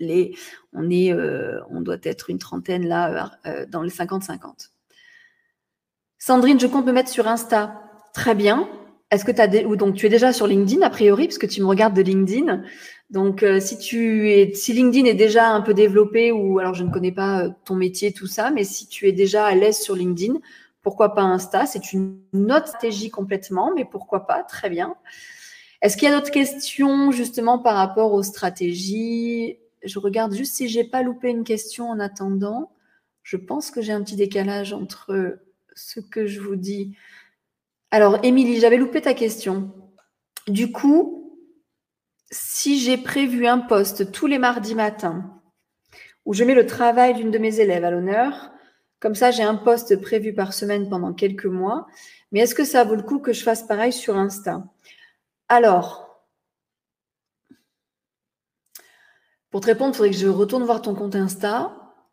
On 0.00 0.90
est, 0.90 1.12
euh, 1.12 1.60
on 1.70 1.80
doit 1.80 1.98
être 2.02 2.30
une 2.30 2.38
trentaine 2.38 2.86
là 2.86 3.32
euh, 3.46 3.66
dans 3.66 3.82
les 3.82 3.90
50-50. 3.90 4.70
Sandrine, 6.18 6.60
je 6.60 6.66
compte 6.66 6.86
me 6.86 6.92
mettre 6.92 7.10
sur 7.10 7.28
Insta. 7.28 7.82
Très 8.12 8.34
bien. 8.34 8.68
Est-ce 9.10 9.24
que 9.24 9.32
tu 9.32 9.40
as 9.40 9.48
des... 9.48 9.64
ou 9.64 9.76
donc 9.76 9.96
tu 9.96 10.06
es 10.06 10.08
déjà 10.08 10.32
sur 10.32 10.46
LinkedIn 10.46 10.82
a 10.82 10.90
priori 10.90 11.26
puisque 11.26 11.48
tu 11.48 11.60
me 11.60 11.66
regardes 11.66 11.94
de 11.94 12.02
LinkedIn. 12.02 12.62
Donc 13.10 13.44
si 13.58 13.76
tu 13.78 14.30
es 14.30 14.54
si 14.54 14.72
LinkedIn 14.72 15.04
est 15.06 15.14
déjà 15.14 15.48
un 15.48 15.62
peu 15.62 15.74
développé 15.74 16.30
ou 16.30 16.60
alors 16.60 16.74
je 16.74 16.84
ne 16.84 16.92
connais 16.92 17.10
pas 17.10 17.48
ton 17.64 17.74
métier 17.74 18.12
tout 18.12 18.28
ça, 18.28 18.50
mais 18.50 18.62
si 18.62 18.86
tu 18.86 19.08
es 19.08 19.12
déjà 19.12 19.46
à 19.46 19.54
l'aise 19.56 19.78
sur 19.78 19.96
LinkedIn, 19.96 20.34
pourquoi 20.82 21.14
pas 21.14 21.22
Insta? 21.22 21.66
C'est 21.66 21.92
une 21.92 22.22
autre 22.34 22.68
stratégie 22.68 23.10
complètement, 23.10 23.72
mais 23.74 23.84
pourquoi 23.84 24.26
pas? 24.26 24.42
Très 24.42 24.70
bien. 24.70 24.94
Est-ce 25.82 25.96
qu'il 25.96 26.08
y 26.08 26.12
a 26.12 26.14
d'autres 26.14 26.30
questions 26.30 27.10
justement 27.10 27.58
par 27.58 27.76
rapport 27.76 28.12
aux 28.12 28.22
stratégies? 28.22 29.58
Je 29.82 29.98
regarde 29.98 30.34
juste 30.34 30.54
si 30.54 30.68
j'ai 30.68 30.84
pas 30.84 31.02
loupé 31.02 31.30
une 31.30 31.44
question 31.44 31.88
en 31.88 32.00
attendant. 32.00 32.72
Je 33.22 33.36
pense 33.36 33.70
que 33.70 33.80
j'ai 33.80 33.92
un 33.92 34.02
petit 34.02 34.16
décalage 34.16 34.72
entre 34.72 35.40
ce 35.74 36.00
que 36.00 36.26
je 36.26 36.40
vous 36.40 36.56
dis. 36.56 36.96
Alors, 37.90 38.18
Émilie, 38.24 38.60
j'avais 38.60 38.76
loupé 38.76 39.00
ta 39.00 39.14
question. 39.14 39.72
Du 40.46 40.72
coup, 40.72 41.38
si 42.30 42.78
j'ai 42.80 42.96
prévu 42.96 43.46
un 43.46 43.58
poste 43.58 44.12
tous 44.12 44.26
les 44.26 44.38
mardis 44.38 44.74
matins 44.74 45.40
où 46.24 46.34
je 46.34 46.44
mets 46.44 46.54
le 46.54 46.66
travail 46.66 47.14
d'une 47.14 47.30
de 47.30 47.38
mes 47.38 47.60
élèves 47.60 47.84
à 47.84 47.90
l'honneur, 47.90 48.52
comme 49.00 49.14
ça, 49.14 49.30
j'ai 49.30 49.42
un 49.42 49.54
poste 49.54 50.00
prévu 50.00 50.34
par 50.34 50.52
semaine 50.52 50.88
pendant 50.88 51.14
quelques 51.14 51.46
mois. 51.46 51.86
Mais 52.32 52.40
est-ce 52.40 52.54
que 52.54 52.64
ça 52.64 52.84
vaut 52.84 52.94
le 52.94 53.02
coup 53.02 53.18
que 53.18 53.32
je 53.32 53.42
fasse 53.42 53.66
pareil 53.66 53.92
sur 53.92 54.16
Insta? 54.16 54.64
Alors, 55.48 56.09
pour 59.50 59.60
te 59.60 59.66
répondre, 59.66 59.90
il 59.94 59.96
faudrait 59.96 60.10
que 60.10 60.16
je 60.16 60.28
retourne 60.28 60.62
voir 60.64 60.82
ton 60.82 60.94
compte 60.94 61.16
Insta. 61.16 61.72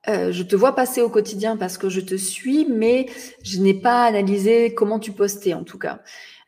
Euh, 0.09 0.31
je 0.31 0.43
te 0.43 0.55
vois 0.55 0.73
passer 0.73 1.01
au 1.01 1.09
quotidien 1.09 1.57
parce 1.57 1.77
que 1.77 1.89
je 1.89 2.01
te 2.01 2.15
suis, 2.15 2.65
mais 2.65 3.07
je 3.43 3.59
n'ai 3.59 3.73
pas 3.73 4.03
analysé 4.03 4.73
comment 4.73 4.99
tu 4.99 5.11
postais 5.11 5.53
en 5.53 5.63
tout 5.63 5.77
cas. 5.77 5.99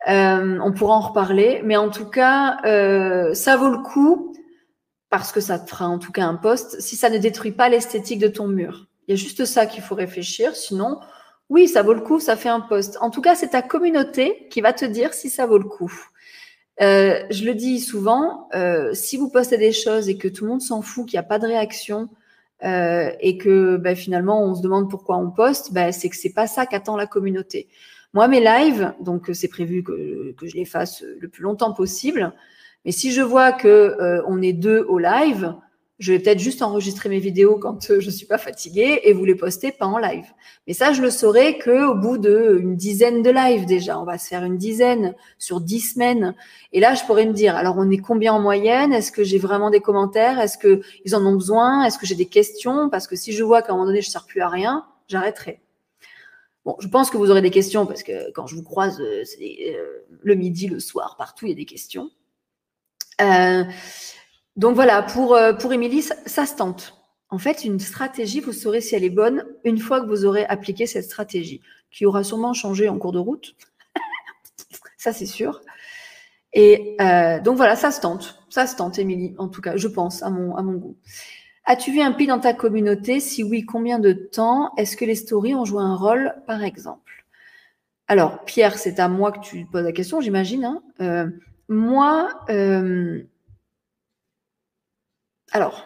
Euh, 0.07 0.59
on 0.63 0.71
pourra 0.71 0.95
en 0.95 1.01
reparler, 1.01 1.61
mais 1.65 1.75
en 1.75 1.89
tout 1.89 2.09
cas, 2.09 2.57
euh, 2.65 3.33
ça 3.33 3.57
vaut 3.57 3.69
le 3.69 3.79
coup 3.79 4.33
parce 5.09 5.31
que 5.31 5.41
ça 5.41 5.59
te 5.59 5.69
fera 5.69 5.87
en 5.87 5.99
tout 5.99 6.11
cas 6.11 6.25
un 6.25 6.35
poste 6.35 6.79
si 6.79 6.95
ça 6.95 7.09
ne 7.09 7.17
détruit 7.17 7.51
pas 7.51 7.67
l'esthétique 7.67 8.19
de 8.19 8.27
ton 8.27 8.47
mur. 8.47 8.87
Il 9.07 9.11
y 9.11 9.13
a 9.13 9.17
juste 9.17 9.43
ça 9.45 9.65
qu'il 9.65 9.83
faut 9.83 9.95
réfléchir. 9.95 10.55
Sinon, 10.55 10.99
oui, 11.49 11.67
ça 11.67 11.81
vaut 11.81 11.93
le 11.93 12.01
coup, 12.01 12.19
ça 12.19 12.35
fait 12.35 12.49
un 12.49 12.61
poste. 12.61 12.97
En 13.01 13.09
tout 13.09 13.21
cas, 13.21 13.35
c'est 13.35 13.49
ta 13.49 13.61
communauté 13.61 14.47
qui 14.49 14.61
va 14.61 14.71
te 14.71 14.85
dire 14.85 15.13
si 15.13 15.29
ça 15.29 15.47
vaut 15.47 15.57
le 15.57 15.67
coup. 15.67 15.91
Euh, 16.81 17.25
je 17.29 17.43
le 17.43 17.55
dis 17.55 17.79
souvent, 17.79 18.47
euh, 18.55 18.93
si 18.93 19.17
vous 19.17 19.29
postez 19.29 19.57
des 19.57 19.73
choses 19.73 20.07
et 20.07 20.17
que 20.17 20.27
tout 20.27 20.45
le 20.45 20.51
monde 20.51 20.61
s'en 20.61 20.81
fout, 20.81 21.05
qu'il 21.05 21.17
n'y 21.17 21.25
a 21.25 21.27
pas 21.27 21.39
de 21.39 21.45
réaction 21.45 22.09
euh, 22.63 23.11
et 23.19 23.37
que 23.37 23.77
ben, 23.77 23.95
finalement 23.95 24.43
on 24.43 24.55
se 24.55 24.61
demande 24.61 24.89
pourquoi 24.89 25.17
on 25.17 25.29
poste, 25.29 25.73
ben, 25.73 25.91
c'est 25.91 26.09
que 26.09 26.15
c'est 26.15 26.33
pas 26.33 26.47
ça 26.47 26.65
qu'attend 26.65 26.95
la 26.95 27.07
communauté. 27.07 27.67
Moi, 28.13 28.27
mes 28.27 28.39
lives, 28.39 28.93
donc 29.01 29.29
c'est 29.33 29.49
prévu 29.49 29.83
que, 29.83 30.33
que, 30.37 30.47
je 30.47 30.55
les 30.55 30.65
fasse 30.65 31.03
le 31.19 31.27
plus 31.27 31.43
longtemps 31.43 31.73
possible. 31.73 32.33
Mais 32.85 32.91
si 32.91 33.11
je 33.11 33.21
vois 33.21 33.51
que 33.51 34.23
on 34.25 34.41
est 34.41 34.53
deux 34.53 34.83
au 34.87 34.97
live, 34.97 35.53
je 35.99 36.13
vais 36.13 36.19
peut-être 36.19 36.39
juste 36.39 36.61
enregistrer 36.61 37.09
mes 37.09 37.19
vidéos 37.19 37.57
quand 37.57 37.91
euh, 37.91 37.99
je 37.99 38.09
suis 38.09 38.25
pas 38.25 38.37
fatiguée 38.37 39.01
et 39.03 39.11
vous 39.11 39.25
les 39.25 39.35
poster 39.35 39.71
pas 39.71 39.85
en 39.85 39.97
live. 39.97 40.25
Mais 40.65 40.73
ça, 40.73 40.93
je 40.93 41.01
le 41.01 41.11
saurai 41.11 41.57
que 41.57 41.89
au 41.89 41.95
bout 41.95 42.17
d'une 42.17 42.75
dizaine 42.77 43.21
de 43.21 43.29
lives 43.29 43.65
déjà. 43.65 43.99
On 43.99 44.05
va 44.05 44.17
se 44.17 44.27
faire 44.27 44.45
une 44.45 44.57
dizaine 44.57 45.13
sur 45.37 45.59
dix 45.59 45.81
semaines. 45.81 46.35
Et 46.71 46.79
là, 46.79 46.95
je 46.95 47.03
pourrais 47.03 47.25
me 47.25 47.33
dire, 47.33 47.55
alors 47.55 47.75
on 47.77 47.91
est 47.91 47.97
combien 47.97 48.33
en 48.33 48.39
moyenne? 48.39 48.93
Est-ce 48.93 49.11
que 49.11 49.23
j'ai 49.23 49.39
vraiment 49.39 49.69
des 49.69 49.81
commentaires? 49.81 50.39
Est-ce 50.39 50.57
que 50.57 50.81
ils 51.03 51.15
en 51.15 51.25
ont 51.25 51.35
besoin? 51.35 51.83
Est-ce 51.83 51.97
que 51.97 52.05
j'ai 52.05 52.15
des 52.15 52.27
questions? 52.27 52.89
Parce 52.89 53.05
que 53.05 53.17
si 53.17 53.33
je 53.33 53.43
vois 53.43 53.61
qu'à 53.61 53.73
un 53.73 53.75
moment 53.75 53.87
donné, 53.87 54.01
je 54.01 54.09
sers 54.09 54.25
plus 54.25 54.41
à 54.41 54.47
rien, 54.47 54.85
j'arrêterai. 55.09 55.59
Bon, 56.63 56.77
je 56.79 56.87
pense 56.87 57.09
que 57.09 57.17
vous 57.17 57.29
aurez 57.29 57.41
des 57.41 57.51
questions 57.51 57.85
parce 57.85 58.03
que 58.03 58.31
quand 58.31 58.47
je 58.47 58.55
vous 58.55 58.63
croise, 58.63 59.01
euh, 59.01 59.23
c'est 59.25 59.75
euh, 59.75 60.05
le 60.21 60.35
midi, 60.35 60.67
le 60.67 60.79
soir, 60.79 61.15
partout, 61.17 61.45
il 61.45 61.49
y 61.49 61.53
a 61.53 61.55
des 61.55 61.65
questions. 61.65 62.09
Euh, 63.21 63.63
donc 64.55 64.75
voilà, 64.75 65.01
pour, 65.01 65.35
euh, 65.35 65.53
pour 65.53 65.73
Émilie, 65.73 66.01
ça, 66.01 66.45
se 66.45 66.55
tente. 66.55 66.95
En 67.29 67.37
fait, 67.37 67.63
une 67.63 67.79
stratégie, 67.79 68.41
vous 68.41 68.53
saurez 68.53 68.81
si 68.81 68.95
elle 68.95 69.03
est 69.03 69.09
bonne 69.09 69.45
une 69.63 69.77
fois 69.77 70.01
que 70.01 70.07
vous 70.07 70.25
aurez 70.25 70.45
appliqué 70.45 70.87
cette 70.87 71.05
stratégie, 71.05 71.61
qui 71.91 72.05
aura 72.05 72.23
sûrement 72.23 72.53
changé 72.53 72.89
en 72.89 72.97
cours 72.97 73.11
de 73.11 73.19
route. 73.19 73.55
ça, 74.97 75.13
c'est 75.13 75.25
sûr. 75.25 75.61
Et 76.53 76.97
euh, 76.99 77.39
donc 77.39 77.57
voilà, 77.57 77.75
ça 77.75 77.91
se 77.91 78.01
tente. 78.01 78.43
Ça 78.49 78.65
se 78.65 78.75
tente, 78.75 78.97
Émilie, 78.97 79.35
en 79.37 79.47
tout 79.47 79.61
cas, 79.61 79.77
je 79.77 79.87
pense, 79.87 80.23
à 80.23 80.29
mon, 80.29 80.73
goût. 80.73 80.97
As-tu 81.65 81.91
vu 81.91 82.01
un 82.01 82.11
pi 82.11 82.25
dans 82.25 82.39
ta 82.39 82.53
communauté? 82.53 83.19
Si 83.19 83.43
oui, 83.43 83.63
combien 83.63 83.99
de 83.99 84.11
temps? 84.11 84.73
Est-ce 84.75 84.97
que 84.97 85.05
les 85.05 85.15
stories 85.15 85.53
ont 85.53 85.65
joué 85.65 85.83
un 85.83 85.95
rôle, 85.95 86.35
par 86.47 86.63
exemple? 86.63 87.25
Alors, 88.07 88.43
Pierre, 88.45 88.79
c'est 88.79 88.99
à 88.99 89.07
moi 89.07 89.31
que 89.31 89.39
tu 89.39 89.65
poses 89.65 89.83
la 89.83 89.91
question, 89.91 90.19
j'imagine. 90.19 90.65
Hein. 90.65 90.81
Euh, 90.99 91.29
moi, 91.67 92.41
alors, 95.51 95.85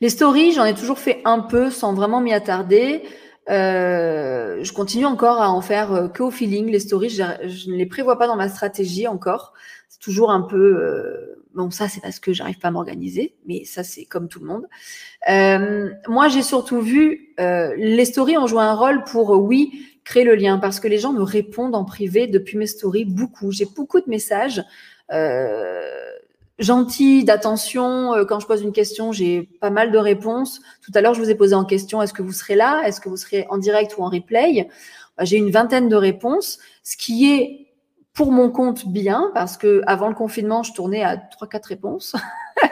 les 0.00 0.10
stories, 0.10 0.52
j'en 0.52 0.64
ai 0.64 0.74
toujours 0.74 0.98
fait 0.98 1.20
un 1.24 1.40
peu 1.40 1.70
sans 1.70 1.92
vraiment 1.92 2.20
m'y 2.20 2.32
attarder. 2.32 3.02
Euh, 3.50 4.58
je 4.62 4.72
continue 4.72 5.06
encore 5.06 5.40
à 5.40 5.50
en 5.50 5.60
faire 5.60 5.92
euh, 5.92 6.08
que 6.08 6.22
au 6.22 6.30
feeling. 6.30 6.66
Les 6.66 6.80
stories, 6.80 7.10
je, 7.10 7.70
ne 7.70 7.76
les 7.76 7.86
prévois 7.86 8.18
pas 8.18 8.26
dans 8.26 8.36
ma 8.36 8.48
stratégie 8.48 9.08
encore. 9.08 9.54
C'est 9.88 10.00
toujours 10.00 10.30
un 10.30 10.42
peu 10.42 10.56
euh, 10.56 11.44
bon. 11.54 11.70
Ça, 11.70 11.88
c'est 11.88 12.00
parce 12.00 12.20
que 12.20 12.32
j'arrive 12.32 12.58
pas 12.58 12.68
à 12.68 12.70
m'organiser, 12.70 13.34
mais 13.46 13.64
ça, 13.64 13.82
c'est 13.82 14.04
comme 14.04 14.28
tout 14.28 14.40
le 14.40 14.46
monde. 14.46 14.66
moi, 16.08 16.28
j'ai 16.28 16.42
surtout 16.42 16.80
vu 16.80 17.34
les 17.38 18.04
stories 18.04 18.38
ont 18.38 18.46
joué 18.46 18.62
un 18.62 18.74
rôle 18.74 19.02
pour 19.04 19.30
oui 19.30 19.84
créer 20.04 20.24
le 20.24 20.36
lien 20.36 20.58
parce 20.58 20.80
que 20.80 20.88
les 20.88 20.98
gens 20.98 21.12
me 21.12 21.22
répondent 21.22 21.74
en 21.74 21.84
privé 21.84 22.26
depuis 22.26 22.56
mes 22.56 22.66
stories 22.66 23.04
beaucoup. 23.04 23.50
J'ai 23.50 23.66
beaucoup 23.66 24.00
de 24.00 24.08
messages. 24.08 24.62
Gentil, 26.58 27.24
d'attention. 27.24 28.14
Euh, 28.14 28.24
quand 28.24 28.40
je 28.40 28.46
pose 28.46 28.62
une 28.62 28.72
question, 28.72 29.12
j'ai 29.12 29.42
pas 29.60 29.70
mal 29.70 29.90
de 29.90 29.98
réponses. 29.98 30.60
Tout 30.82 30.92
à 30.94 31.00
l'heure, 31.00 31.14
je 31.14 31.20
vous 31.20 31.30
ai 31.30 31.34
posé 31.34 31.54
en 31.54 31.64
question, 31.64 32.02
est-ce 32.02 32.12
que 32.12 32.22
vous 32.22 32.32
serez 32.32 32.54
là? 32.54 32.82
Est-ce 32.86 33.00
que 33.00 33.08
vous 33.08 33.16
serez 33.16 33.46
en 33.50 33.58
direct 33.58 33.96
ou 33.98 34.02
en 34.02 34.08
replay? 34.08 34.68
Bah, 35.16 35.24
J'ai 35.24 35.36
une 35.36 35.50
vingtaine 35.50 35.88
de 35.88 35.96
réponses, 35.96 36.58
ce 36.82 36.96
qui 36.96 37.32
est 37.32 37.68
pour 38.12 38.32
mon 38.32 38.50
compte 38.50 38.88
bien, 38.88 39.30
parce 39.34 39.56
que 39.56 39.82
avant 39.86 40.08
le 40.08 40.14
confinement, 40.14 40.64
je 40.64 40.72
tournais 40.72 41.04
à 41.04 41.16
trois, 41.16 41.48
quatre 41.48 41.66
réponses. 41.66 42.16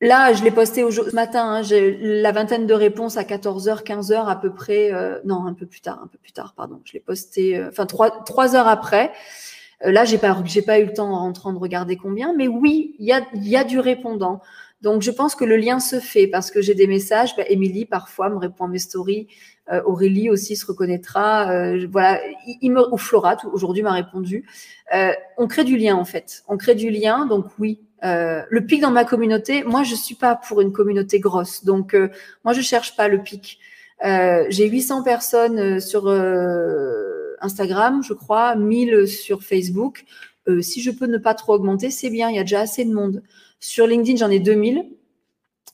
Là, 0.00 0.32
je 0.32 0.42
l'ai 0.42 0.50
posté 0.50 0.82
au 0.82 0.90
ce 0.90 1.14
matin, 1.14 1.44
hein, 1.44 1.62
j'ai 1.62 1.96
la 1.96 2.32
vingtaine 2.32 2.66
de 2.66 2.74
réponses 2.74 3.16
à 3.16 3.22
14h, 3.22 3.84
15h 3.84 4.26
à 4.26 4.34
peu 4.34 4.52
près. 4.52 4.92
Euh, 4.92 5.20
non, 5.24 5.46
un 5.46 5.54
peu 5.54 5.64
plus 5.64 5.80
tard, 5.80 6.00
un 6.02 6.08
peu 6.08 6.18
plus 6.18 6.32
tard, 6.32 6.54
pardon. 6.56 6.80
Je 6.84 6.94
l'ai 6.94 7.00
posté, 7.00 7.56
euh, 7.56 7.68
enfin 7.68 7.86
trois, 7.86 8.24
trois 8.24 8.56
heures 8.56 8.66
après. 8.66 9.12
Euh, 9.84 9.92
là, 9.92 10.04
j'ai 10.04 10.18
pas, 10.18 10.40
j'ai 10.44 10.62
pas 10.62 10.78
eu 10.78 10.86
le 10.86 10.92
temps 10.92 11.12
en 11.12 11.32
train 11.32 11.52
de 11.52 11.58
regarder 11.58 11.96
combien, 11.96 12.34
mais 12.34 12.48
oui, 12.48 12.94
il 12.98 13.06
y 13.06 13.12
a, 13.12 13.22
y 13.34 13.56
a 13.56 13.64
du 13.64 13.78
répondant. 13.78 14.40
Donc, 14.80 15.02
je 15.02 15.10
pense 15.10 15.34
que 15.34 15.44
le 15.44 15.56
lien 15.56 15.78
se 15.78 16.00
fait 16.00 16.26
parce 16.26 16.50
que 16.50 16.60
j'ai 16.60 16.74
des 16.74 16.86
messages. 16.86 17.36
Bah, 17.36 17.44
Émilie, 17.48 17.84
parfois, 17.84 18.28
me 18.30 18.36
répond 18.36 18.64
à 18.64 18.68
mes 18.68 18.78
stories 18.78 19.28
Aurélie 19.86 20.28
aussi 20.28 20.56
se 20.56 20.66
reconnaîtra. 20.66 21.76
voilà, 21.90 22.20
il, 22.60 22.72
me, 22.72 22.92
ou 22.92 22.98
Flora 22.98 23.36
aujourd'hui 23.52 23.82
m'a 23.82 23.92
répondu. 23.92 24.44
on 25.38 25.46
crée 25.46 25.64
du 25.64 25.76
lien 25.78 25.94
en 25.96 26.04
fait. 26.04 26.42
On 26.48 26.58
crée 26.58 26.74
du 26.74 26.90
lien, 26.90 27.26
donc 27.26 27.46
oui. 27.58 27.80
le 28.02 28.60
pic 28.60 28.82
dans 28.82 28.90
ma 28.90 29.04
communauté, 29.04 29.64
moi 29.64 29.82
je 29.82 29.94
suis 29.94 30.16
pas 30.16 30.34
pour 30.34 30.60
une 30.60 30.72
communauté 30.72 31.20
grosse, 31.20 31.64
donc 31.64 31.96
moi 32.44 32.52
je 32.52 32.60
cherche 32.60 32.96
pas 32.96 33.08
le 33.08 33.22
pic. 33.22 33.60
J'ai 34.02 34.68
800 34.68 35.04
personnes 35.04 35.80
sur 35.80 36.08
Instagram, 37.42 38.02
je 38.02 38.14
crois, 38.14 38.54
1000 38.56 39.06
sur 39.06 39.42
Facebook. 39.42 40.04
Euh, 40.48 40.62
si 40.62 40.80
je 40.80 40.90
peux 40.90 41.06
ne 41.06 41.18
pas 41.18 41.34
trop 41.34 41.54
augmenter, 41.54 41.90
c'est 41.90 42.10
bien, 42.10 42.30
il 42.30 42.36
y 42.36 42.38
a 42.38 42.42
déjà 42.42 42.60
assez 42.60 42.84
de 42.84 42.92
monde. 42.92 43.22
Sur 43.60 43.86
LinkedIn, 43.86 44.16
j'en 44.16 44.30
ai 44.30 44.40
2000. 44.40 44.90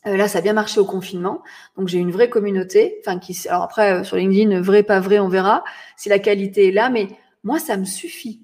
Euh, 0.07 0.17
là, 0.17 0.29
ça 0.29 0.39
a 0.39 0.41
bien 0.43 0.53
marché 0.53 0.81
au 0.81 0.85
confinement. 0.85 1.43
Donc, 1.77 1.89
j'ai 1.89 1.99
une 1.99 2.11
vraie 2.11 2.29
communauté. 2.29 2.97
Enfin, 3.01 3.19
qui, 3.19 3.37
alors 3.49 3.63
après, 3.63 4.01
euh, 4.01 4.05
sur 4.05 4.17
LinkedIn, 4.17 4.61
vrai, 4.61 4.83
pas 4.83 5.01
vrai, 5.01 5.19
on 5.19 5.29
verra 5.29 5.65
si 5.97 6.09
la 6.09 6.19
qualité 6.19 6.69
est 6.69 6.73
là. 6.73 6.91
Mais 6.91 7.09
moi, 7.45 7.59
ça 7.59 7.77
me 7.77 7.85
suffit 7.85 8.43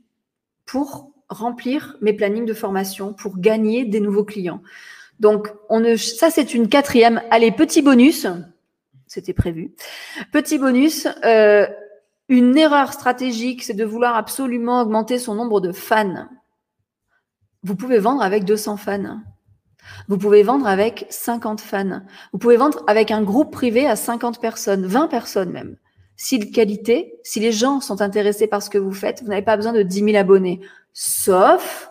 pour 0.65 1.13
remplir 1.29 1.97
mes 2.01 2.13
plannings 2.13 2.47
de 2.47 2.55
formation, 2.55 3.13
pour 3.13 3.39
gagner 3.39 3.85
des 3.85 4.01
nouveaux 4.01 4.25
clients. 4.25 4.63
Donc, 5.21 5.49
ça, 5.97 6.31
c'est 6.31 6.55
une 6.55 6.69
quatrième. 6.69 7.23
Allez, 7.31 7.53
petit 7.53 7.83
bonus. 7.83 8.27
C'était 9.07 9.33
prévu. 9.33 9.73
Petit 10.33 10.59
bonus. 10.59 11.07
Euh, 11.25 11.67
une 12.29 12.57
erreur 12.57 12.93
stratégique, 12.93 13.63
c'est 13.63 13.75
de 13.75 13.85
vouloir 13.85 14.17
absolument 14.17 14.81
augmenter 14.81 15.19
son 15.19 15.35
nombre 15.35 15.61
de 15.61 15.73
fans. 15.73 16.29
Vous 17.63 17.77
pouvez 17.77 17.99
vendre 17.99 18.23
avec 18.23 18.45
200 18.45 18.77
fans. 18.77 19.21
Vous 20.09 20.19
pouvez 20.19 20.43
vendre 20.43 20.67
avec 20.67 21.07
50 21.11 21.61
fans. 21.61 22.01
Vous 22.33 22.39
pouvez 22.39 22.57
vendre 22.57 22.83
avec 22.87 23.11
un 23.11 23.23
groupe 23.23 23.53
privé 23.53 23.87
à 23.87 23.97
50 23.97 24.41
personnes, 24.41 24.87
20 24.87 25.09
personnes 25.09 25.51
même. 25.51 25.77
Si 26.17 26.39
de 26.39 26.45
qualité, 26.45 27.19
si 27.25 27.41
les 27.41 27.53
gens 27.53 27.81
sont 27.81 28.01
intéressés 28.01 28.47
par 28.47 28.63
ce 28.63 28.71
que 28.71 28.79
vous 28.79 28.93
faites, 28.93 29.23
vous 29.23 29.29
n'avez 29.29 29.43
pas 29.43 29.57
besoin 29.57 29.73
de 29.73 29.83
10 29.83 30.05
000 30.05 30.17
abonnés. 30.17 30.61
Sauf 30.93 31.91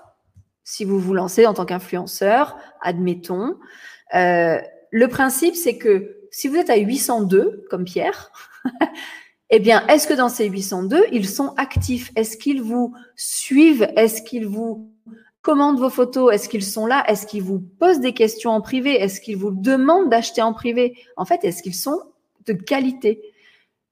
si 0.63 0.85
vous 0.85 0.99
vous 0.99 1.13
lancez 1.13 1.45
en 1.45 1.53
tant 1.53 1.65
qu'influenceur, 1.65 2.57
admettons. 2.81 3.57
Euh, 4.15 4.59
le 4.91 5.07
principe, 5.07 5.55
c'est 5.55 5.77
que 5.77 6.17
si 6.31 6.47
vous 6.47 6.55
êtes 6.55 6.69
à 6.69 6.77
802, 6.77 7.65
comme 7.69 7.83
Pierre, 7.83 8.31
eh 9.55 9.59
bien, 9.59 9.85
est-ce 9.85 10.07
que 10.07 10.15
dans 10.15 10.29
ces 10.29 10.47
802, 10.47 11.05
ils 11.11 11.29
sont 11.29 11.53
actifs? 11.57 12.11
Est-ce 12.15 12.37
qu'ils 12.37 12.63
vous 12.63 12.95
suivent? 13.15 13.87
Est-ce 13.95 14.23
qu'ils 14.23 14.47
vous 14.47 14.89
commandent 15.43 15.77
vos 15.77 15.91
photos? 15.91 16.33
Est-ce 16.33 16.49
qu'ils 16.49 16.63
sont 16.63 16.87
là? 16.87 17.03
Est-ce 17.07 17.27
qu'ils 17.27 17.43
vous 17.43 17.59
posent 17.59 17.99
des 17.99 18.13
questions 18.13 18.49
en 18.49 18.61
privé? 18.61 18.99
Est-ce 18.99 19.21
qu'ils 19.21 19.37
vous 19.37 19.51
demandent 19.51 20.09
d'acheter 20.09 20.41
en 20.41 20.53
privé? 20.53 20.97
En 21.17 21.25
fait, 21.25 21.43
est-ce 21.43 21.61
qu'ils 21.61 21.75
sont 21.75 22.01
de 22.47 22.53
qualité? 22.53 23.21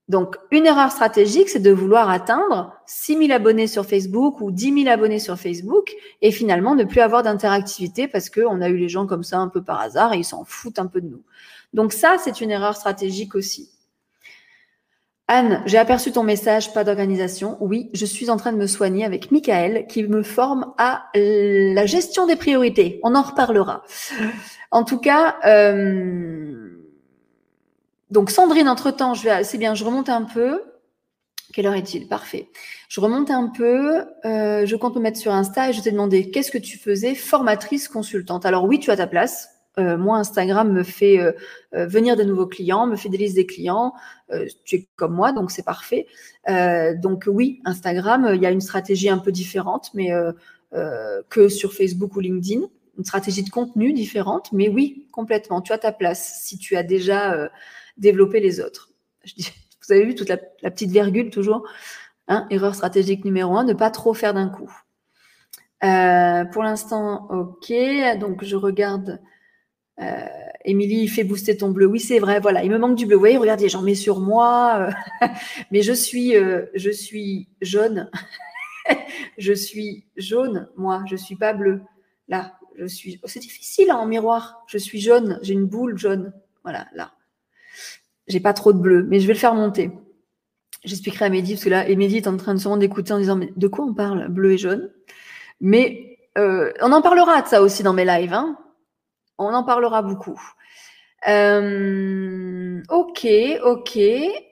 Donc, 0.08 0.36
une 0.50 0.66
erreur 0.66 0.92
stratégique, 0.92 1.48
c'est 1.48 1.60
de 1.60 1.70
vouloir 1.70 2.10
atteindre 2.10 2.74
6 2.88 3.28
000 3.28 3.32
abonnés 3.32 3.68
sur 3.68 3.86
Facebook 3.86 4.42
ou 4.42 4.50
10 4.50 4.82
000 4.86 4.92
abonnés 4.92 5.20
sur 5.20 5.38
Facebook 5.38 5.94
et 6.24 6.32
finalement 6.32 6.74
ne 6.74 6.86
plus 6.86 7.02
avoir 7.02 7.22
d'interactivité 7.22 8.08
parce 8.08 8.32
qu'on 8.32 8.62
a 8.62 8.70
eu 8.70 8.78
les 8.78 8.90
gens 8.90 9.06
comme 9.06 9.24
ça 9.24 9.38
un 9.38 9.48
peu 9.48 9.64
par 9.64 9.80
hasard 9.80 10.14
et 10.14 10.18
ils 10.18 10.26
s'en 10.26 10.44
foutent 10.44 10.80
un 10.80 10.88
peu 10.88 11.02
de 11.02 11.08
nous. 11.08 11.22
Donc 11.76 11.94
ça, 11.94 12.16
c'est 12.18 12.42
une 12.42 12.50
erreur 12.50 12.76
stratégique 12.76 13.36
aussi. 13.36 13.70
Anne, 15.28 15.64
j'ai 15.66 15.78
aperçu 15.78 16.12
ton 16.12 16.24
message, 16.24 16.74
pas 16.74 16.84
d'organisation. 16.84 17.58
Oui, 17.62 17.90
je 17.94 18.06
suis 18.06 18.30
en 18.30 18.38
train 18.38 18.52
de 18.52 18.58
me 18.58 18.68
soigner 18.68 19.06
avec 19.06 19.32
Michael 19.32 19.88
qui 19.88 20.04
me 20.04 20.24
forme 20.24 20.74
à 20.78 21.06
la 21.16 21.86
gestion 21.86 22.28
des 22.28 22.36
priorités. 22.36 23.00
On 23.04 23.16
en 23.16 23.22
reparlera. 23.22 23.84
En 24.72 24.84
tout 24.84 24.98
cas, 24.98 25.38
euh, 25.46 26.72
donc 28.10 28.30
Sandrine, 28.30 28.68
entre-temps, 28.68 29.14
je 29.14 29.24
vais, 29.24 29.44
c'est 29.46 29.58
bien, 29.58 29.74
je 29.74 29.86
remonte 29.86 30.10
un 30.10 30.24
peu. 30.24 30.64
Quelle 31.54 31.66
heure 31.66 31.76
est-il? 31.76 32.08
Parfait. 32.08 32.50
Je 32.90 33.00
remonte 33.00 33.32
un 33.32 33.48
peu. 33.48 34.06
Euh, 34.26 34.66
je 34.66 34.76
compte 34.76 34.96
me 34.96 35.02
mettre 35.02 35.20
sur 35.20 35.34
Insta 35.34 35.70
et 35.70 35.74
je 35.74 35.82
t'ai 35.82 35.92
demandé 35.92 36.30
qu'est-ce 36.32 36.52
que 36.52 36.58
tu 36.58 36.78
faisais? 36.78 37.16
Formatrice 37.16 37.88
consultante. 37.88 38.46
Alors 38.46 38.66
oui, 38.66 38.80
tu 38.80 38.92
as 38.92 38.98
ta 38.98 39.08
place. 39.08 39.50
Euh, 39.80 39.98
moi, 39.98 40.18
Instagram 40.18 40.72
me 40.72 40.84
fait 40.84 41.20
euh, 41.20 41.32
euh, 41.76 41.86
venir 41.86 42.18
des 42.18 42.26
nouveaux 42.26 42.48
clients, 42.48 42.88
me 42.88 42.98
fidélise 42.98 43.34
des 43.34 43.46
clients. 43.46 43.94
tu 44.66 44.76
es 44.76 44.90
comme 44.96 45.14
moi, 45.14 45.32
donc 45.32 45.52
c'est 45.52 45.64
parfait. 45.64 46.08
donc 46.48 47.26
oui, 47.28 47.62
Instagram, 47.66 48.32
il 48.34 48.42
y 48.42 48.46
a 48.46 48.52
une 48.52 48.62
stratégie 48.62 49.10
un 49.10 49.18
peu 49.18 49.32
différente, 49.32 49.92
mais 49.94 50.10
que 51.30 51.50
sur 51.50 51.74
Facebook 51.74 52.16
ou 52.16 52.20
LinkedIn, 52.22 52.66
une 52.98 53.04
stratégie 53.04 53.44
de 53.44 53.50
contenu 53.50 53.94
différente, 53.94 54.52
mais 54.54 54.70
oui, 54.70 55.08
complètement. 55.12 55.62
Tu 55.62 55.74
as 55.74 55.78
ta 55.78 55.92
place 55.92 56.42
si 56.44 56.58
tu 56.58 56.78
as 56.78 56.84
déjà 56.84 57.50
développé 57.98 58.40
les 58.40 58.62
autres. 58.62 58.92
Je 59.26 59.34
dis, 59.36 59.52
vous 59.86 59.94
avez 59.94 60.06
vu 60.06 60.16
toute 60.16 60.30
la, 60.30 60.38
petite 60.38 60.92
virgule 60.92 61.30
toujours. 61.30 61.68
Hein, 62.28 62.48
erreur 62.50 62.76
stratégique 62.76 63.26
numéro 63.26 63.58
un, 63.58 63.66
ne 63.66 63.74
pas 63.74 63.92
trop 63.92 64.14
faire 64.14 64.34
d'un 64.34 64.48
coup. 64.48 64.72
pour 66.54 66.64
l'instant, 66.64 67.28
ok. 67.30 67.74
Donc 68.20 68.46
je 68.46 68.56
regarde 68.56 69.10
euh, 69.10 69.28
Émilie, 70.66 71.04
il 71.04 71.08
fait 71.08 71.24
booster 71.24 71.58
ton 71.58 71.72
bleu. 71.72 71.86
Oui, 71.86 72.00
c'est 72.00 72.20
vrai. 72.20 72.40
Voilà, 72.40 72.64
il 72.64 72.72
me 72.72 72.78
manque 72.78 72.96
du 72.96 73.06
bleu. 73.06 73.16
Vous 73.16 73.22
voyez, 73.22 73.38
regardez, 73.38 73.70
j'en 73.70 73.82
mets 73.82 73.96
sur 73.96 74.20
moi. 74.20 74.92
Euh, 75.22 75.28
mais 75.72 75.82
je 75.82 75.94
suis, 75.94 76.36
euh, 76.36 76.66
je 76.76 76.92
suis 76.92 77.48
jaune. 77.62 78.10
je 79.38 79.54
suis 79.54 80.06
jaune, 80.18 80.70
moi. 80.76 81.04
Je 81.10 81.16
suis 81.16 81.36
pas 81.36 81.54
bleu. 81.54 81.82
Là, 82.28 82.54
je 82.78 82.86
suis. 82.86 83.20
Oh, 83.24 83.28
c'est 83.28 83.40
difficile 83.40 83.90
hein, 83.90 83.98
en 83.98 84.06
miroir. 84.06 84.64
Je 84.68 84.78
suis 84.78 85.00
jaune. 85.00 85.40
J'ai 85.42 85.54
une 85.54 85.66
boule 85.66 85.98
jaune. 85.98 86.34
Voilà, 86.64 86.88
là. 86.94 87.12
J'ai 88.28 88.40
pas 88.40 88.54
trop 88.54 88.72
de 88.72 88.80
bleu, 88.80 89.06
mais 89.10 89.20
je 89.20 89.28
vais 89.28 89.34
le 89.34 89.40
faire 89.40 89.56
monter. 89.56 89.92
J'expliquerai 90.84 91.26
à 91.26 91.30
Mehdi, 91.30 91.54
parce 91.54 91.66
que 91.66 91.70
là, 91.70 91.88
Mehdi 91.96 92.18
est 92.18 92.28
en 92.28 92.38
train 92.38 92.54
de 92.54 92.60
se 92.60 92.68
rendre 92.68 92.80
d'écouter 92.80 93.14
en 93.14 93.20
disant 93.20 93.36
mais 93.36 93.52
de 93.56 93.68
quoi 93.68 93.86
on 93.86 93.94
parle, 93.94 94.30
bleu 94.30 94.54
et 94.54 94.58
jaune? 94.58 94.92
Mais 95.60 96.18
on 96.38 96.92
en 96.92 97.02
parlera 97.02 97.42
de 97.42 97.48
ça 97.48 97.62
aussi 97.62 97.84
dans 97.84 97.94
mes 97.94 98.06
lives. 98.06 98.34
Hein 98.34 98.58
on 99.38 99.54
en 99.54 99.64
parlera 99.64 100.02
beaucoup. 100.02 100.40
Euh, 101.28 102.82
ok, 102.90 103.28
ok. 103.64 104.00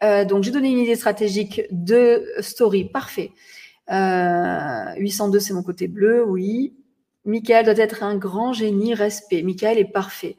Euh, 0.03 0.25
donc 0.25 0.43
j'ai 0.43 0.51
donné 0.51 0.69
une 0.69 0.79
idée 0.79 0.95
stratégique 0.95 1.61
de 1.71 2.25
story, 2.39 2.85
parfait. 2.85 3.31
802, 3.89 5.37
euh, 5.37 5.39
c'est 5.39 5.53
mon 5.53 5.63
côté 5.63 5.87
bleu, 5.87 6.23
oui. 6.23 6.75
Michael 7.25 7.65
doit 7.65 7.77
être 7.77 8.03
un 8.03 8.15
grand 8.17 8.53
génie, 8.53 8.93
respect. 8.93 9.41
Michael 9.43 9.77
est 9.79 9.91
parfait. 9.91 10.37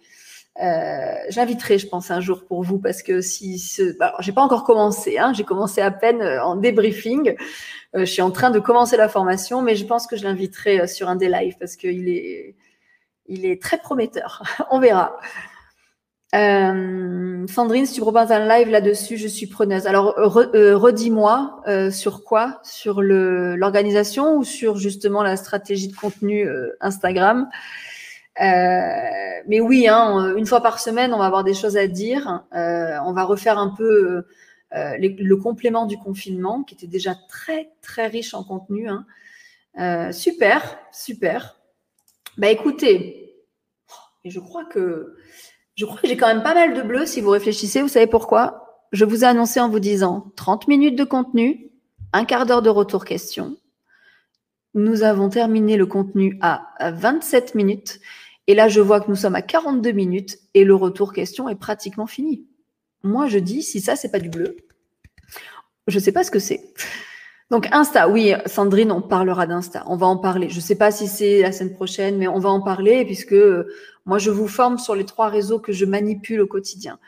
J'inviterai, 1.30 1.78
je 1.78 1.86
pense, 1.86 2.10
un 2.10 2.20
jour 2.20 2.44
pour 2.44 2.62
vous 2.62 2.78
parce 2.78 3.02
que 3.02 3.22
si 3.22 3.58
ce... 3.58 3.96
bah, 3.96 4.14
j'ai 4.20 4.32
pas 4.32 4.42
encore 4.42 4.64
commencé, 4.64 5.16
hein, 5.18 5.32
j'ai 5.32 5.44
commencé 5.44 5.80
à 5.80 5.90
peine 5.90 6.22
en 6.22 6.54
débriefing. 6.54 7.34
je 7.94 8.04
suis 8.04 8.20
en 8.20 8.30
train 8.30 8.50
de 8.50 8.58
commencer 8.58 8.96
la 8.98 9.08
formation, 9.08 9.62
mais 9.62 9.74
je 9.74 9.86
pense 9.86 10.06
que 10.06 10.16
je 10.16 10.24
l'inviterai 10.24 10.86
sur 10.86 11.08
un 11.08 11.16
des 11.16 11.28
lives 11.28 11.56
parce 11.58 11.76
qu'il 11.76 12.08
est 12.08 12.56
il 13.30 13.46
est 13.46 13.62
très 13.62 13.78
prometteur. 13.78 14.42
On 14.70 14.80
verra. 14.80 15.16
Euh, 16.34 17.46
Sandrine, 17.48 17.86
si 17.86 17.94
tu 17.94 18.00
proposes 18.00 18.30
un 18.30 18.46
live 18.46 18.68
là-dessus, 18.68 19.16
je 19.16 19.26
suis 19.26 19.46
preneuse. 19.46 19.86
Alors, 19.86 20.16
euh, 20.18 20.76
redis-moi 20.76 21.62
euh, 21.66 21.90
sur 21.90 22.24
quoi? 22.24 22.60
Sur 22.62 23.02
l'organisation 23.02 24.36
ou 24.36 24.44
sur 24.44 24.76
justement 24.76 25.22
la 25.22 25.36
stratégie 25.36 25.88
de 25.88 25.96
contenu 25.96 26.48
Instagram? 26.80 27.48
Mais 28.38 29.60
oui, 29.60 29.88
hein, 29.88 30.34
une 30.36 30.46
fois 30.46 30.60
par 30.62 30.78
semaine, 30.78 31.12
on 31.12 31.18
va 31.18 31.26
avoir 31.26 31.44
des 31.44 31.54
choses 31.54 31.76
à 31.76 31.86
dire. 31.86 32.44
on 32.52 33.12
va 33.12 33.24
refaire 33.24 33.58
un 33.58 33.74
peu 33.76 34.24
le 34.72 35.34
complément 35.34 35.86
du 35.86 35.98
confinement, 35.98 36.62
qui 36.62 36.74
était 36.74 36.86
déjà 36.86 37.16
très, 37.28 37.70
très 37.82 38.06
riche 38.06 38.34
en 38.34 38.44
contenu. 38.44 38.88
Hein. 38.88 40.12
super, 40.12 40.78
super. 40.92 41.59
Bah 42.38 42.50
écoutez, 42.50 43.34
je 44.24 44.40
crois 44.40 44.64
que 44.64 45.16
je 45.74 45.84
crois 45.84 46.00
que 46.00 46.08
j'ai 46.08 46.16
quand 46.16 46.26
même 46.26 46.42
pas 46.42 46.54
mal 46.54 46.74
de 46.74 46.82
bleus 46.82 47.06
si 47.06 47.20
vous 47.20 47.30
réfléchissez. 47.30 47.82
Vous 47.82 47.88
savez 47.88 48.06
pourquoi? 48.06 48.86
Je 48.92 49.04
vous 49.04 49.24
ai 49.24 49.26
annoncé 49.26 49.60
en 49.60 49.68
vous 49.68 49.80
disant 49.80 50.32
30 50.36 50.68
minutes 50.68 50.96
de 50.96 51.04
contenu, 51.04 51.70
un 52.12 52.24
quart 52.24 52.46
d'heure 52.46 52.62
de 52.62 52.70
retour 52.70 53.04
question. 53.04 53.56
Nous 54.74 55.02
avons 55.02 55.28
terminé 55.28 55.76
le 55.76 55.86
contenu 55.86 56.38
à 56.40 56.66
27 56.80 57.54
minutes. 57.54 58.00
Et 58.46 58.54
là, 58.54 58.68
je 58.68 58.80
vois 58.80 59.00
que 59.00 59.08
nous 59.08 59.16
sommes 59.16 59.36
à 59.36 59.42
42 59.42 59.92
minutes 59.92 60.38
et 60.54 60.64
le 60.64 60.74
retour 60.74 61.12
question 61.12 61.48
est 61.48 61.56
pratiquement 61.56 62.06
fini. 62.06 62.46
Moi, 63.02 63.26
je 63.26 63.38
dis, 63.38 63.62
si 63.62 63.80
ça, 63.80 63.96
c'est 63.96 64.10
pas 64.10 64.18
du 64.18 64.28
bleu, 64.28 64.56
je 65.86 65.98
ne 65.98 66.02
sais 66.02 66.12
pas 66.12 66.24
ce 66.24 66.30
que 66.30 66.38
c'est. 66.38 66.74
Donc 67.50 67.66
Insta, 67.72 68.08
oui, 68.08 68.32
Sandrine, 68.46 68.92
on 68.92 69.02
parlera 69.02 69.46
d'Insta. 69.46 69.82
On 69.86 69.96
va 69.96 70.06
en 70.06 70.16
parler. 70.16 70.48
Je 70.48 70.56
ne 70.56 70.60
sais 70.60 70.76
pas 70.76 70.92
si 70.92 71.08
c'est 71.08 71.42
la 71.42 71.50
semaine 71.50 71.74
prochaine, 71.74 72.16
mais 72.16 72.28
on 72.28 72.38
va 72.38 72.48
en 72.48 72.60
parler 72.60 73.04
puisque 73.04 73.32
euh, 73.32 73.66
moi, 74.06 74.18
je 74.18 74.30
vous 74.30 74.46
forme 74.46 74.78
sur 74.78 74.94
les 74.94 75.04
trois 75.04 75.28
réseaux 75.28 75.58
que 75.58 75.72
je 75.72 75.84
manipule 75.84 76.40
au 76.40 76.46
quotidien. 76.46 77.00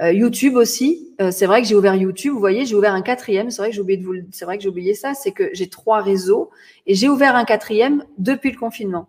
Euh, 0.00 0.12
YouTube 0.12 0.54
aussi. 0.54 1.12
Euh, 1.20 1.32
c'est 1.32 1.46
vrai 1.46 1.60
que 1.60 1.66
j'ai 1.66 1.74
ouvert 1.74 1.96
YouTube. 1.96 2.32
Vous 2.32 2.38
voyez, 2.38 2.64
j'ai 2.64 2.76
ouvert 2.76 2.94
un 2.94 3.02
quatrième. 3.02 3.50
C'est 3.50 3.60
vrai 3.60 3.70
que 3.70 3.74
j'ai 3.74 3.80
oublié 3.80 3.98
de 3.98 4.06
vous. 4.06 4.14
C'est 4.30 4.46
que 4.46 4.60
j'ai 4.60 4.68
oublié 4.68 4.94
ça. 4.94 5.14
C'est 5.14 5.32
que 5.32 5.50
j'ai 5.52 5.68
trois 5.68 6.00
réseaux 6.00 6.50
et 6.86 6.94
j'ai 6.94 7.08
ouvert 7.08 7.34
un 7.34 7.44
quatrième 7.44 8.04
depuis 8.18 8.52
le 8.52 8.58
confinement 8.58 9.08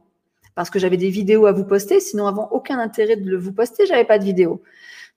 parce 0.55 0.71
que 0.71 0.79
j'avais 0.79 0.97
des 0.97 1.09
vidéos 1.09 1.45
à 1.45 1.51
vous 1.51 1.65
poster. 1.65 1.99
Sinon, 1.99 2.25
avant 2.25 2.49
aucun 2.51 2.79
intérêt 2.79 3.15
de 3.15 3.29
le 3.29 3.37
vous 3.37 3.53
poster, 3.53 3.85
j'avais 3.85 4.05
pas 4.05 4.17
de 4.17 4.23
vidéo. 4.23 4.63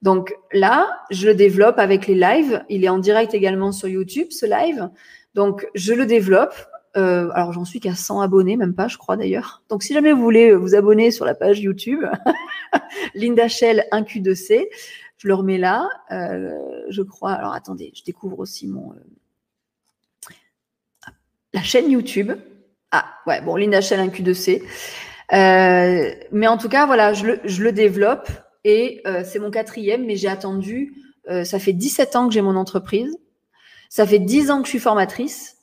Donc 0.02 0.34
là, 0.52 0.88
je 1.10 1.26
le 1.26 1.34
développe 1.34 1.78
avec 1.78 2.06
les 2.06 2.14
lives. 2.14 2.62
Il 2.68 2.84
est 2.84 2.88
en 2.88 2.98
direct 2.98 3.32
également 3.34 3.72
sur 3.72 3.88
YouTube, 3.88 4.28
ce 4.30 4.46
live. 4.46 4.90
Donc 5.34 5.66
je 5.74 5.94
le 5.94 6.06
développe. 6.06 6.54
Euh, 6.94 7.30
alors 7.32 7.52
j'en 7.52 7.64
suis 7.64 7.80
qu'à 7.80 7.94
100 7.94 8.20
abonnés, 8.20 8.56
même 8.56 8.74
pas, 8.74 8.86
je 8.86 8.98
crois 8.98 9.16
d'ailleurs. 9.16 9.62
Donc 9.70 9.82
si 9.82 9.94
jamais 9.94 10.12
vous 10.12 10.22
voulez 10.22 10.54
vous 10.54 10.74
abonner 10.74 11.10
sur 11.10 11.24
la 11.24 11.34
page 11.34 11.60
YouTube, 11.60 12.04
Linda 13.14 13.48
Shell 13.48 13.86
1Q2C, 13.92 14.68
je 15.22 15.28
le 15.28 15.34
remets 15.34 15.58
là. 15.58 15.88
Euh, 16.10 16.50
je 16.88 17.02
crois. 17.02 17.32
Alors 17.32 17.54
attendez, 17.54 17.92
je 17.94 18.02
découvre 18.02 18.40
aussi 18.40 18.66
mon 18.66 18.92
euh, 18.92 21.10
la 21.52 21.62
chaîne 21.62 21.90
YouTube. 21.90 22.32
Ah 22.90 23.06
ouais, 23.26 23.40
bon, 23.40 23.56
Linda 23.56 23.80
Shell 23.80 24.00
1Q2C. 24.00 24.62
Euh, 25.32 26.12
mais 26.32 26.48
en 26.48 26.58
tout 26.58 26.68
cas, 26.68 26.86
voilà, 26.86 27.14
je 27.14 27.26
le, 27.26 27.72
développe 27.72 28.28
et 28.64 29.02
c'est 29.24 29.38
mon 29.38 29.50
quatrième, 29.50 30.04
mais 30.04 30.16
j'ai 30.16 30.28
attendu, 30.28 30.94
ça 31.44 31.58
fait 31.58 31.72
17 31.72 32.16
ans 32.16 32.28
que 32.28 32.34
j'ai 32.34 32.42
mon 32.42 32.56
entreprise, 32.56 33.16
ça 33.92 34.06
fait 34.06 34.18
10 34.18 34.50
ans 34.50 34.60
que 34.60 34.64
je 34.64 34.70
suis 34.70 34.78
formatrice, 34.78 35.58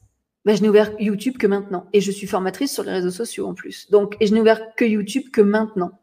ben, 0.45 0.55
je 0.55 0.61
n'ai 0.61 0.69
ouvert 0.69 0.91
YouTube 0.99 1.39
que 1.39 1.47
maintenant. 1.47 1.87
Et 1.93 1.99
je 1.99 2.11
suis 2.11 2.27
formatrice 2.27 2.71
sur 2.71 2.83
les 2.83 2.91
réseaux 2.91 3.09
sociaux 3.09 3.47
en 3.47 3.55
plus. 3.55 3.89
Donc, 3.89 4.17
et 4.19 4.27
je 4.27 4.35
n'ai 4.35 4.39
ouvert 4.39 4.75
que 4.75 4.85
YouTube 4.85 5.31
que 5.33 5.41
maintenant. 5.41 5.99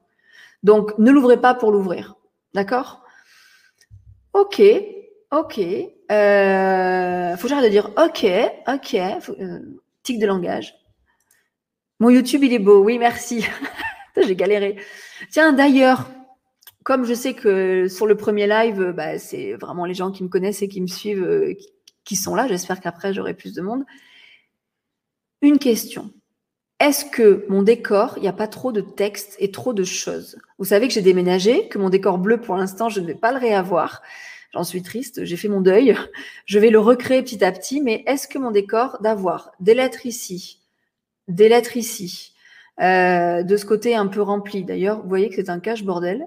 Donc, 0.64 0.98
ne 0.98 1.12
l'ouvrez 1.12 1.40
pas 1.40 1.54
pour 1.54 1.70
l'ouvrir. 1.70 2.16
D'accord? 2.52 3.04
Ok, 4.32 4.60
ok. 5.30 5.60
Euh, 6.10 7.36
faut 7.36 7.42
que 7.42 7.48
j'arrête 7.48 7.64
de 7.66 7.70
dire 7.70 7.90
ok, 7.96 8.26
ok. 8.66 8.94
Euh, 9.40 9.60
tic 10.02 10.18
de 10.18 10.26
langage. 10.26 10.74
Mon 12.00 12.10
YouTube, 12.10 12.42
il 12.42 12.52
est 12.52 12.58
beau. 12.58 12.82
Oui, 12.82 12.98
merci. 12.98 13.46
J'ai 14.16 14.34
galéré. 14.34 14.80
Tiens, 15.30 15.52
d'ailleurs, 15.52 16.10
comme 16.82 17.04
je 17.04 17.14
sais 17.14 17.34
que 17.34 17.86
sur 17.86 18.08
le 18.08 18.16
premier 18.16 18.48
live, 18.48 18.92
bah, 18.96 19.16
c'est 19.20 19.52
vraiment 19.52 19.84
les 19.84 19.94
gens 19.94 20.10
qui 20.10 20.24
me 20.24 20.28
connaissent 20.28 20.62
et 20.62 20.68
qui 20.68 20.80
me 20.80 20.88
suivent 20.88 21.22
euh, 21.22 21.54
sont 22.14 22.36
là. 22.36 22.46
J'espère 22.46 22.80
qu'après, 22.80 23.12
j'aurai 23.12 23.34
plus 23.34 23.52
de 23.52 23.62
monde. 23.62 23.84
Une 25.42 25.58
question. 25.58 26.12
Est-ce 26.78 27.04
que 27.06 27.44
mon 27.48 27.62
décor, 27.62 28.14
il 28.18 28.22
n'y 28.22 28.28
a 28.28 28.32
pas 28.32 28.46
trop 28.46 28.70
de 28.70 28.82
texte 28.82 29.34
et 29.40 29.50
trop 29.50 29.72
de 29.72 29.82
choses? 29.82 30.38
Vous 30.58 30.66
savez 30.66 30.86
que 30.86 30.94
j'ai 30.94 31.02
déménagé, 31.02 31.68
que 31.68 31.78
mon 31.78 31.88
décor 31.88 32.18
bleu, 32.18 32.40
pour 32.40 32.56
l'instant, 32.56 32.88
je 32.88 33.00
ne 33.00 33.06
vais 33.06 33.14
pas 33.14 33.32
le 33.32 33.38
réavoir. 33.38 34.02
J'en 34.52 34.62
suis 34.62 34.82
triste, 34.82 35.24
j'ai 35.24 35.36
fait 35.36 35.48
mon 35.48 35.60
deuil. 35.60 35.96
Je 36.44 36.58
vais 36.58 36.70
le 36.70 36.78
recréer 36.78 37.22
petit 37.22 37.44
à 37.44 37.50
petit, 37.50 37.80
mais 37.80 38.04
est-ce 38.06 38.28
que 38.28 38.38
mon 38.38 38.50
décor 38.52 38.98
d'avoir 39.02 39.50
des 39.58 39.74
lettres 39.74 40.06
ici, 40.06 40.60
des 41.28 41.48
lettres 41.48 41.76
ici, 41.76 42.34
euh, 42.80 43.42
de 43.42 43.56
ce 43.56 43.64
côté 43.64 43.94
un 43.94 44.06
peu 44.06 44.20
rempli. 44.20 44.64
D'ailleurs, 44.64 45.00
vous 45.00 45.08
voyez 45.08 45.30
que 45.30 45.36
c'est 45.36 45.48
un 45.48 45.60
cache 45.60 45.82
bordel. 45.82 46.26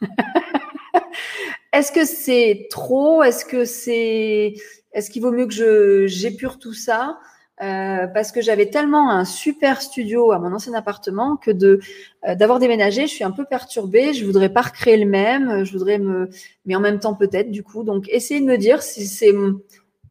Est-ce 1.72 1.90
que 1.90 2.04
c'est 2.04 2.68
trop? 2.70 3.22
Est-ce 3.22 3.44
que 3.44 3.64
c'est 3.64 4.54
Est-ce 4.98 5.10
qu'il 5.10 5.22
vaut 5.22 5.30
mieux 5.30 5.46
que 5.46 6.06
j'épure 6.08 6.58
tout 6.58 6.74
ça 6.74 7.20
euh, 7.60 8.06
parce 8.08 8.32
que 8.32 8.40
j'avais 8.40 8.70
tellement 8.70 9.10
un 9.10 9.24
super 9.24 9.80
studio 9.80 10.32
à 10.32 10.40
mon 10.40 10.52
ancien 10.52 10.74
appartement 10.74 11.36
que 11.36 11.52
de 11.52 11.80
euh, 12.26 12.34
d'avoir 12.34 12.58
déménagé, 12.58 13.08
je 13.08 13.12
suis 13.12 13.24
un 13.24 13.30
peu 13.30 13.44
perturbée. 13.44 14.12
Je 14.12 14.24
voudrais 14.24 14.48
pas 14.48 14.62
recréer 14.62 14.96
le 14.96 15.08
même. 15.08 15.64
Je 15.64 15.72
voudrais 15.72 15.98
me, 15.98 16.30
mais 16.66 16.74
en 16.74 16.80
même 16.80 16.98
temps 16.98 17.14
peut-être 17.14 17.50
du 17.52 17.62
coup. 17.62 17.84
Donc 17.84 18.08
essayez 18.08 18.40
de 18.40 18.46
me 18.46 18.58
dire 18.58 18.82
si 18.82 19.06
c'est 19.06 19.32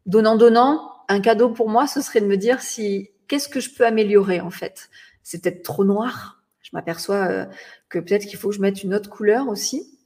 donnant 0.06 0.36
donnant 0.36 0.90
un 1.08 1.20
cadeau 1.20 1.50
pour 1.50 1.68
moi, 1.68 1.86
ce 1.86 2.00
serait 2.00 2.22
de 2.22 2.26
me 2.26 2.38
dire 2.38 2.62
si 2.62 3.10
qu'est-ce 3.28 3.48
que 3.48 3.60
je 3.60 3.70
peux 3.74 3.84
améliorer 3.84 4.40
en 4.40 4.50
fait? 4.50 4.88
C'est 5.22 5.42
peut-être 5.42 5.62
trop 5.62 5.84
noir. 5.84 6.42
Je 6.62 6.70
m'aperçois 6.72 7.26
euh, 7.28 7.44
que 7.90 7.98
peut-être 7.98 8.24
qu'il 8.26 8.38
faut 8.38 8.48
que 8.48 8.54
je 8.54 8.62
mette 8.62 8.82
une 8.82 8.94
autre 8.94 9.10
couleur 9.10 9.48
aussi. 9.48 9.97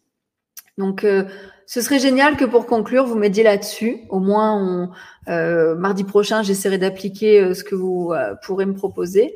Donc, 0.78 1.04
euh, 1.04 1.24
ce 1.66 1.80
serait 1.80 1.98
génial 1.98 2.36
que 2.36 2.44
pour 2.44 2.66
conclure, 2.66 3.06
vous 3.06 3.14
m'aidiez 3.14 3.44
là-dessus. 3.44 4.00
Au 4.08 4.20
moins, 4.20 4.90
euh, 5.28 5.74
mardi 5.74 6.04
prochain, 6.04 6.42
j'essaierai 6.42 6.78
d'appliquer 6.78 7.54
ce 7.54 7.64
que 7.64 7.74
vous 7.74 8.12
pourrez 8.42 8.66
me 8.66 8.74
proposer. 8.74 9.34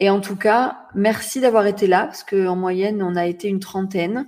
Et 0.00 0.10
en 0.10 0.20
tout 0.20 0.36
cas, 0.36 0.88
merci 0.94 1.40
d'avoir 1.40 1.66
été 1.66 1.86
là, 1.86 2.04
parce 2.06 2.24
qu'en 2.24 2.56
moyenne, 2.56 3.02
on 3.02 3.16
a 3.16 3.26
été 3.26 3.48
une 3.48 3.60
trentaine. 3.60 4.26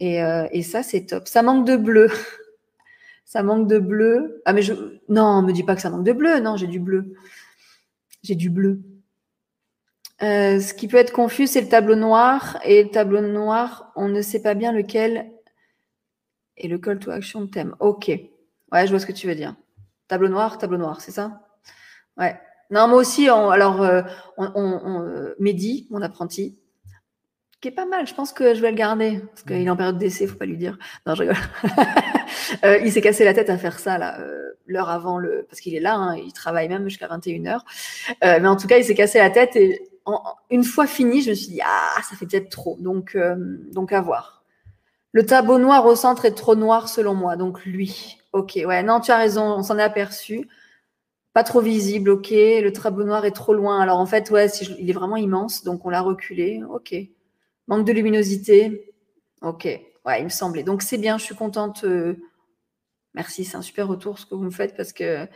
Et, 0.00 0.62
ça, 0.62 0.82
c'est 0.82 1.06
top. 1.06 1.28
Ça 1.28 1.42
manque 1.42 1.66
de 1.66 1.76
bleu. 1.76 2.08
ça 3.24 3.42
manque 3.42 3.68
de 3.68 3.78
bleu. 3.78 4.42
Ah, 4.44 4.52
mais 4.52 4.62
je. 4.62 4.74
Non, 5.08 5.42
me 5.42 5.52
dis 5.52 5.62
pas 5.62 5.76
que 5.76 5.82
ça 5.82 5.90
manque 5.90 6.04
de 6.04 6.12
bleu. 6.12 6.40
Non, 6.40 6.56
j'ai 6.56 6.66
du 6.66 6.80
bleu. 6.80 7.14
J'ai 8.22 8.34
du 8.34 8.50
bleu. 8.50 8.80
Euh, 10.22 10.60
ce 10.60 10.74
qui 10.74 10.86
peut 10.86 10.98
être 10.98 11.12
confus, 11.12 11.46
c'est 11.46 11.62
le 11.62 11.68
tableau 11.68 11.94
noir. 11.94 12.58
Et 12.64 12.82
le 12.82 12.90
tableau 12.90 13.20
noir, 13.20 13.92
on 13.96 14.08
ne 14.08 14.22
sait 14.22 14.42
pas 14.42 14.54
bien 14.54 14.72
lequel 14.72 15.30
est 16.64 16.68
le 16.68 16.78
call 16.78 16.98
to 16.98 17.10
action 17.10 17.46
thème. 17.46 17.74
Ok. 17.80 18.08
Ouais, 18.08 18.86
je 18.86 18.90
vois 18.90 18.98
ce 18.98 19.06
que 19.06 19.12
tu 19.12 19.26
veux 19.26 19.34
dire. 19.34 19.54
Tableau 20.08 20.28
noir, 20.28 20.58
tableau 20.58 20.78
noir, 20.78 21.00
c'est 21.00 21.12
ça? 21.12 21.40
Ouais. 22.16 22.38
Non, 22.70 22.86
moi 22.86 22.98
aussi, 22.98 23.28
alors, 23.28 23.82
euh, 23.82 24.02
on, 24.36 24.50
on, 24.54 25.02
euh, 25.02 25.34
Mehdi, 25.40 25.88
mon 25.90 26.02
apprenti, 26.02 26.56
qui 27.60 27.68
est 27.68 27.72
pas 27.72 27.86
mal. 27.86 28.06
Je 28.06 28.14
pense 28.14 28.32
que 28.32 28.54
je 28.54 28.60
vais 28.60 28.70
le 28.70 28.76
garder 28.76 29.20
parce 29.28 29.42
qu'il 29.42 29.66
est 29.66 29.70
en 29.70 29.76
période 29.76 29.98
d'essai, 29.98 30.26
faut 30.26 30.36
pas 30.36 30.46
lui 30.46 30.56
dire. 30.56 30.78
Non, 31.06 31.14
je 31.14 31.22
rigole. 31.22 31.36
euh, 32.64 32.78
il 32.78 32.92
s'est 32.92 33.00
cassé 33.00 33.24
la 33.24 33.34
tête 33.34 33.50
à 33.50 33.58
faire 33.58 33.78
ça 33.78 33.98
là, 33.98 34.18
l'heure 34.66 34.88
avant 34.88 35.18
le, 35.18 35.46
parce 35.48 35.60
qu'il 35.60 35.74
est 35.74 35.80
là, 35.80 35.94
hein, 35.94 36.16
il 36.16 36.32
travaille 36.32 36.68
même 36.68 36.88
jusqu'à 36.88 37.08
21 37.08 37.42
h 37.42 37.60
euh, 38.24 38.38
mais 38.40 38.48
en 38.48 38.56
tout 38.56 38.68
cas, 38.68 38.78
il 38.78 38.84
s'est 38.84 38.94
cassé 38.94 39.18
la 39.18 39.30
tête 39.30 39.56
et 39.56 39.82
une 40.50 40.64
fois 40.64 40.86
fini, 40.86 41.22
je 41.22 41.30
me 41.30 41.34
suis 41.34 41.48
dit 41.48 41.60
ah, 41.64 42.00
ça 42.08 42.16
fait 42.16 42.26
peut-être 42.26 42.50
trop. 42.50 42.76
Donc, 42.80 43.16
donc 43.72 43.92
à 43.92 44.00
voir. 44.00 44.39
Le 45.12 45.26
tableau 45.26 45.58
noir 45.58 45.86
au 45.86 45.96
centre 45.96 46.24
est 46.24 46.34
trop 46.34 46.54
noir 46.54 46.88
selon 46.88 47.14
moi. 47.14 47.36
Donc 47.36 47.64
lui, 47.64 48.18
ok, 48.32 48.60
ouais, 48.64 48.82
non, 48.82 49.00
tu 49.00 49.10
as 49.10 49.16
raison, 49.16 49.42
on 49.42 49.62
s'en 49.62 49.78
est 49.78 49.82
aperçu. 49.82 50.48
Pas 51.32 51.44
trop 51.44 51.60
visible, 51.60 52.10
ok. 52.10 52.30
Le 52.30 52.70
tableau 52.70 53.04
noir 53.04 53.24
est 53.24 53.30
trop 53.32 53.54
loin. 53.54 53.80
Alors 53.80 53.98
en 53.98 54.06
fait, 54.06 54.30
ouais, 54.30 54.48
il 54.78 54.90
est 54.90 54.92
vraiment 54.92 55.16
immense, 55.16 55.64
donc 55.64 55.84
on 55.86 55.90
l'a 55.90 56.00
reculé, 56.00 56.62
ok. 56.68 56.94
Manque 57.68 57.86
de 57.86 57.92
luminosité. 57.92 58.94
Ok, 59.42 59.64
ouais, 59.64 60.20
il 60.20 60.24
me 60.24 60.28
semblait. 60.28 60.62
Donc 60.64 60.82
c'est 60.82 60.98
bien, 60.98 61.18
je 61.18 61.24
suis 61.24 61.34
contente. 61.36 61.84
Euh, 61.84 62.16
merci, 63.14 63.44
c'est 63.44 63.56
un 63.56 63.62
super 63.62 63.88
retour 63.88 64.18
ce 64.18 64.26
que 64.26 64.34
vous 64.34 64.42
me 64.44 64.50
faites 64.50 64.76
parce 64.76 64.92
que. 64.92 65.26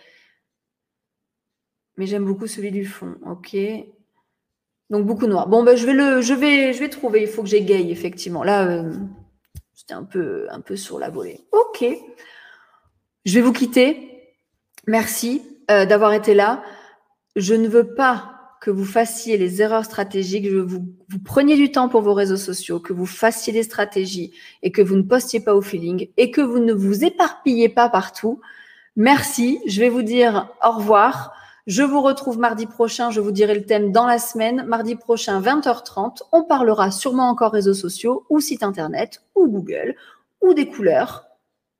Mais 1.96 2.06
j'aime 2.06 2.24
beaucoup 2.24 2.46
celui 2.46 2.70
du 2.72 2.84
fond. 2.86 3.16
Ok. 3.26 3.56
Donc 4.90 5.06
beaucoup 5.06 5.26
noir. 5.26 5.48
Bon, 5.48 5.62
ben, 5.62 5.76
je 5.76 5.86
vais 5.86 5.92
le, 5.92 6.20
je 6.20 6.34
vais, 6.34 6.72
je 6.72 6.80
vais 6.80 6.88
trouver. 6.88 7.22
Il 7.22 7.28
faut 7.28 7.42
que 7.42 7.48
j'égaye 7.48 7.90
effectivement. 7.90 8.42
Là, 8.44 8.66
euh, 8.66 8.92
c'était 9.84 9.98
un 9.98 10.04
peu, 10.04 10.46
un 10.50 10.62
peu 10.62 10.76
sur 10.76 10.98
la 10.98 11.10
volée. 11.10 11.44
Ok. 11.52 11.84
Je 13.26 13.34
vais 13.34 13.42
vous 13.42 13.52
quitter. 13.52 14.32
Merci 14.86 15.42
euh, 15.70 15.84
d'avoir 15.84 16.14
été 16.14 16.32
là. 16.32 16.62
Je 17.36 17.52
ne 17.54 17.68
veux 17.68 17.94
pas 17.94 18.30
que 18.62 18.70
vous 18.70 18.86
fassiez 18.86 19.36
les 19.36 19.60
erreurs 19.60 19.84
stratégiques, 19.84 20.44
que 20.44 20.56
vous, 20.56 20.86
vous 21.10 21.18
preniez 21.18 21.56
du 21.56 21.70
temps 21.70 21.90
pour 21.90 22.00
vos 22.00 22.14
réseaux 22.14 22.38
sociaux, 22.38 22.80
que 22.80 22.94
vous 22.94 23.04
fassiez 23.04 23.52
des 23.52 23.62
stratégies 23.62 24.32
et 24.62 24.72
que 24.72 24.80
vous 24.80 24.96
ne 24.96 25.02
postiez 25.02 25.40
pas 25.40 25.54
au 25.54 25.60
feeling 25.60 26.08
et 26.16 26.30
que 26.30 26.40
vous 26.40 26.60
ne 26.60 26.72
vous 26.72 27.04
éparpillez 27.04 27.68
pas 27.68 27.90
partout. 27.90 28.40
Merci. 28.96 29.60
Je 29.66 29.80
vais 29.80 29.90
vous 29.90 30.02
dire 30.02 30.48
au 30.64 30.70
revoir. 30.78 31.34
Je 31.66 31.82
vous 31.82 32.02
retrouve 32.02 32.38
mardi 32.38 32.66
prochain. 32.66 33.10
Je 33.10 33.20
vous 33.20 33.32
dirai 33.32 33.54
le 33.54 33.64
thème 33.64 33.92
dans 33.92 34.06
la 34.06 34.18
semaine. 34.18 34.64
Mardi 34.66 34.96
prochain, 34.96 35.40
20h30. 35.40 36.22
On 36.32 36.44
parlera 36.44 36.90
sûrement 36.90 37.28
encore 37.28 37.52
réseaux 37.52 37.74
sociaux 37.74 38.26
ou 38.30 38.40
site 38.40 38.62
internet 38.62 39.22
ou 39.34 39.48
Google 39.48 39.94
ou 40.42 40.54
des 40.54 40.68
couleurs. 40.68 41.26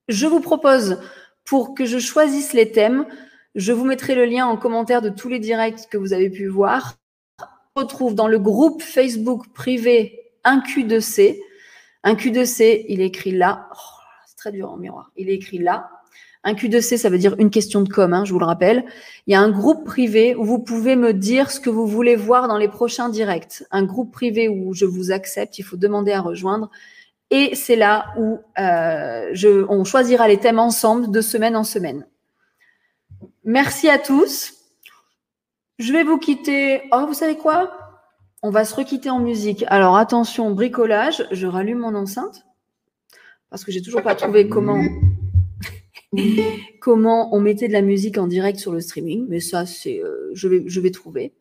Je 0.09 0.27
vous 0.27 0.41
propose 0.41 0.99
pour 1.45 1.75
que 1.75 1.85
je 1.85 1.99
choisisse 1.99 2.53
les 2.53 2.73
thèmes 2.73 3.07
je 3.55 3.73
vous 3.73 3.85
mettrai 3.85 4.17
le 4.17 4.25
lien 4.25 4.47
en 4.47 4.57
commentaire 4.57 5.01
de 5.01 5.11
tous 5.11 5.29
les 5.29 5.39
directs 5.39 5.89
que 5.89 5.97
vous 5.97 6.13
avez 6.13 6.29
pu 6.29 6.49
voir. 6.49 6.97
On 7.77 7.83
retrouve 7.83 8.15
dans 8.15 8.27
le 8.27 8.39
groupe 8.39 8.83
Facebook 8.83 9.47
privé 9.55 10.33
un 10.43 10.59
Q2C. 10.59 11.39
Un 12.03 12.15
Q2C, 12.15 12.85
il 12.89 13.01
écrit 13.01 13.31
là. 13.31 13.69
Oh, 13.73 14.01
c'est 14.27 14.37
très 14.37 14.53
dur 14.53 14.71
en 14.71 14.77
miroir. 14.77 15.13
Il 15.17 15.31
est 15.31 15.35
écrit 15.35 15.59
là. 15.59 15.89
Un 16.45 16.53
Q2C, 16.53 16.99
ça 16.99 17.09
veut 17.09 17.19
dire 17.19 17.35
une 17.39 17.51
question 17.51 17.81
de 17.81 17.89
com, 17.89 18.13
hein, 18.13 18.25
je 18.27 18.33
vous 18.33 18.39
le 18.39 18.45
rappelle. 18.45 18.85
Il 19.27 19.33
y 19.33 19.35
a 19.35 19.41
un 19.41 19.51
groupe 19.51 19.85
privé 19.85 20.35
où 20.35 20.45
vous 20.45 20.59
pouvez 20.59 20.95
me 20.95 21.15
dire 21.15 21.51
ce 21.51 21.59
que 21.59 21.71
vous 21.71 21.87
voulez 21.87 22.17
voir 22.17 22.49
dans 22.49 22.59
les 22.59 22.69
prochains 22.69 23.09
directs. 23.09 23.65
Un 23.71 23.85
groupe 23.85 24.13
privé 24.13 24.49
où 24.49 24.75
je 24.75 24.85
vous 24.85 25.11
accepte, 25.11 25.59
il 25.59 25.63
faut 25.63 25.79
demander 25.79 26.13
à 26.13 26.21
rejoindre. 26.21 26.71
Et 27.31 27.55
c'est 27.55 27.77
là 27.77 28.13
où 28.19 28.39
euh, 28.59 29.31
je, 29.33 29.65
on 29.71 29.85
choisira 29.85 30.29
les 30.29 30.37
thèmes 30.37 30.59
ensemble 30.59 31.11
de 31.11 31.21
semaine 31.23 31.57
en 31.57 31.65
semaine. 31.65 32.07
Merci 33.45 33.89
à 33.89 33.99
tous. 33.99 34.53
Je 35.79 35.93
vais 35.93 36.05
vous 36.05 36.19
quitter. 36.19 36.83
Oh, 36.93 37.07
vous 37.07 37.15
savez 37.15 37.37
quoi? 37.37 37.73
On 38.43 38.51
va 38.51 38.67
se 38.67 38.75
requitter 38.75 39.09
en 39.09 39.19
musique. 39.19 39.65
Alors 39.69 39.97
attention, 39.97 40.51
bricolage. 40.51 41.27
Je 41.31 41.47
rallume 41.47 41.79
mon 41.79 41.95
enceinte 41.95 42.45
parce 43.49 43.65
que 43.65 43.73
j'ai 43.73 43.81
toujours 43.81 44.03
pas 44.03 44.15
trouvé 44.15 44.49
comment 44.49 44.85
comment 46.81 47.35
on 47.35 47.41
mettait 47.41 47.69
de 47.69 47.73
la 47.73 47.83
musique 47.83 48.19
en 48.19 48.27
direct 48.27 48.59
sur 48.59 48.73
le 48.73 48.81
streaming. 48.81 49.27
Mais 49.29 49.41
ça, 49.41 49.67
c'est 49.67 50.01
euh, 50.01 50.31
je 50.35 50.49
vais 50.49 50.63
je 50.67 50.81
vais 50.81 50.91
trouver. 50.91 51.33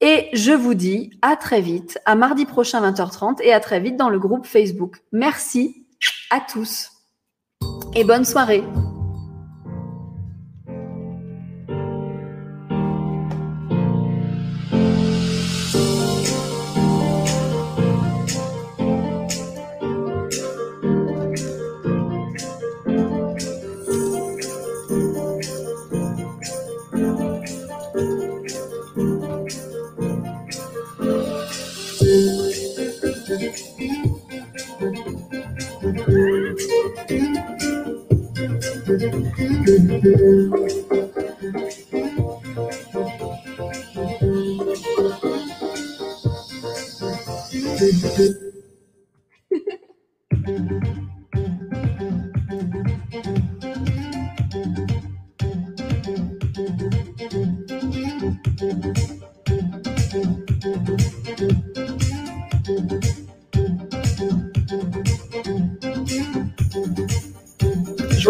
Et 0.00 0.28
je 0.34 0.52
vous 0.52 0.74
dis 0.74 1.10
à 1.22 1.36
très 1.36 1.62
vite, 1.62 1.98
à 2.04 2.16
mardi 2.16 2.44
prochain 2.44 2.82
20h30 2.82 3.40
et 3.42 3.52
à 3.52 3.60
très 3.60 3.80
vite 3.80 3.96
dans 3.96 4.10
le 4.10 4.18
groupe 4.18 4.46
Facebook. 4.46 4.96
Merci 5.12 5.86
à 6.30 6.40
tous. 6.40 6.90
et 7.94 8.04
bonne 8.04 8.24
soirée. 8.24 8.62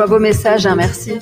Vos 0.07 0.19
messages, 0.19 0.67
hein, 0.67 0.77
merci. 0.77 1.19